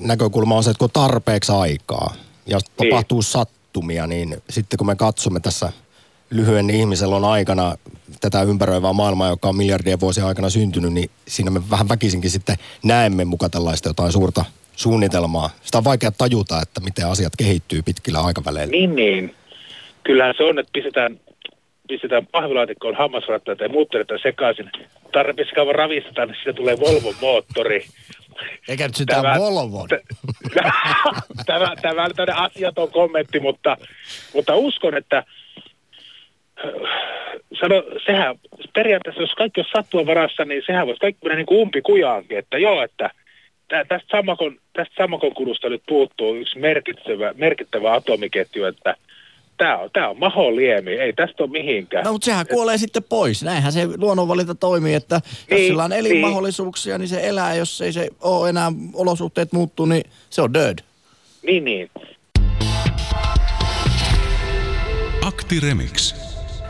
näkökulma 0.00 0.56
on 0.56 0.64
se, 0.64 0.70
että 0.70 0.78
kun 0.78 0.90
tarpeeksi 0.92 1.52
aikaa 1.52 2.14
ja 2.46 2.58
Niin. 2.58 2.90
tapahtuu 2.90 3.22
sattumia, 3.68 4.06
niin 4.06 4.36
sitten 4.50 4.78
kun 4.78 4.86
me 4.86 4.96
katsomme 4.96 5.40
tässä 5.40 5.72
lyhyen 6.30 6.70
ihmiselon 6.70 7.24
aikana 7.24 7.76
tätä 8.20 8.42
ympäröivää 8.42 8.92
maailmaa, 8.92 9.28
joka 9.28 9.48
on 9.48 9.56
miljardien 9.56 10.00
vuosien 10.00 10.26
aikana 10.26 10.50
syntynyt, 10.50 10.92
niin 10.92 11.10
siinä 11.28 11.50
me 11.50 11.60
vähän 11.70 11.88
väkisinkin 11.88 12.30
sitten 12.30 12.56
näemme 12.84 13.24
muka 13.24 13.48
tällaista 13.48 13.88
jotain 13.88 14.12
suurta 14.12 14.44
suunnitelmaa. 14.76 15.50
Sitä 15.62 15.78
on 15.78 15.84
vaikea 15.84 16.10
tajuta, 16.10 16.62
että 16.62 16.80
miten 16.80 17.06
asiat 17.06 17.32
kehittyy 17.38 17.82
pitkillä 17.82 18.20
aikaväleillä. 18.20 18.70
niin 18.70 18.94
niin, 18.96 19.34
kyllähän 20.04 20.34
se 20.36 20.42
on, 20.42 20.58
että 20.58 20.72
pistetään, 20.72 21.20
pistetään 21.88 22.26
pahvilaatikkoon 22.26 22.96
hammasrattaita 22.96 23.64
ja 23.64 23.68
muut 23.68 23.88
vedetään 23.94 24.20
sekaisin. 24.22 24.70
Tarpeeksi 25.12 25.54
kauan 25.54 25.74
ravistetaan, 25.74 26.28
niin 26.28 26.36
siitä 26.36 26.56
tulee 26.56 26.80
Volvon 26.80 27.14
moottori. 27.20 27.86
Eikä 28.68 28.86
nyt 28.86 28.94
sitä 28.94 29.14
Tämä- 29.14 29.38
Volvon. 29.38 29.88
tämä, 31.46 31.72
tämä 31.82 32.04
on 32.04 32.14
tämmöinen 32.16 32.36
asiaton 32.36 32.90
kommentti, 32.90 33.40
mutta, 33.40 33.76
mutta 34.34 34.56
uskon, 34.56 34.96
että 34.96 35.24
sano, 37.60 37.82
sehän 38.06 38.38
periaatteessa, 38.74 39.22
jos 39.22 39.34
kaikki 39.34 39.60
on 39.60 39.66
sattua 39.76 40.06
varassa, 40.06 40.44
niin 40.44 40.62
sehän 40.66 40.86
voisi 40.86 41.00
kaikki 41.00 41.20
mennä 41.24 41.36
niin 41.36 41.46
kuin 41.46 41.60
umpikujaankin, 41.60 42.38
että 42.38 42.58
joo, 42.58 42.82
että 42.82 43.10
tä- 43.68 43.84
tästä 43.84 44.08
samakon, 44.16 44.56
tästä 44.72 44.94
samakon 44.98 45.34
kudusta 45.34 45.68
nyt 45.68 45.82
puuttuu 45.88 46.34
yksi 46.34 46.58
merkittävä, 46.58 47.32
merkittävä 47.36 47.92
atomiketju, 47.92 48.64
että 48.64 48.94
tämä 49.58 49.76
on, 49.78 49.90
tää 49.92 50.08
on 50.08 50.18
maholiemi, 50.18 50.90
ei 50.90 51.12
tästä 51.12 51.42
ole 51.42 51.50
mihinkään. 51.50 52.04
No 52.04 52.12
mutta 52.12 52.24
sehän 52.24 52.46
kuolee 52.46 52.78
sitten 52.78 53.02
pois. 53.08 53.42
Näinhän 53.42 53.72
se 53.72 53.88
luonnonvalinta 53.96 54.54
toimii, 54.54 54.94
että 54.94 55.14
jos 55.14 55.50
Niin, 55.50 55.66
sillä 55.68 55.84
on 55.84 55.90
niin. 55.90 55.98
elinmahdollisuuksia, 56.00 56.98
niin 56.98 57.08
se 57.08 57.28
elää. 57.28 57.54
Jos 57.54 57.80
ei 57.80 57.92
se 57.92 58.08
ole 58.20 58.48
enää 58.48 58.72
olosuhteet 58.94 59.52
muuttuu, 59.52 59.86
niin 59.86 60.04
se 60.30 60.42
on 60.42 60.54
dead. 60.54 60.78
Niin, 61.42 61.64
niin. 61.64 61.90
Akti 65.22 65.60
Remix. 65.60 66.14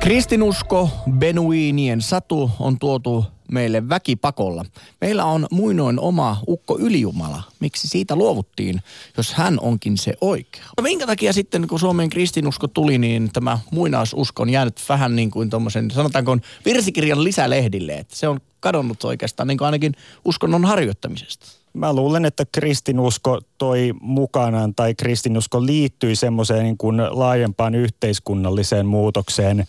Kristinusko, 0.01 0.91
Benuiinien 1.11 2.01
satu 2.01 2.51
on 2.61 2.79
tuotu 2.79 3.25
meille 3.53 3.89
väkipakolla. 3.89 4.65
Meillä 5.01 5.25
on 5.25 5.47
muinoin 5.51 6.01
oma 6.01 6.37
ukko 6.49 6.79
ylijumala. 6.79 7.43
Miksi 7.61 7.89
siitä 7.89 8.17
luovuttiin, 8.17 8.83
jos 9.17 9.33
hän 9.33 9.59
onkin 9.61 9.99
se 9.99 10.13
oikea? 10.21 10.65
No 10.77 10.83
minkä 10.83 11.07
takia 11.07 11.33
sitten, 11.33 11.69
kun 11.69 11.81
Suomen 11.81 12.11
kristinusko 12.11 12.69
tuli, 12.69 12.99
niin 12.99 13.31
tämä 13.33 13.59
muinaisusko 13.71 14.43
on 14.43 14.51
jäänyt 14.51 14.83
vähän 14.89 15.17
niin 15.17 15.31
kuin 15.31 15.51
tuommoisen, 15.51 15.91
sanotaanko 15.91 16.37
virsikirjan 16.65 17.25
lisälehdille, 17.25 17.93
että 17.93 18.17
se 18.17 18.29
on 18.29 18.41
kadonnut 18.61 19.05
oikeastaan 19.05 19.47
niin 19.47 19.59
kuin 19.59 19.67
ainakin 19.67 19.93
uskonnon 20.25 20.65
harjoittamisesta. 20.65 21.47
Mä 21.73 21.93
luulen, 21.93 22.25
että 22.25 22.47
kristinusko 22.53 23.41
toi 23.59 23.95
mukanaan 24.01 24.75
tai 24.75 24.95
kristinusko 24.95 25.67
liittyi 25.67 26.17
semmoiseen 26.17 26.63
niin 26.63 26.79
kuin 26.79 26.97
laajempaan 27.11 27.75
yhteiskunnalliseen 27.75 28.87
muutokseen, 28.87 29.67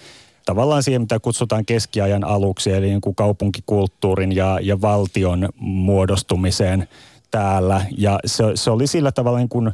tavallaan 0.49 0.83
siihen, 0.83 1.01
mitä 1.01 1.19
kutsutaan 1.19 1.65
keskiajan 1.65 2.23
aluksi, 2.23 2.71
eli 2.71 2.85
niin 2.85 3.01
kuin 3.01 3.15
kaupunkikulttuurin 3.15 4.35
ja, 4.35 4.59
ja 4.61 4.81
valtion 4.81 5.49
muodostumiseen 5.59 6.87
täällä. 7.31 7.85
Ja 7.97 8.19
se, 8.25 8.43
se 8.55 8.71
oli 8.71 8.87
sillä 8.87 9.11
tavalla 9.11 9.37
niin 9.37 9.49
kuin 9.49 9.71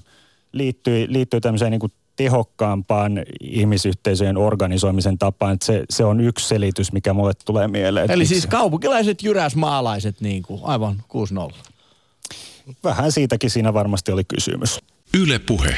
liittyi, 0.52 1.06
liittyi 1.10 1.42
tämmöiseen 1.42 1.72
niin 1.72 1.80
kuin 1.80 1.92
tehokkaampaan 2.16 3.24
ihmisyhteisöjen 3.42 4.38
organisoimisen 4.38 5.18
tapaan. 5.18 5.54
Että 5.54 5.66
se, 5.66 5.84
se 5.90 6.06
on 6.06 6.20
yksi 6.20 6.48
selitys, 6.48 6.92
mikä 6.92 7.14
mulle 7.14 7.34
tulee 7.46 7.68
mieleen. 7.68 8.12
Eli 8.12 8.22
miksi- 8.22 8.34
siis 8.34 8.48
kaupunkilaiset 8.48 9.24
jyräsmaalaiset 9.24 10.22
niin 10.22 10.44
kuin, 10.44 10.62
aivan 10.64 11.04
6-0. 11.08 11.54
Vähän 12.84 13.12
siitäkin 13.12 13.50
siinä 13.50 13.74
varmasti 13.74 14.12
oli 14.12 14.24
kysymys. 14.24 14.80
Yle 15.14 15.40
Puhe. 15.40 15.76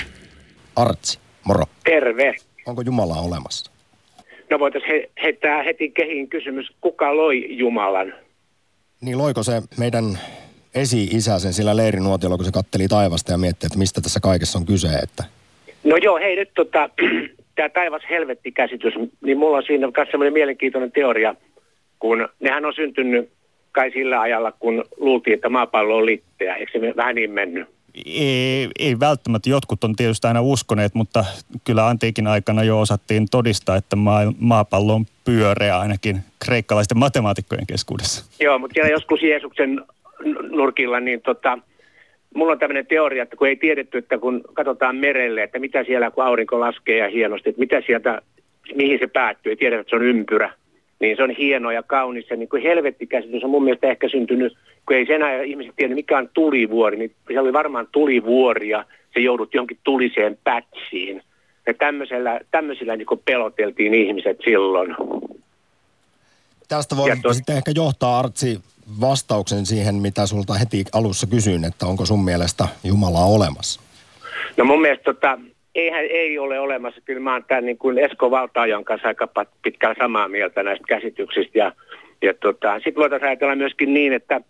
Artsi, 0.76 1.20
moro. 1.44 1.66
Terve. 1.84 2.36
Onko 2.66 2.82
Jumala 2.82 3.16
olemassa? 3.16 3.77
No 4.50 4.60
voitaisiin 4.60 4.92
he, 4.92 5.10
heittää 5.24 5.64
heti 5.64 5.90
kehiin 5.90 6.30
kysymys, 6.30 6.72
kuka 6.82 7.16
loi 7.18 7.58
Jumalan? 7.58 8.14
Niin 9.02 9.18
loiko 9.18 9.44
se 9.44 9.62
meidän 9.80 10.20
esi-isä 10.76 11.40
sen 11.40 11.54
sillä 11.54 11.76
leirinuotiolla, 11.76 12.38
kun 12.38 12.46
se 12.46 12.52
katteli 12.52 12.88
taivasta 12.88 13.32
ja 13.32 13.38
mietti, 13.38 13.66
että 13.66 13.78
mistä 13.80 14.02
tässä 14.02 14.20
kaikessa 14.20 14.60
on 14.60 14.66
kyse, 14.66 14.88
että 14.88 15.24
No 15.84 15.98
joo, 15.98 16.18
hei 16.18 16.36
nyt 16.36 16.50
tota, 16.56 16.90
tämä 17.56 17.70
taivas-helvetti-käsitys, 17.70 18.94
niin 19.22 19.38
mulla 19.38 19.58
on 19.58 19.64
siinä 19.64 19.88
myös 19.98 20.10
semmoinen 20.12 20.34
mielenkiintoinen 20.34 20.92
teoria, 20.92 21.36
kun 22.00 22.30
nehän 22.40 22.66
on 22.66 22.74
syntynyt 22.74 23.30
kai 23.72 23.92
sillä 23.92 24.22
ajalla, 24.22 24.52
kun 24.52 24.86
luultiin, 24.98 25.34
että 25.34 25.50
maapallo 25.50 25.98
on 25.98 26.06
litteä. 26.06 26.56
Eikö 26.56 26.72
se 26.72 26.96
vähän 26.96 27.16
niin 27.16 27.32
mennyt? 27.32 27.68
Ei, 28.06 28.70
ei 28.80 29.00
välttämättä. 29.00 29.50
Jotkut 29.50 29.84
on 29.84 29.96
tietysti 29.96 30.28
aina 30.28 30.42
uskoneet, 30.42 30.96
mutta 30.96 31.26
kyllä 31.64 31.88
antiikin 31.88 32.28
aikana 32.28 32.64
jo 32.64 32.80
osattiin 32.80 33.26
todistaa, 33.32 33.76
että 33.76 33.96
maa, 33.96 34.34
maapallo 34.40 34.94
on 34.94 35.06
pyöreä 35.26 35.80
ainakin 35.80 36.18
kreikkalaisten 36.46 36.98
matemaatikkojen 36.98 37.68
keskuudessa. 37.68 38.26
Joo, 38.40 38.60
mutta 38.60 38.74
siellä 38.74 38.92
joskus 38.92 39.24
Jeesuksen 39.24 39.82
nurkilla, 40.50 41.00
niin 41.00 41.22
tota, 41.22 41.60
mulla 42.36 42.52
on 42.52 42.60
tämmöinen 42.60 42.88
teoria, 42.88 43.24
että 43.24 43.36
kun 43.36 43.48
ei 43.48 43.56
tiedetty, 43.56 43.98
että 43.98 44.18
kun 44.18 44.42
katsotaan 44.54 44.96
merelle, 44.96 45.44
että 45.44 45.60
mitä 45.60 45.84
siellä 45.84 46.12
kun 46.12 46.24
aurinko 46.24 46.60
laskee 46.60 46.98
ja 46.98 47.10
hienosti, 47.10 47.50
että 47.50 47.60
mitä 47.60 47.82
sieltä, 47.86 48.22
mihin 48.76 49.00
se 49.00 49.08
päättyy, 49.08 49.52
ei 49.52 49.56
tiedetä, 49.56 49.82
että 49.82 49.90
se 49.90 49.96
on 49.96 50.08
ympyrä, 50.08 50.54
niin 51.00 51.18
se 51.18 51.24
on 51.24 51.30
hieno 51.30 51.72
ja 51.72 51.84
kaunis. 51.84 52.30
Ja 52.30 52.36
niin 52.36 52.50
kuin 52.50 52.64
helvettikäsitys 52.64 53.44
on 53.44 53.50
mun 53.50 53.64
mielestä 53.64 53.88
ehkä 53.88 54.10
syntynyt, 54.10 54.58
kun 54.88 54.96
ei 54.96 55.06
sen 55.06 55.24
ajan 55.24 55.46
ihmiset 55.46 55.76
tiedä, 55.76 55.96
mikä 55.96 56.18
on 56.18 56.30
tulivuori, 56.34 56.98
niin 56.98 57.12
siellä 57.28 57.42
oli 57.42 57.54
varmaan 57.54 57.88
tulivuori 57.92 58.70
ja 58.70 58.86
se 59.14 59.20
joudut 59.20 59.54
johonkin 59.54 59.80
tuliseen 59.84 60.38
pätsiin. 60.44 61.22
Ja 61.68 61.74
tämmöisellä, 61.74 62.40
tämmöisillä 62.52 62.96
niin 62.96 63.08
peloteltiin 63.26 63.94
ihmiset 63.94 64.38
silloin. 64.44 64.96
Tästä 66.68 66.98
voi 66.98 67.10
tuo... 67.22 67.34
sitten 67.34 67.58
ehkä 67.58 67.72
johtaa 67.76 68.20
Artsi 68.20 68.60
vastauksen 69.02 69.66
siihen, 69.66 69.96
mitä 69.96 70.26
sulta 70.26 70.54
heti 70.54 70.86
alussa 70.94 71.28
kysyin, 71.28 71.66
että 71.66 71.86
onko 71.86 72.06
sun 72.06 72.26
mielestä 72.26 72.68
Jumalaa 72.84 73.26
olemassa? 73.26 73.82
No 74.58 74.66
mun 74.66 74.82
mielestä 74.82 75.04
tota, 75.04 75.40
eihän 75.76 76.04
ei 76.04 76.40
ole 76.40 76.60
olemassa. 76.60 77.02
Kyllä 77.06 77.20
mä 77.20 77.34
oon 77.34 77.44
tämän 77.48 77.66
niin 77.66 77.78
kuin 77.78 77.98
Esko 77.98 78.32
Valtaajan 78.32 78.84
kanssa 78.84 79.08
aika 79.08 79.28
pitkään 79.62 79.96
samaa 80.00 80.28
mieltä 80.28 80.64
näistä 80.64 80.86
käsityksistä. 80.88 81.58
Ja, 81.58 81.72
ja 82.22 82.34
tota, 82.34 82.76
sitten 82.76 82.96
voitaisiin 82.96 83.28
ajatella 83.28 83.56
myöskin 83.56 83.94
niin, 83.94 84.14
että 84.14 84.42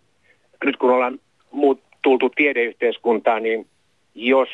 nyt 0.66 0.78
kun 0.78 0.90
ollaan 0.90 1.20
muut 1.52 1.82
tultu 2.02 2.30
tiedeyhteiskuntaan, 2.30 3.44
niin 3.44 3.68
jos 4.16 4.50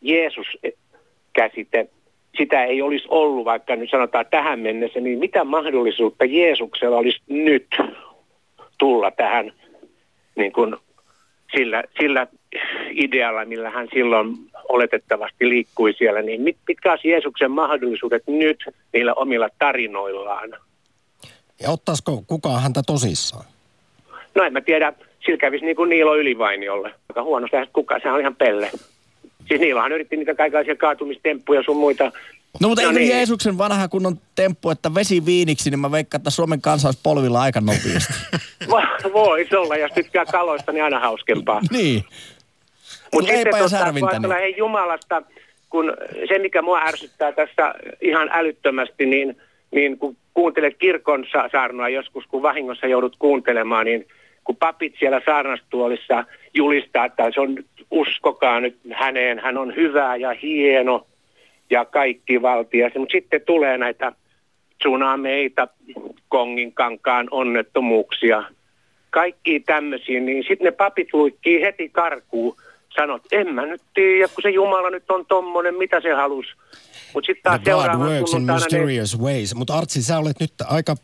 Jeesus-käsite, 0.00 1.88
sitä 2.38 2.64
ei 2.64 2.82
olisi 2.82 3.06
ollut, 3.08 3.44
vaikka 3.44 3.76
nyt 3.76 3.90
sanotaan 3.90 4.26
tähän 4.30 4.60
mennessä, 4.60 5.00
niin 5.00 5.18
mitä 5.18 5.44
mahdollisuutta 5.44 6.24
Jeesuksella 6.24 6.96
olisi 6.96 7.20
nyt 7.28 7.66
tulla 8.78 9.10
tähän 9.10 9.52
niin 10.36 10.52
kuin 10.52 10.76
sillä, 11.56 11.84
sillä 12.00 12.26
idealla, 12.90 13.44
millä 13.44 13.70
hän 13.70 13.88
silloin 13.94 14.36
oletettavasti 14.68 15.48
liikkui 15.48 15.92
siellä, 15.92 16.22
niin 16.22 16.40
mit, 16.40 16.56
mitkä 16.68 16.90
olisi 16.90 17.08
Jeesuksen 17.08 17.50
mahdollisuudet 17.50 18.22
nyt 18.26 18.64
niillä 18.92 19.14
omilla 19.14 19.48
tarinoillaan? 19.58 20.50
Ja 21.62 21.70
ottaisiko 21.70 22.24
kukaan 22.26 22.62
häntä 22.62 22.82
tosissaan? 22.86 23.44
No 24.34 24.44
en 24.44 24.52
mä 24.52 24.60
tiedä, 24.60 24.92
sillä 25.24 25.38
kävisi 25.38 25.64
niin 25.64 25.76
kuin 25.76 25.88
Niilo 25.88 26.16
Ylivainiolle. 26.16 26.94
Aika 27.08 27.22
huonosti 27.22 27.56
kukaan, 27.72 28.00
sehän 28.00 28.14
on 28.14 28.20
ihan 28.20 28.36
pelle. 28.36 28.70
Siis 29.48 29.60
Niilohan 29.60 29.92
yritti 29.92 30.16
niitä 30.16 30.34
kaikenlaisia 30.34 30.76
kaatumistemppuja 30.76 31.62
sun 31.62 31.76
muita 31.76 32.12
No 32.60 32.68
mutta 32.68 32.82
no 32.82 32.88
eikö 32.88 33.00
niin. 33.00 33.10
Jeesuksen 33.10 33.58
vanha 33.58 33.88
kunnon 33.88 34.18
temppu, 34.34 34.70
että 34.70 34.94
vesi 34.94 35.26
viiniksi, 35.26 35.70
niin 35.70 35.80
mä 35.80 35.92
veikkaan, 35.92 36.18
että 36.18 36.30
Suomen 36.30 36.60
kansa 36.60 36.88
olisi 36.88 37.00
polvilla 37.02 37.40
aika 37.40 37.60
nopeasti. 37.60 38.12
Voisi 39.12 39.56
olla, 39.56 39.76
ja 39.76 39.88
tykkää 39.88 40.24
kaloista, 40.24 40.72
niin 40.72 40.84
aina 40.84 41.00
hauskempaa. 41.00 41.60
niin. 41.70 42.04
Mutta 43.12 43.32
sitten 43.32 43.58
tuosta, 43.58 43.92
kun 44.20 44.32
hei 44.32 44.54
Jumalasta, 44.56 45.22
kun 45.70 45.92
se 46.28 46.38
mikä 46.38 46.62
mua 46.62 46.80
ärsyttää 46.80 47.32
tässä 47.32 47.74
ihan 48.00 48.30
älyttömästi, 48.32 49.06
niin, 49.06 49.36
niin 49.70 49.98
kun 49.98 50.16
kuuntelet 50.34 50.74
kirkon 50.78 51.26
saarnoa 51.52 51.88
joskus, 51.88 52.24
kun 52.26 52.42
vahingossa 52.42 52.86
joudut 52.86 53.16
kuuntelemaan, 53.18 53.86
niin 53.86 54.06
kun 54.44 54.56
papit 54.56 54.94
siellä 54.98 55.20
saarnastuolissa 55.26 56.24
julistaa, 56.54 57.04
että 57.04 57.30
se 57.34 57.40
on 57.40 57.56
uskokaa 57.90 58.60
nyt 58.60 58.78
häneen, 58.92 59.38
hän 59.38 59.58
on 59.58 59.76
hyvä 59.76 60.16
ja 60.16 60.34
hieno 60.42 61.06
ja 61.70 61.84
kaikki 61.84 62.42
valtias. 62.42 62.92
Mutta 62.98 63.12
sitten 63.12 63.40
tulee 63.46 63.78
näitä 63.78 64.12
tsunameita, 64.78 65.68
Kongin 66.28 66.72
kankaan 66.72 67.28
onnettomuuksia, 67.30 68.42
kaikki 69.10 69.60
tämmöisiä, 69.60 70.20
niin 70.20 70.44
sitten 70.48 70.64
ne 70.64 70.70
papit 70.70 71.08
luikkii 71.12 71.62
heti 71.62 71.88
karkuun 71.88 72.56
sanot, 72.96 73.22
en 73.32 73.54
mä 73.54 73.66
nyt 73.66 73.82
tiedä, 73.94 74.28
kun 74.28 74.42
se 74.42 74.50
Jumala 74.50 74.90
nyt 74.90 75.10
on 75.10 75.26
tommonen, 75.26 75.74
mitä 75.74 76.00
se 76.00 76.12
halus. 76.12 76.46
Mutta 77.14 77.26
sitten 77.26 77.42
taas 77.42 77.60
God 77.60 78.08
works 78.08 78.34
in 78.34 78.42
mysterious 78.42 79.18
ne... 79.18 79.24
ways. 79.24 79.54
Mutta 79.54 79.74
Artsi, 79.74 80.02
sä 80.02 80.18
olet 80.18 80.40
nyt 80.40 80.52
aika 80.68 80.94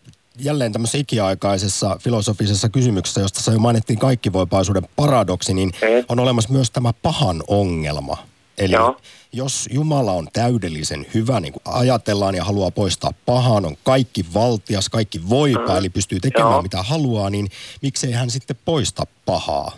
jälleen 0.41 0.73
tämmöisessä 0.73 0.99
ikiaikaisessa 0.99 1.97
filosofisessa 2.01 2.69
kysymyksessä, 2.69 3.21
josta 3.21 3.41
sä 3.41 3.53
jo 3.53 3.59
mainittiin 3.59 3.99
kaikkivoipaisuuden 3.99 4.89
paradoksi, 4.97 5.55
niin 5.55 5.73
e? 5.83 6.05
on 6.09 6.21
olemassa 6.21 6.53
myös 6.53 6.71
tämä 6.71 6.93
pahan 7.03 7.43
ongelma. 7.49 8.17
Eli 8.59 8.73
Joo. 8.73 8.97
jos 9.33 9.69
Jumala 9.73 10.13
on 10.13 10.29
täydellisen 10.33 11.07
hyvä, 11.15 11.41
niin 11.41 11.53
kuin 11.53 11.63
ajatellaan 11.65 12.35
ja 12.35 12.45
haluaa 12.45 12.71
poistaa 12.71 13.11
pahan, 13.27 13.65
on 13.65 13.77
kaikki 13.85 14.25
valtias, 14.35 14.89
kaikki 14.89 15.29
voipa, 15.29 15.73
mm. 15.73 15.77
eli 15.77 15.89
pystyy 15.89 16.21
tekemään 16.21 16.53
Joo. 16.53 16.63
mitä 16.63 16.83
haluaa, 16.83 17.31
niin 17.31 17.49
miksei 17.83 18.13
hän 18.13 18.31
sitten 18.31 18.57
poista 18.65 19.03
pahaa? 19.27 19.73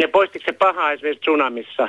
Ja 0.00 0.08
poistiko 0.08 0.44
se 0.44 0.52
pahaa 0.52 0.92
esimerkiksi 0.92 1.20
tsunamissa? 1.20 1.88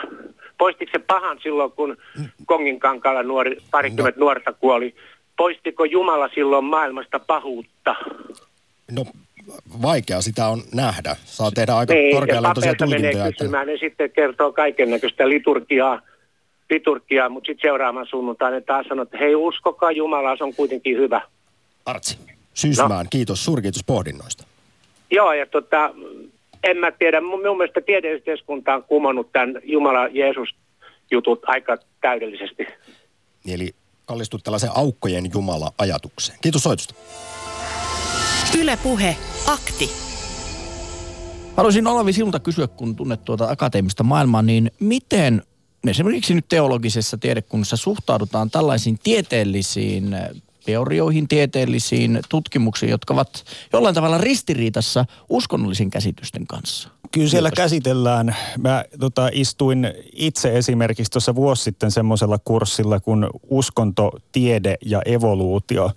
Poistiko 0.57 0.91
se 0.91 0.99
pahan 0.99 1.39
silloin, 1.43 1.71
kun 1.71 1.97
Kongin 2.45 2.80
kankalla 2.80 3.24
nuori, 3.24 3.57
parikymmentä 3.71 4.19
no. 4.19 4.26
nuorta 4.26 4.53
kuoli? 4.53 4.95
Poistiko 5.38 5.86
Jumala 5.86 6.30
silloin 6.36 6.66
maailmasta 6.66 7.20
pahuutta? 7.20 7.96
No 8.92 9.06
vaikea 9.82 10.22
sitä 10.22 10.48
on 10.48 10.62
nähdä. 10.74 11.16
Saa 11.26 11.52
tehdä 11.52 11.76
aika 11.76 11.94
niin, 11.94 12.16
korkealaatuisia 12.16 12.76
tulkintoja. 12.76 13.14
menee 13.14 13.32
kysymään, 13.32 13.68
niin 13.68 13.80
sitten 13.80 14.12
kertoo 14.12 14.52
kaiken 14.52 14.92
näköistä 14.92 15.30
liturgiaa, 15.30 16.02
liturgiaa 16.70 17.30
mutta 17.30 17.48
sitten 17.48 17.70
seuraavan 17.70 18.08
sunnuntaina 18.10 18.62
taas 18.62 18.86
sanoo, 18.88 19.04
että 19.04 19.18
hei 19.18 19.36
uskokaa 19.36 19.92
Jumala, 19.92 20.38
se 20.38 20.44
on 20.44 20.56
kuitenkin 20.56 20.98
hyvä. 20.98 21.22
Artsi, 21.86 22.18
Syysmään, 22.54 23.06
no. 23.06 23.10
kiitos, 23.10 23.46
suuri 23.46 23.62
kiitos 23.62 23.84
pohdinnoista. 23.84 24.44
Joo, 25.12 25.34
ja 25.34 25.46
tota, 25.46 25.94
en 26.64 26.78
mä 26.78 26.92
tiedä, 26.92 27.22
mun, 27.22 27.42
mun 27.48 27.58
mielestä 27.58 27.82
tiedeyhteiskunta 27.82 28.76
on 28.76 28.84
kumonnut 28.84 29.32
tämän 29.32 29.62
Jumala 29.64 30.08
Jeesus 30.08 30.56
jutut 31.12 31.40
aika 31.48 31.78
täydellisesti. 32.02 32.68
Eli 33.54 33.76
kallistut 34.06 34.43
tällaisen 34.43 34.78
aukkojen 34.78 35.32
Jumala-ajatukseen. 35.34 36.39
Kiitos 36.41 36.64
soitusta. 36.64 36.93
Yle 38.58 38.78
Puhe, 38.78 39.18
akti. 39.47 39.89
Haluaisin 41.58 41.88
Olavi 41.88 42.14
sinulta 42.14 42.39
kysyä, 42.39 42.68
kun 42.68 42.95
tunnet 42.95 43.26
tuota 43.26 43.49
akateemista 43.49 44.04
maailmaa, 44.04 44.41
niin 44.41 44.72
miten 44.80 45.43
esimerkiksi 45.88 46.34
nyt 46.34 46.45
teologisessa 46.49 47.18
tiedekunnassa 47.18 47.78
suhtaudutaan 47.78 48.51
tällaisiin 48.51 48.99
tieteellisiin 49.04 50.16
teorioihin, 50.66 51.28
tieteellisiin 51.28 52.20
tutkimuksiin, 52.30 52.89
jotka 52.89 53.14
ovat 53.14 53.43
jollain 53.74 53.95
tavalla 53.95 54.18
ristiriitassa 54.18 55.06
uskonnollisen 55.30 55.89
käsitysten 55.89 56.47
kanssa? 56.47 56.89
Kyllä 57.14 57.30
siellä 57.30 57.49
Kiitos. 57.49 57.64
käsitellään. 57.64 58.36
Mä 58.57 58.86
tota, 58.99 59.30
istuin 59.32 59.93
itse 60.14 60.57
esimerkiksi 60.57 61.11
tuossa 61.11 61.36
vuosi 61.36 61.64
sitten 61.64 61.91
semmoisella 61.91 62.39
kurssilla 62.45 62.99
kuin 62.99 63.28
uskonto, 63.49 64.11
tiede 64.32 64.78
ja 64.86 65.01
evoluutio. 65.05 65.91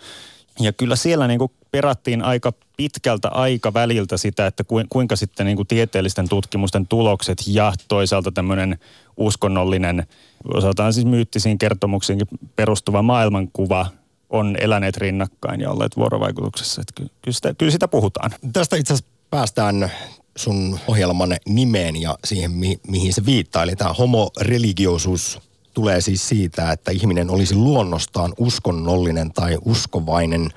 Ja 0.60 0.72
kyllä 0.72 0.96
siellä 0.96 1.28
niin 1.28 1.38
kuin 1.38 1.52
perattiin 1.70 2.22
aika 2.22 2.52
pitkältä 2.76 3.28
aikaväliltä 3.28 4.16
sitä, 4.16 4.46
että 4.46 4.64
kuinka 4.88 5.16
sitten 5.16 5.46
niin 5.46 5.56
kuin 5.56 5.68
tieteellisten 5.68 6.28
tutkimusten 6.28 6.86
tulokset 6.86 7.38
ja 7.46 7.72
toisaalta 7.88 8.32
tämmöinen 8.32 8.78
uskonnollinen, 9.16 10.06
osaltaan 10.54 10.92
siis 10.92 11.06
myyttisiin 11.06 11.58
kertomuksiin 11.58 12.20
perustuva 12.56 13.02
maailmankuva 13.02 13.86
on 14.30 14.56
eläneet 14.60 14.96
rinnakkain 14.96 15.60
ja 15.60 15.70
olleet 15.70 15.96
vuorovaikutuksessa. 15.96 16.80
Että 16.80 16.92
kyllä, 17.22 17.34
sitä, 17.34 17.54
kyllä 17.58 17.72
sitä 17.72 17.88
puhutaan. 17.88 18.30
Tästä 18.52 18.76
itse 18.76 18.94
asiassa 18.94 19.12
päästään 19.30 19.90
sun 20.37 20.78
ohjelman 20.87 21.37
nimeen 21.49 21.97
ja 21.97 22.18
siihen, 22.24 22.51
mi- 22.51 22.80
mihin 22.89 23.12
se 23.12 23.26
viittaa. 23.26 23.62
Eli 23.62 23.76
tämä 23.76 23.93
homoreligioisuus 23.93 25.39
tulee 25.74 26.01
siis 26.01 26.28
siitä, 26.28 26.72
että 26.72 26.91
ihminen 26.91 27.30
olisi 27.30 27.55
luonnostaan 27.55 28.34
uskonnollinen 28.39 29.32
tai 29.32 29.59
uskovainen 29.64 30.51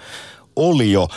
olio. 0.55 1.07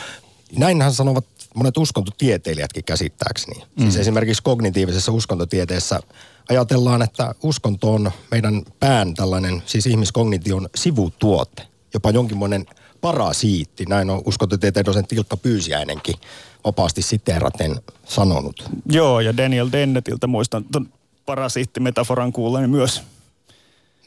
Näinhän 0.57 0.93
sanovat 0.93 1.25
monet 1.55 1.77
uskontotieteilijätkin 1.77 2.85
käsittääkseni. 2.85 3.63
Mm. 3.77 3.83
Siis 3.83 3.97
esimerkiksi 3.97 4.43
kognitiivisessa 4.43 5.13
uskontotieteessä 5.13 6.01
ajatellaan, 6.49 7.03
että 7.03 7.35
uskonto 7.43 7.95
on 7.95 8.11
meidän 8.31 8.63
pään 8.81 9.15
tällainen, 9.15 9.63
siis 9.67 9.87
ihmiskognition 9.87 10.69
sivutuote. 10.75 11.63
Jopa 11.95 12.11
jonkinmoinen 12.11 12.67
parasiitti, 13.03 13.84
näin 13.88 14.11
on 14.11 14.22
uskontotieteen 14.24 14.86
dosentti 14.86 15.16
Ilkka 15.16 15.36
Pyysiäinenkin 15.36 16.14
vapaasti 16.64 17.03
siteeraten 17.03 17.80
sanonut. 18.05 18.64
Joo, 18.86 19.20
ja 19.20 19.36
Daniel 19.36 19.68
Dennetiltä 19.72 20.26
muistan 20.26 20.64
tuon 20.72 20.88
parasiittimetaforan 21.26 22.32
kuulleen 22.32 22.70
myös. 22.70 23.03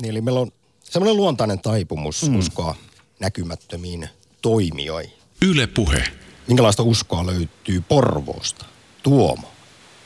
Niin, 0.02 0.12
eli 0.12 0.22
meillä 0.22 0.40
on 0.40 0.52
semmoinen 0.84 1.18
luontainen 1.18 1.60
taipumus 1.60 2.30
mm. 2.30 2.40
uskoa 2.40 2.76
näkymättömiin 3.20 4.10
toimijoihin. 4.42 5.12
Yle 5.42 5.68
Puhe. 5.68 6.04
Minkälaista 6.48 6.84
uskoa 6.84 7.26
löytyy 7.26 7.84
Porvoosta? 7.88 8.66
Tuomo. 9.04 9.48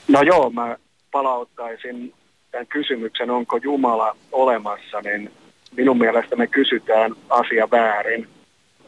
No 0.07 0.21
joo, 0.21 0.49
mä 0.49 0.77
palauttaisin 1.11 2.13
tämän 2.51 2.67
kysymyksen, 2.67 3.29
onko 3.29 3.57
Jumala 3.57 4.15
olemassa, 4.31 5.01
niin 5.01 5.31
minun 5.77 5.97
mielestä 5.97 6.35
me 6.35 6.47
kysytään 6.47 7.15
asia 7.29 7.71
väärin. 7.71 8.27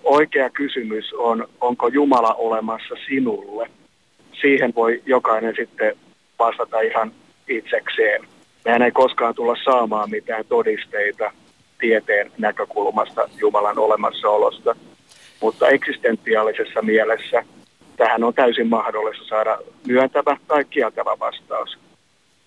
Oikea 0.03 0.49
kysymys 0.49 1.13
on, 1.13 1.47
onko 1.61 1.87
Jumala 1.87 2.33
olemassa 2.33 2.95
sinulle? 3.07 3.69
Siihen 4.41 4.73
voi 4.75 5.01
jokainen 5.05 5.53
sitten 5.55 5.95
vastata 6.39 6.81
ihan 6.81 7.11
itsekseen. 7.47 8.21
Mehän 8.65 8.81
ei 8.81 8.91
koskaan 8.91 9.35
tulla 9.35 9.55
saamaan 9.65 10.09
mitään 10.09 10.45
todisteita 10.45 11.31
tieteen 11.79 12.31
näkökulmasta 12.37 13.29
Jumalan 13.37 13.79
olemassaolosta, 13.79 14.75
mutta 15.41 15.67
eksistentiaalisessa 15.67 16.81
mielessä 16.81 17.43
tähän 17.97 18.23
on 18.23 18.33
täysin 18.33 18.67
mahdollista 18.67 19.25
saada 19.29 19.57
myöntävä 19.87 20.37
tai 20.47 20.65
kieltävä 20.65 21.19
vastaus. 21.19 21.77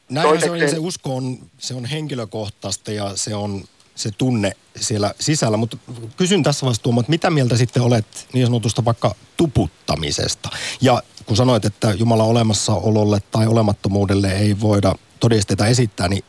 Näin 0.09 0.41
se 0.41 0.51
on, 0.51 0.59
ja 0.59 0.69
se 0.69 0.79
usko 0.79 1.17
on, 1.17 1.39
se 1.59 1.75
on 1.75 1.85
henkilökohtaista 1.85 2.93
ja 2.93 3.11
se 3.15 3.35
on 3.35 3.61
se 3.95 4.11
tunne 4.19 4.53
siellä 4.77 5.15
sisällä. 5.21 5.57
Mutta 5.57 5.77
kysyn 6.17 6.43
tässä 6.43 6.67
vaiheessa 6.67 6.83
Tuomo, 6.83 7.01
että 7.01 7.11
mitä 7.11 7.31
mieltä 7.31 7.57
sitten 7.57 7.83
olet 7.83 8.27
niin 8.33 8.47
sanotusta 8.47 8.85
vaikka 8.85 9.15
tuputtamisesta? 9.37 10.49
Ja 10.81 11.03
kun 11.27 11.37
sanoit, 11.37 11.65
että 11.65 11.93
Jumalan 11.93 12.27
olemassaololle 12.27 13.19
tai 13.31 13.47
olemattomuudelle 13.47 14.33
ei 14.33 14.61
voida 14.61 14.95
todisteita 15.21 15.67
esittää, 15.67 16.09
niin 16.09 16.25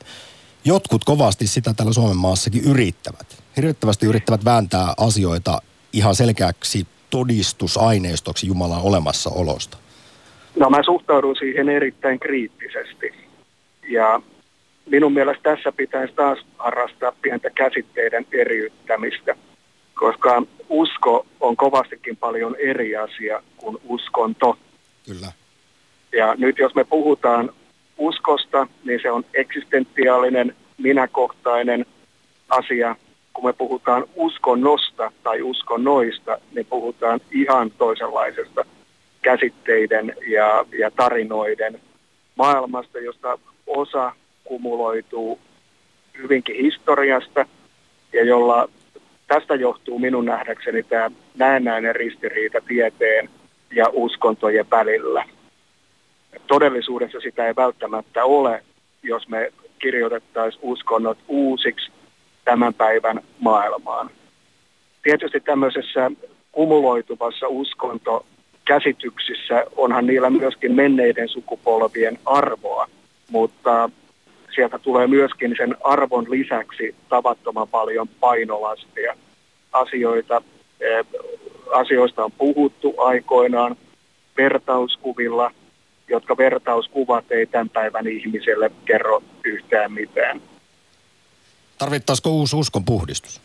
jotkut 0.65 1.03
kovasti 1.03 1.47
sitä 1.47 1.73
täällä 1.73 1.93
Suomen 1.93 2.17
maassakin 2.17 2.63
yrittävät. 2.63 3.43
Hirvittävästi 3.57 4.05
yrittävät 4.05 4.45
vääntää 4.45 4.93
asioita 4.97 5.61
ihan 5.93 6.15
selkeäksi 6.15 6.87
todistusaineistoksi 7.09 8.47
Jumalan 8.47 8.81
olemassaolosta. 8.81 9.77
No 10.59 10.69
mä 10.69 10.83
suhtaudun 10.83 11.35
siihen 11.35 11.69
erittäin 11.69 12.19
kriittisesti. 12.19 13.13
Ja 13.89 14.21
minun 14.85 15.13
mielestä 15.13 15.43
tässä 15.43 15.71
pitäisi 15.71 16.13
taas 16.13 16.39
harrastaa 16.57 17.11
pientä 17.21 17.49
käsitteiden 17.49 18.25
eriyttämistä, 18.31 19.35
koska 19.93 20.43
usko 20.69 21.25
on 21.39 21.57
kovastikin 21.57 22.17
paljon 22.17 22.55
eri 22.59 22.95
asia 22.95 23.43
kuin 23.57 23.77
uskonto. 23.83 24.57
Kyllä. 25.05 25.31
Ja 26.11 26.35
nyt 26.37 26.57
jos 26.57 26.75
me 26.75 26.83
puhutaan 26.83 27.49
uskosta, 27.97 28.67
niin 28.83 28.99
se 29.01 29.11
on 29.11 29.25
eksistentiaalinen, 29.33 30.55
minäkohtainen 30.77 31.85
asia. 32.49 32.95
Kun 33.33 33.45
me 33.45 33.53
puhutaan 33.53 34.05
uskonnosta 34.15 35.11
tai 35.23 35.41
uskonnoista, 35.41 36.37
niin 36.51 36.65
puhutaan 36.65 37.19
ihan 37.31 37.71
toisenlaisesta 37.71 38.65
käsitteiden 39.21 40.15
ja, 40.27 40.65
ja 40.79 40.91
tarinoiden 40.91 41.79
maailmasta, 42.35 42.99
josta 42.99 43.37
osa 43.67 44.11
kumuloituu 44.45 45.39
hyvinkin 46.17 46.55
historiasta 46.55 47.45
ja 48.13 48.25
jolla 48.25 48.69
tästä 49.27 49.55
johtuu 49.55 49.99
minun 49.99 50.25
nähdäkseni 50.25 50.83
tämä 50.83 51.11
näennäinen 51.35 51.95
ristiriita 51.95 52.61
tieteen 52.67 53.29
ja 53.71 53.85
uskontojen 53.93 54.65
välillä. 54.71 55.25
Todellisuudessa 56.47 57.19
sitä 57.19 57.47
ei 57.47 57.55
välttämättä 57.55 58.25
ole, 58.25 58.63
jos 59.03 59.27
me 59.27 59.53
kirjoitettaisiin 59.79 60.63
uskonnot 60.63 61.17
uusiksi 61.27 61.91
tämän 62.45 62.73
päivän 62.73 63.21
maailmaan. 63.39 64.09
Tietysti 65.03 65.39
tämmöisessä 65.39 66.11
kumuloituvassa 66.51 67.47
uskontokäsityksissä 67.47 69.65
onhan 69.75 70.05
niillä 70.05 70.29
myöskin 70.29 70.75
menneiden 70.75 71.29
sukupolvien 71.29 72.19
arvoa, 72.25 72.87
mutta 73.31 73.89
sieltä 74.55 74.79
tulee 74.79 75.07
myöskin 75.07 75.53
sen 75.57 75.75
arvon 75.83 76.25
lisäksi 76.29 76.95
tavattoman 77.09 77.67
paljon 77.67 78.07
painolastia. 78.07 79.17
Asioita, 79.71 80.41
eh, 80.79 81.05
asioista 81.71 82.23
on 82.25 82.31
puhuttu 82.31 82.93
aikoinaan 82.97 83.75
vertauskuvilla, 84.37 85.51
jotka 86.07 86.37
vertauskuvat 86.37 87.31
ei 87.31 87.45
tämän 87.45 87.69
päivän 87.69 88.07
ihmiselle 88.07 88.71
kerro 88.85 89.23
yhtään 89.43 89.91
mitään. 89.91 90.41
Tarvittaisiko 91.77 92.29
uusi 92.29 92.55
uskon 92.55 92.85
puhdistus? 92.85 93.41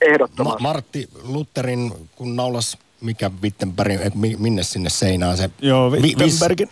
Ehdottomasti. 0.00 0.62
Ma- 0.62 0.68
Martti 0.68 1.08
Lutherin, 1.22 1.92
kun 2.16 2.36
naulas 2.36 2.78
mikä 3.00 3.30
Wittenberg, 3.42 3.92
että 3.92 4.18
minne 4.38 4.62
sinne 4.62 4.90
seinään 4.90 5.36
se... 5.36 5.50
Joo, 5.60 5.90
Wittenbergin. 5.90 6.70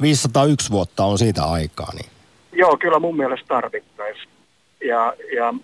501 0.00 0.70
vuotta 0.70 1.04
on 1.04 1.18
siitä 1.18 1.44
aikaa, 1.44 1.92
niin 1.94 2.10
Joo, 2.52 2.76
kyllä 2.76 2.98
mun 2.98 3.16
mielestä 3.16 3.46
tarvittaisiin. 3.48 4.28
Ja, 4.84 5.14
ja 5.36 5.54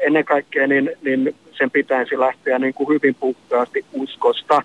ennen 0.00 0.24
kaikkea 0.24 0.66
niin, 0.66 0.90
niin 1.02 1.34
sen 1.58 1.70
pitäisi 1.70 2.18
lähteä 2.18 2.58
niin 2.58 2.74
kuin 2.74 2.88
hyvin 2.88 3.14
puhtaasti 3.14 3.84
uskosta. 3.92 4.62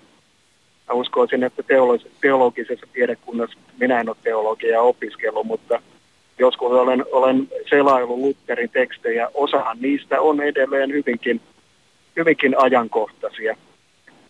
Mä 0.88 0.93
uskoisin, 0.93 1.43
että 1.43 1.64
teologis- 1.64 2.08
teologisessa 2.22 2.88
tiedekunnassa, 2.93 3.60
minä 3.80 3.99
en 3.99 4.10
ole 4.10 4.18
teologiaa 4.24 4.82
opiskellut, 4.82 5.47
mutta 5.47 5.82
joskus 6.39 6.72
olen, 6.72 7.06
olen 7.12 7.47
selaillut 7.70 8.20
Lutherin 8.20 8.70
tekstejä. 8.70 9.30
Osahan 9.34 9.78
niistä 9.80 10.22
on 10.22 10.41
edelleen 10.41 10.91
hyvinkin, 10.91 11.41
hyvinkin 12.16 12.56
ajankohtaisia, 12.60 13.58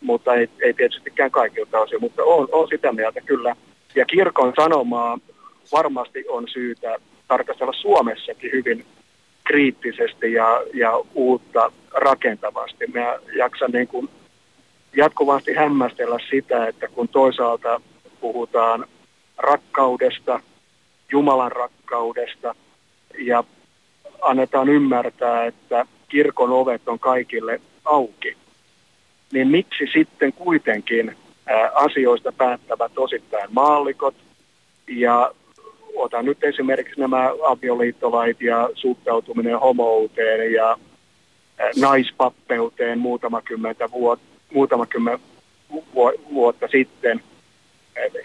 mutta 0.01 0.33
ei, 0.33 0.49
ei 0.59 0.73
tietystikään 0.73 1.31
kaikilta 1.31 1.79
osin, 1.79 2.01
mutta 2.01 2.23
on, 2.23 2.47
on 2.51 2.67
sitä 2.67 2.91
mieltä 2.91 3.21
kyllä. 3.21 3.55
Ja 3.95 4.05
kirkon 4.05 4.53
sanomaa 4.55 5.17
varmasti 5.71 6.25
on 6.29 6.47
syytä 6.47 6.97
tarkastella 7.27 7.73
Suomessakin 7.73 8.51
hyvin 8.51 8.85
kriittisesti 9.43 10.33
ja, 10.33 10.63
ja 10.73 11.01
uutta 11.13 11.71
rakentavasti. 11.91 12.87
Mä 12.87 13.19
jaksan 13.37 13.71
niin 13.71 13.87
kuin 13.87 14.09
jatkuvasti 14.95 15.53
hämmästellä 15.53 16.19
sitä, 16.29 16.67
että 16.67 16.87
kun 16.87 17.07
toisaalta 17.07 17.81
puhutaan 18.21 18.85
rakkaudesta, 19.37 20.39
Jumalan 21.11 21.51
rakkaudesta 21.51 22.55
ja 23.17 23.43
annetaan 24.21 24.69
ymmärtää, 24.69 25.45
että 25.45 25.85
kirkon 26.09 26.51
ovet 26.51 26.87
on 26.87 26.99
kaikille 26.99 27.61
auki, 27.85 28.37
niin 29.33 29.47
miksi 29.47 29.87
sitten 29.93 30.33
kuitenkin 30.33 31.15
asioista 31.73 32.31
päättävät 32.31 32.91
osittain 32.97 33.49
maallikot 33.51 34.15
ja 34.87 35.31
otan 35.95 36.25
nyt 36.25 36.43
esimerkiksi 36.43 36.99
nämä 36.99 37.29
avioliittolait 37.47 38.41
ja 38.41 38.69
suhtautuminen 38.73 39.59
homouteen 39.59 40.53
ja 40.53 40.77
naispappeuteen 41.79 42.99
muutama, 42.99 43.41
kymmentä 43.41 43.91
vuot, 43.91 44.19
muutama 44.53 44.85
kymmen 44.85 45.19
vuotta 46.33 46.67
sitten. 46.67 47.23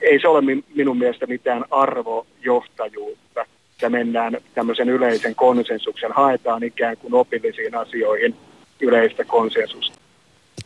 Ei 0.03 0.21
se 0.21 0.29
ole 0.29 0.43
minun 0.75 0.99
mielestä 0.99 1.27
mitään 1.27 1.65
arvojohtajuutta, 1.71 3.41
että 3.73 3.89
mennään 3.89 4.39
tämmöisen 4.55 4.89
yleisen 4.89 5.35
konsensuksen, 5.35 6.13
haetaan 6.13 6.63
ikään 6.63 6.97
kuin 6.97 7.15
opillisiin 7.15 7.75
asioihin 7.75 8.37
yleistä 8.81 9.25
konsensusta. 9.25 9.99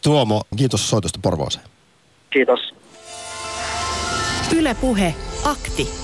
Tuomo, 0.02 0.42
kiitos 0.56 0.90
soitosta 0.90 1.18
Porvooseen. 1.22 1.64
Kiitos. 2.30 2.74
Ylepuhe 4.58 5.14
akti. 5.44 6.03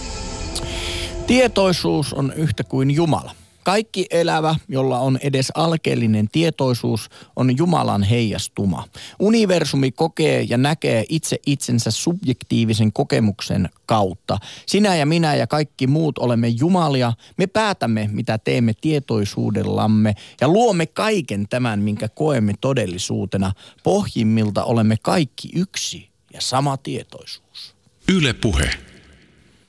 Tietoisuus 1.30 2.12
on 2.12 2.32
yhtä 2.36 2.64
kuin 2.64 2.90
Jumala. 2.90 3.34
Kaikki 3.62 4.06
elävä, 4.10 4.56
jolla 4.68 4.98
on 4.98 5.18
edes 5.22 5.52
alkeellinen 5.54 6.28
tietoisuus, 6.32 7.10
on 7.36 7.56
Jumalan 7.56 8.02
heijastuma. 8.02 8.84
Universumi 9.18 9.92
kokee 9.92 10.46
ja 10.48 10.58
näkee 10.58 11.04
itse 11.08 11.36
itsensä 11.46 11.90
subjektiivisen 11.90 12.92
kokemuksen 12.92 13.68
kautta. 13.86 14.38
Sinä 14.66 14.96
ja 14.96 15.06
minä 15.06 15.34
ja 15.34 15.46
kaikki 15.46 15.86
muut 15.86 16.18
olemme 16.18 16.48
Jumalia. 16.48 17.12
Me 17.36 17.46
päätämme, 17.46 18.08
mitä 18.12 18.38
teemme 18.38 18.72
tietoisuudellamme 18.80 20.14
ja 20.40 20.48
luomme 20.48 20.86
kaiken 20.86 21.48
tämän, 21.48 21.80
minkä 21.80 22.08
koemme 22.08 22.54
todellisuutena. 22.60 23.52
Pohjimmilta 23.82 24.64
olemme 24.64 24.96
kaikki 25.02 25.50
yksi 25.54 26.08
ja 26.34 26.40
sama 26.40 26.76
tietoisuus. 26.76 27.74
Yle 28.08 28.32
puhe. 28.32 28.70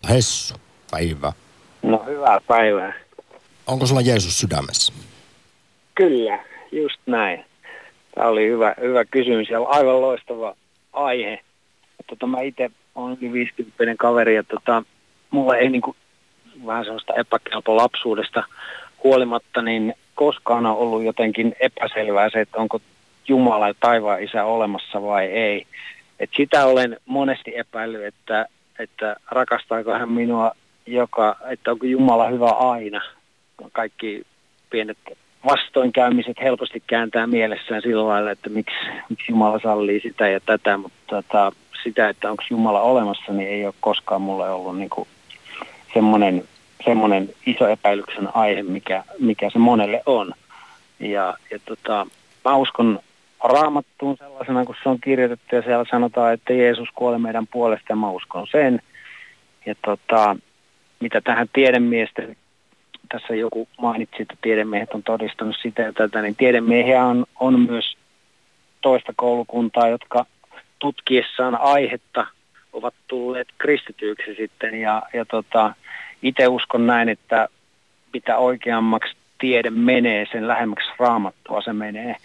Hessu, 0.10 0.54
päivä. 0.92 1.34
No 1.84 2.04
hyvää 2.08 2.42
päivää. 2.48 2.94
Onko 3.68 3.86
sulla 3.86 4.02
Jeesus 4.02 4.40
sydämessä? 4.40 4.94
Kyllä, 5.96 6.40
just 6.72 7.00
näin. 7.06 7.46
Tämä 8.16 8.28
oli 8.28 8.48
hyvä, 8.48 8.76
hyvä 8.82 9.06
kysymys 9.06 9.50
ja 9.50 9.62
aivan 9.62 10.02
loistava 10.02 10.56
aihe. 10.94 11.40
Tota, 12.08 12.28
mä 12.28 12.42
itse 12.42 12.72
olen 12.96 13.18
yli 13.22 13.34
50 13.34 13.96
kaveri 14.00 14.36
ja 14.36 14.44
tota, 14.44 14.84
mulla 15.30 15.58
ei 15.58 15.70
niin 15.70 15.82
kuin, 15.82 15.98
vähän 16.66 16.86
sellaista 16.86 17.14
epäkelpo 17.14 17.78
lapsuudesta 17.78 18.44
huolimatta, 19.04 19.62
niin 19.62 19.94
koskaan 20.16 20.66
on 20.66 20.78
ollut 20.78 21.04
jotenkin 21.04 21.56
epäselvää 21.60 22.30
se, 22.30 22.42
että 22.42 22.58
onko 22.58 22.82
Jumala 23.28 23.68
ja 23.68 23.74
taivaan 23.80 24.24
isä 24.24 24.46
olemassa 24.46 25.02
vai 25.02 25.26
ei. 25.26 25.66
Et 26.20 26.30
sitä 26.38 26.66
olen 26.66 26.98
monesti 27.06 27.58
epäillyt, 27.58 28.04
että, 28.04 28.46
että 28.80 29.16
rakastaako 29.32 29.92
hän 29.92 30.12
minua 30.12 30.52
joka, 30.86 31.36
että 31.50 31.72
onko 31.72 31.86
Jumala 31.86 32.28
hyvä 32.28 32.50
aina. 32.50 33.02
Kaikki 33.72 34.24
pienet 34.70 34.98
vastoinkäymiset 35.46 36.38
helposti 36.42 36.84
kääntää 36.88 37.28
mielessään 37.28 37.82
sillä 37.82 38.08
lailla, 38.08 38.32
että 38.32 38.50
miksi, 38.50 38.76
miksi 39.10 39.32
Jumala 39.32 39.60
sallii 39.64 40.00
sitä 40.00 40.28
ja 40.28 40.40
tätä, 40.40 40.78
mutta 40.78 41.02
tota, 41.08 41.52
sitä, 41.84 42.10
että 42.10 42.32
onko 42.32 42.44
Jumala 42.50 42.82
olemassa, 42.82 43.34
niin 43.34 43.50
ei 43.50 43.66
ole 43.66 43.74
koskaan 43.80 44.22
mulle 44.22 44.50
ollut 44.50 44.78
niin 44.78 44.90
kuin 44.90 45.08
semmoinen 45.94 46.44
semmoinen 46.86 47.30
iso 47.46 47.68
epäilyksen 47.68 48.36
aihe, 48.36 48.64
mikä, 48.64 49.04
mikä 49.20 49.50
se 49.50 49.60
monelle 49.60 50.04
on. 50.06 50.34
Ja, 51.00 51.38
ja 51.52 51.60
tota, 51.66 52.08
mä 52.46 52.56
uskon 52.56 53.00
raamattuun 53.44 54.18
sellaisena, 54.18 54.66
kun 54.66 54.76
se 54.84 54.90
on 54.90 54.98
kirjoitettu 55.04 55.56
ja 55.56 55.62
siellä 55.62 55.86
sanotaan, 55.92 56.34
että 56.34 56.54
Jeesus 56.54 56.90
kuoli 56.96 57.20
meidän 57.20 57.48
puolesta 57.48 57.86
ja 57.90 57.96
mä 57.96 58.10
uskon 58.10 58.48
sen. 58.52 58.82
Ja 59.66 59.76
tota, 59.86 60.36
mitä 61.02 61.22
tähän 61.22 61.48
tiedemiesten, 61.54 62.36
tässä 63.10 63.36
joku 63.36 63.68
mainitsi, 63.78 64.22
että 64.22 64.36
tiedemiehet 64.42 64.92
on 64.94 65.04
todistanut 65.04 65.56
sitä 65.62 65.82
ja 65.82 65.94
tätä, 65.94 66.22
niin 66.22 66.36
tiedemiehiä 66.36 67.04
on, 67.06 67.26
on 67.40 67.60
myös 67.60 67.98
toista 68.82 69.14
koulukuntaa, 69.16 69.88
jotka 69.88 70.26
tutkiessaan 70.80 71.62
aihetta 71.62 72.28
ovat 72.74 72.94
tulleet 73.08 73.48
kristityiksi 73.58 74.36
sitten 74.36 74.82
ja, 74.82 75.04
ja 75.14 75.26
tota, 75.26 75.74
itse 76.22 76.48
uskon 76.48 76.88
näin, 76.88 77.10
että 77.10 77.48
mitä 78.14 78.38
oikeammaksi 78.38 79.16
tiede 79.40 79.70
menee, 79.70 80.26
sen 80.32 80.48
lähemmäksi 80.48 80.90
raamattua 81.00 81.62
se 81.62 81.74
menee. 81.74 82.16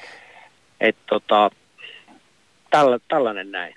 Että 0.80 1.02
tota, 1.06 1.50
tällä, 2.70 2.98
tällainen 3.08 3.52
näin. 3.52 3.74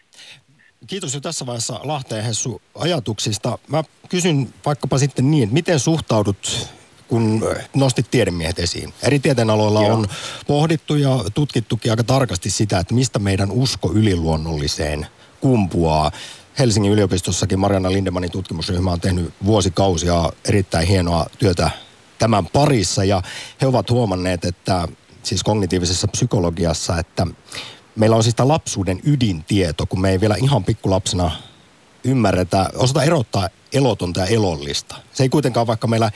Kiitos 0.89 1.13
jo 1.13 1.21
tässä 1.21 1.45
vaiheessa 1.45 1.79
Lahteen 1.83 2.23
Hessu 2.23 2.61
ajatuksista. 2.75 3.57
Mä 3.67 3.83
kysyn 4.09 4.53
vaikkapa 4.65 4.97
sitten 4.97 5.31
niin, 5.31 5.43
että 5.43 5.53
miten 5.53 5.79
suhtaudut 5.79 6.67
kun 7.07 7.45
nostit 7.73 8.11
tiedemiehet 8.11 8.59
esiin. 8.59 8.93
Eri 9.03 9.19
tieteenaloilla 9.19 9.81
Joo. 9.81 9.93
on 9.93 10.07
pohdittu 10.47 10.95
ja 10.95 11.23
tutkittukin 11.33 11.91
aika 11.91 12.03
tarkasti 12.03 12.49
sitä, 12.49 12.79
että 12.79 12.93
mistä 12.93 13.19
meidän 13.19 13.51
usko 13.51 13.91
yliluonnolliseen 13.93 15.07
kumpuaa. 15.41 16.11
Helsingin 16.59 16.91
yliopistossakin 16.91 17.59
Mariana 17.59 17.91
Lindemanin 17.91 18.31
tutkimusryhmä 18.31 18.91
on 18.91 19.01
tehnyt 19.01 19.33
vuosikausia 19.45 20.31
erittäin 20.45 20.87
hienoa 20.87 21.25
työtä 21.39 21.69
tämän 22.19 22.47
parissa 22.47 23.03
ja 23.03 23.21
he 23.61 23.67
ovat 23.67 23.89
huomanneet, 23.89 24.45
että 24.45 24.87
siis 25.23 25.43
kognitiivisessa 25.43 26.07
psykologiassa, 26.07 26.99
että 26.99 27.27
meillä 27.99 28.15
on 28.15 28.23
siis 28.23 28.35
tämä 28.35 28.47
lapsuuden 28.47 28.99
ydintieto, 29.03 29.85
kun 29.85 30.01
me 30.01 30.09
ei 30.11 30.21
vielä 30.21 30.35
ihan 30.41 30.63
pikkulapsena 30.63 31.31
ymmärretä, 32.03 32.69
osata 32.75 33.03
erottaa 33.03 33.49
elotonta 33.73 34.19
ja 34.19 34.25
elollista. 34.25 34.95
Se 35.13 35.23
ei 35.23 35.29
kuitenkaan, 35.29 35.67
vaikka 35.67 35.87
meillä 35.87 36.11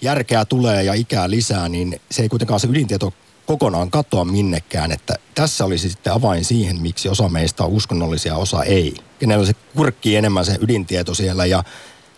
järkeä 0.00 0.44
tulee 0.44 0.82
ja 0.82 0.94
ikää 0.94 1.30
lisää, 1.30 1.68
niin 1.68 2.00
se 2.10 2.22
ei 2.22 2.28
kuitenkaan 2.28 2.60
se 2.60 2.68
ydintieto 2.68 3.12
kokonaan 3.46 3.90
katoa 3.90 4.24
minnekään, 4.24 4.92
että 4.92 5.14
tässä 5.34 5.64
olisi 5.64 5.90
sitten 5.90 6.12
avain 6.12 6.44
siihen, 6.44 6.80
miksi 6.80 7.08
osa 7.08 7.28
meistä 7.28 7.64
on 7.64 7.70
uskonnollisia, 7.70 8.36
osa 8.36 8.62
ei. 8.62 8.94
Kenellä 9.18 9.46
se 9.46 9.54
kurkkii 9.76 10.16
enemmän 10.16 10.44
se 10.44 10.56
ydintieto 10.60 11.14
siellä 11.14 11.46
ja 11.46 11.64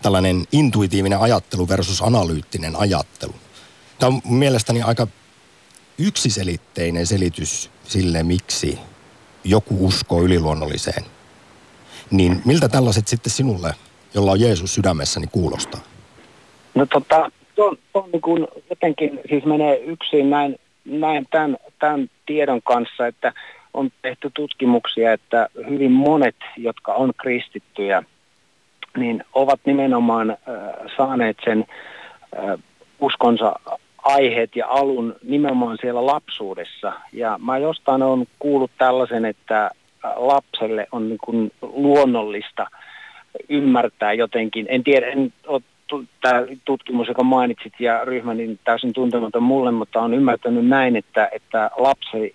tällainen 0.03 0.47
intuitiivinen 0.53 1.19
ajattelu 1.19 1.69
versus 1.69 2.03
analyyttinen 2.03 2.77
ajattelu. 2.77 3.35
Tämä 3.99 4.09
on 4.09 4.21
mielestäni 4.25 4.83
aika 4.83 5.07
yksiselitteinen 5.99 7.07
selitys 7.07 7.71
sille, 7.89 8.23
miksi 8.23 8.79
joku 9.47 9.87
uskoo 9.87 10.23
yliluonnolliseen. 10.23 11.05
Niin 12.11 12.43
miltä 12.45 12.69
tällaiset 12.69 13.09
sitten 13.09 13.33
sinulle, 13.33 13.75
jolla 14.15 14.31
on 14.31 14.41
Jeesus 14.41 14.75
sydämessäni, 14.75 15.27
kuulostaa? 15.33 15.81
No 16.75 16.87
tota, 16.87 17.31
tuon, 17.55 17.77
tuon 17.93 18.11
niin 18.13 18.23
kuin 18.23 18.47
jotenkin 18.71 19.21
siis 19.29 19.45
menee 19.45 19.77
yksin 19.77 20.31
näin, 20.31 20.57
näin 20.85 21.27
tämän, 21.31 21.57
tämän 21.79 22.11
tiedon 22.27 22.63
kanssa, 22.63 23.07
että 23.07 23.33
on 23.75 23.91
tehty 24.03 24.31
tutkimuksia, 24.35 25.13
että 25.13 25.49
hyvin 25.71 25.93
monet, 25.93 26.37
jotka 26.57 26.95
on 26.95 27.13
kristittyjä, 27.17 28.03
niin 28.97 29.25
ovat 29.33 29.61
nimenomaan 29.67 30.31
äh, 30.31 30.37
saaneet 30.97 31.37
sen 31.45 31.65
äh, 32.39 32.59
uskonsa 33.01 33.55
aiheet 34.07 34.57
ja 34.57 34.67
alun 34.69 35.15
nimenomaan 35.23 35.79
siellä 35.81 36.07
lapsuudessa. 36.07 36.93
Ja 37.13 37.39
mä 37.43 37.59
jostain 37.59 38.03
olen 38.03 38.27
kuullut 38.39 38.71
tällaisen, 38.79 39.25
että 39.25 39.71
lapselle 40.17 40.87
on 40.93 41.09
niin 41.09 41.19
kuin 41.25 41.53
luonnollista 41.63 42.67
ymmärtää 43.49 44.13
jotenkin. 44.13 44.67
En 44.69 44.85
tiedä, 44.85 45.07
en 45.07 45.33
ole 45.47 45.63
tämä 46.21 46.43
tutkimus, 46.65 47.09
joka 47.09 47.23
mainitsit 47.23 47.73
ja 47.79 48.05
ryhmä, 48.05 48.35
niin 48.35 48.59
täysin 48.65 48.93
tuntematon 48.93 49.43
mulle, 49.43 49.71
mutta 49.71 50.01
on 50.01 50.15
ymmärtänyt 50.15 50.67
näin, 50.67 50.97
että, 50.97 51.29
että 51.33 51.71
lapsi, 51.77 52.35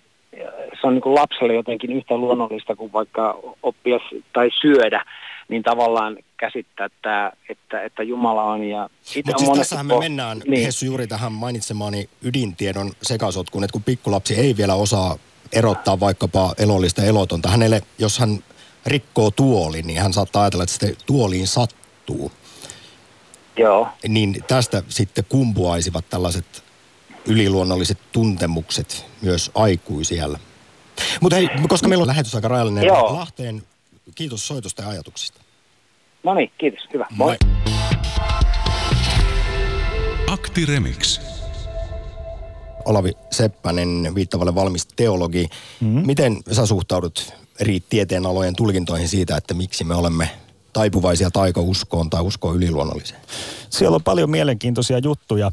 se 0.80 0.86
on 0.86 0.94
niin 0.94 1.02
kuin 1.02 1.14
lapselle 1.14 1.54
jotenkin 1.54 1.92
yhtä 1.92 2.16
luonnollista 2.16 2.76
kuin 2.76 2.92
vaikka 2.92 3.38
oppia 3.62 3.98
tai 4.32 4.50
syödä, 4.60 5.04
niin 5.52 5.62
tavallaan 5.62 6.18
käsittää, 6.36 6.86
että, 6.86 7.32
että, 7.48 7.82
että 7.82 8.02
Jumala 8.02 8.44
on. 8.44 8.64
Ja 8.64 8.90
Mutta 9.26 9.44
siis 9.44 9.58
tässähän 9.58 9.86
me 9.86 9.98
mennään, 9.98 10.42
niin. 10.46 10.64
Hessu, 10.64 10.84
juuri 10.84 11.06
tähän 11.06 11.32
mainitsemaani 11.32 12.08
ydintiedon 12.22 12.92
sekasotkuun, 13.02 13.64
että 13.64 13.72
kun 13.72 13.82
pikkulapsi 13.82 14.34
ei 14.34 14.56
vielä 14.56 14.74
osaa 14.74 15.16
erottaa 15.52 16.00
vaikkapa 16.00 16.54
elollista 16.58 17.02
elotonta, 17.02 17.48
hänelle, 17.48 17.82
jos 17.98 18.18
hän 18.18 18.44
rikkoo 18.86 19.30
tuoli, 19.30 19.82
niin 19.82 20.00
hän 20.00 20.12
saattaa 20.12 20.42
ajatella, 20.42 20.64
että 20.64 21.02
tuoliin 21.06 21.46
sattuu. 21.46 22.32
Joo. 23.56 23.88
Niin 24.08 24.44
tästä 24.48 24.82
sitten 24.88 25.24
kumpuaisivat 25.28 26.04
tällaiset 26.10 26.64
yliluonnolliset 27.26 27.98
tuntemukset 28.12 29.06
myös 29.22 29.50
aikuisiellä. 29.54 30.38
Mutta 31.20 31.36
hei, 31.36 31.48
koska 31.68 31.88
meillä 31.88 32.02
on 32.02 32.08
lähetys 32.08 32.34
aika 32.34 32.48
rajallinen 32.48 32.84
Joo. 32.84 33.14
Lahteen, 33.14 33.62
kiitos 34.14 34.48
soitosta 34.48 34.82
ja 34.82 34.88
ajatuksista. 34.88 35.41
No 36.24 36.34
niin, 36.34 36.52
kiitos. 36.58 36.88
Hyvä. 36.94 37.06
Moi. 37.10 37.26
Moi. 37.26 37.52
Akti 40.30 40.66
Remix. 40.66 41.20
Olavi 42.84 43.12
Seppänen, 43.30 44.12
viittavalle 44.14 44.54
valmis 44.54 44.86
teologi. 44.86 45.48
Mm-hmm. 45.80 46.06
Miten 46.06 46.36
sä 46.52 46.66
suhtaudut 46.66 47.34
eri 47.60 47.82
tieteenalojen 47.88 48.56
tulkintoihin 48.56 49.08
siitä, 49.08 49.36
että 49.36 49.54
miksi 49.54 49.84
me 49.84 49.94
olemme 49.94 50.30
taipuvaisia 50.72 51.30
taikauskoon 51.30 52.10
tai 52.10 52.22
uskoon 52.22 52.56
yliluonnolliseen? 52.56 53.20
Siellä 53.70 53.94
on 53.94 54.02
paljon 54.02 54.30
mielenkiintoisia 54.30 54.98
juttuja 54.98 55.52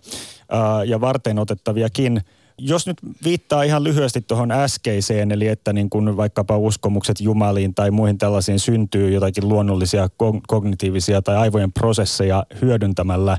ja 0.86 1.02
varten 1.02 1.40
otettaviakin. 1.40 2.22
Jos 2.60 2.88
nyt 2.88 2.98
viittaa 3.24 3.64
ihan 3.64 3.84
lyhyesti 3.84 4.22
tuohon 4.22 4.52
äskeiseen, 4.52 5.32
eli 5.32 5.48
että 5.48 5.74
niin 5.74 5.90
kun 5.90 6.18
vaikkapa 6.18 6.58
uskomukset 6.58 7.22
jumaliin 7.22 7.76
tai 7.76 7.92
muihin 7.92 8.18
tällaisiin 8.18 8.60
syntyy 8.60 9.10
jotakin 9.12 9.50
luonnollisia 9.50 10.10
kognitiivisia 10.48 11.22
tai 11.22 11.38
aivojen 11.38 11.74
prosesseja 11.74 12.46
hyödyntämällä, 12.62 13.38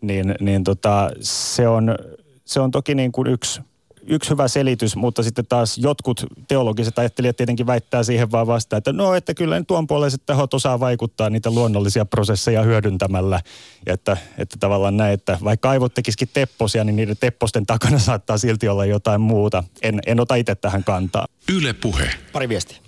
niin, 0.00 0.34
niin 0.40 0.64
tota, 0.64 1.10
se, 1.20 1.68
on, 1.68 1.94
se 2.44 2.60
on 2.60 2.70
toki 2.70 2.94
niin 2.94 3.12
kuin 3.12 3.28
yksi 3.28 3.60
yksi 4.06 4.30
hyvä 4.30 4.48
selitys, 4.48 4.96
mutta 4.96 5.22
sitten 5.22 5.46
taas 5.46 5.78
jotkut 5.78 6.26
teologiset 6.48 6.98
ajattelijat 6.98 7.36
tietenkin 7.36 7.66
väittää 7.66 8.02
siihen 8.02 8.30
vaan 8.30 8.46
vastaan, 8.46 8.78
että 8.78 8.92
no, 8.92 9.14
että 9.14 9.34
kyllä 9.34 9.58
ne 9.58 9.64
tuonpuoleiset 9.68 10.22
tahot 10.26 10.54
osaa 10.54 10.80
vaikuttaa 10.80 11.30
niitä 11.30 11.50
luonnollisia 11.50 12.04
prosesseja 12.04 12.62
hyödyntämällä. 12.62 13.40
Ja 13.86 13.94
että, 13.94 14.16
että 14.38 14.56
tavallaan 14.60 14.96
näin, 14.96 15.14
että 15.14 15.38
vaikka 15.44 15.70
aivot 15.70 15.94
tekisikin 15.94 16.28
tepposia, 16.32 16.84
niin 16.84 16.96
niiden 16.96 17.16
tepposten 17.20 17.66
takana 17.66 17.98
saattaa 18.12 18.38
silti 18.38 18.68
olla 18.68 18.84
jotain 18.84 19.20
muuta. 19.20 19.64
En, 19.82 20.00
en 20.06 20.20
ota 20.20 20.34
itse 20.34 20.54
tähän 20.54 20.84
kantaa. 20.84 21.26
Yle 21.52 21.72
puhe. 21.72 22.10
Pari 22.32 22.48
viestiä. 22.48 22.78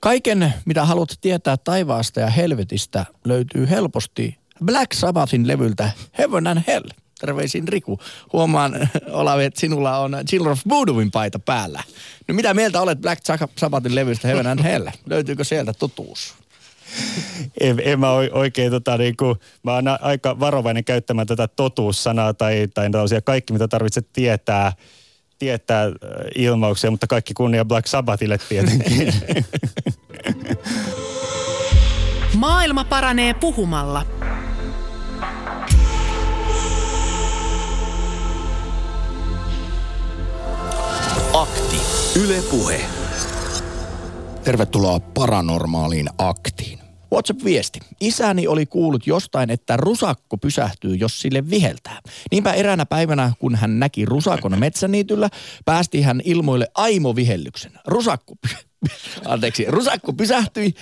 Kaiken, 0.00 0.54
mitä 0.64 0.84
haluat 0.84 1.18
tietää 1.20 1.56
taivaasta 1.56 2.20
ja 2.20 2.30
helvetistä, 2.30 3.06
löytyy 3.24 3.70
helposti 3.70 4.38
Black 4.64 4.92
Sabbathin 4.92 5.46
levyltä 5.46 5.90
Heaven 6.18 6.46
and 6.46 6.60
Hell. 6.66 6.84
Terveisin 7.20 7.68
Riku. 7.68 8.00
Huomaan, 8.32 8.88
Olavi, 9.10 9.44
että 9.44 9.60
sinulla 9.60 9.98
on 9.98 10.16
Children 10.28 10.52
of 10.52 10.60
Voodooin 10.68 11.10
paita 11.10 11.38
päällä. 11.38 11.82
No 12.28 12.34
mitä 12.34 12.54
mieltä 12.54 12.80
olet 12.80 13.00
Black 13.00 13.22
Sabbathin 13.56 13.94
levystä 13.94 14.28
Heaven 14.28 14.46
and 14.46 14.62
Hell? 14.62 14.88
Löytyykö 15.06 15.44
sieltä 15.44 15.72
totuus? 15.72 16.34
en, 17.60 17.82
en 17.84 18.00
mä 18.00 18.12
oikein, 18.12 18.70
tota, 18.70 18.96
niin 18.96 19.16
kuin, 19.16 19.36
mä 19.62 19.74
oon 19.74 19.84
aika 20.00 20.40
varovainen 20.40 20.84
käyttämään 20.84 21.26
tätä 21.26 21.48
totuussanaa 21.48 22.34
tai, 22.34 22.68
tai 22.74 22.90
tällaisia 22.90 23.20
kaikki, 23.20 23.52
mitä 23.52 23.68
tarvitset 23.68 24.06
tietää, 24.12 24.72
tietää 25.38 25.84
äh, 25.84 25.92
ilmauksia, 26.34 26.90
mutta 26.90 27.06
kaikki 27.06 27.34
kunnia 27.34 27.64
Black 27.64 27.86
Sabbathille 27.86 28.38
tietenkin. 28.48 29.14
Maailma 32.34 32.84
paranee 32.84 33.34
puhumalla. 33.34 34.19
Yle 42.24 42.42
Puhe. 42.50 42.80
Tervetuloa 44.44 45.00
paranormaaliin 45.00 46.08
aktiin. 46.18 46.78
WhatsApp-viesti. 47.12 47.80
Isäni 48.00 48.46
oli 48.46 48.66
kuullut 48.66 49.06
jostain, 49.06 49.50
että 49.50 49.76
rusakko 49.76 50.36
pysähtyy, 50.36 50.94
jos 50.94 51.20
sille 51.20 51.50
viheltää. 51.50 52.00
Niinpä 52.30 52.52
eräänä 52.52 52.86
päivänä, 52.86 53.32
kun 53.38 53.54
hän 53.54 53.78
näki 53.78 54.04
rusakon 54.04 54.58
metsäniityllä, 54.58 55.28
päästi 55.64 56.02
hän 56.02 56.20
ilmoille 56.24 56.68
aimovihellyksen. 56.74 57.72
Rusakko, 57.86 58.34
anteeksi, 59.24 59.64
rusakko 59.68 60.12
pysähtyi, 60.12 60.74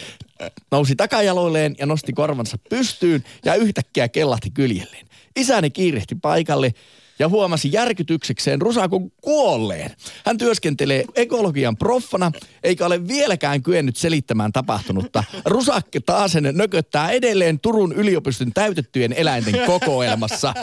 nousi 0.70 0.96
takajaloilleen 0.96 1.74
ja 1.78 1.86
nosti 1.86 2.12
korvansa 2.12 2.58
pystyyn 2.70 3.24
ja 3.44 3.54
yhtäkkiä 3.54 4.08
kellahti 4.08 4.50
kyljelleen. 4.50 5.06
Isäni 5.36 5.70
kiirehti 5.70 6.14
paikalle 6.14 6.74
ja 7.18 7.28
huomasi 7.28 7.72
järkytyksekseen 7.72 8.60
rusakon 8.60 9.10
kuolleen. 9.10 9.90
Hän 10.26 10.38
työskentelee 10.38 11.04
ekologian 11.14 11.76
proffana, 11.76 12.32
eikä 12.62 12.86
ole 12.86 13.08
vieläkään 13.08 13.62
kyennyt 13.62 13.96
selittämään 13.96 14.52
tapahtunutta. 14.52 15.24
Rusakke 15.44 16.00
taasen 16.00 16.50
nököttää 16.52 17.10
edelleen 17.10 17.60
Turun 17.60 17.92
yliopiston 17.92 18.52
täytettyjen 18.52 19.12
eläinten 19.12 19.54
kokoelmassa. 19.66 20.54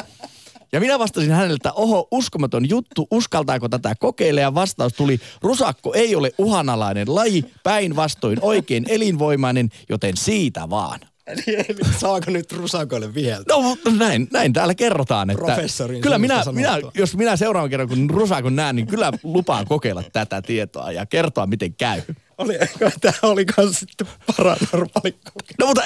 Ja 0.72 0.80
minä 0.80 1.00
vastasin 1.00 1.32
häneltä, 1.32 1.74
oho, 1.74 2.08
uskomaton 2.12 2.70
juttu, 2.70 3.08
uskaltaako 3.12 3.70
tätä 3.70 3.96
kokeilla? 4.00 4.42
Ja 4.42 4.56
vastaus 4.56 4.94
tuli, 4.94 5.20
rusakko 5.42 5.94
ei 5.94 6.16
ole 6.16 6.32
uhanalainen 6.38 7.16
laji, 7.16 7.46
päinvastoin 7.64 8.40
oikein 8.42 8.86
elinvoimainen, 8.88 9.70
joten 9.90 10.18
siitä 10.18 10.70
vaan. 10.70 11.00
Eli 11.28 11.44
saako 12.02 12.32
nyt 12.32 12.52
rusakoille 12.52 13.14
vielä? 13.14 13.44
No 13.50 13.62
mutta 13.62 13.92
näin, 13.92 14.28
näin 14.32 14.54
täällä 14.54 14.76
kerrotaan, 14.76 15.30
että 15.30 15.46
Professorin 15.46 16.02
kyllä 16.02 16.18
minä, 16.18 16.44
minä, 16.52 16.80
jos 16.94 17.16
minä 17.18 17.36
seuraavan 17.36 17.70
kerran 17.70 17.88
kun 17.88 18.10
rusakon 18.10 18.56
näen, 18.56 18.76
niin 18.76 18.88
kyllä 18.88 19.12
lupaan 19.24 19.66
kokeilla 19.68 20.04
tätä 20.14 20.42
tietoa 20.42 20.92
ja 20.92 21.06
kertoa 21.06 21.48
miten 21.48 21.74
käy. 21.74 22.02
Oli, 22.38 22.54
tämä 23.02 23.14
oli 23.22 23.46
kans 23.46 23.80
sitten 23.80 24.08
paranormaali 24.38 25.16
No 25.60 25.68
mutta, 25.68 25.84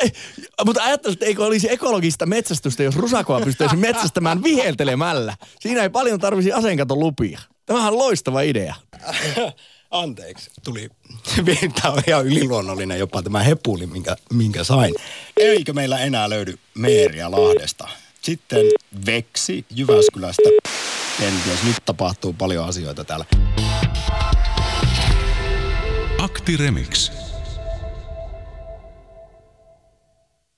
mutta 0.66 0.84
ajattelin, 0.84 1.14
että 1.14 1.26
eikö 1.26 1.46
olisi 1.46 1.72
ekologista 1.72 2.26
metsästystä, 2.26 2.84
jos 2.84 2.96
rusakoa 2.96 3.42
pystyisi 3.42 3.76
metsästämään 3.76 4.44
viheltelemällä. 4.44 5.36
Siinä 5.60 5.84
ei 5.84 5.90
paljon 5.90 6.20
tarvisi 6.20 6.52
aseenkaton 6.52 7.00
lupia. 7.00 7.40
Tämähän 7.66 7.94
on 7.94 8.00
loistava 8.00 8.42
idea. 8.42 8.76
Anteeksi, 9.92 10.52
tuli. 10.64 10.90
Tämä 11.82 11.94
on 11.94 12.04
ihan 12.08 12.26
yliluonnollinen 12.26 13.00
jopa 13.00 13.24
tämä 13.24 13.44
hepuli, 13.44 13.86
minkä, 13.86 14.16
minkä 14.34 14.64
sain. 14.64 14.96
Eikö 15.38 15.74
meillä 15.74 16.00
enää 16.00 16.30
löydy 16.30 16.60
Meeriä 16.76 17.32
Lahdesta? 17.32 17.88
Sitten 18.22 18.66
Veksi 19.06 19.66
Jyväskylästä. 19.76 20.50
Kenties 21.20 21.64
nyt 21.64 21.76
tapahtuu 21.86 22.34
paljon 22.34 22.66
asioita 22.66 23.04
täällä. 23.04 23.26
Akti 26.18 26.58
Remix. 26.58 27.12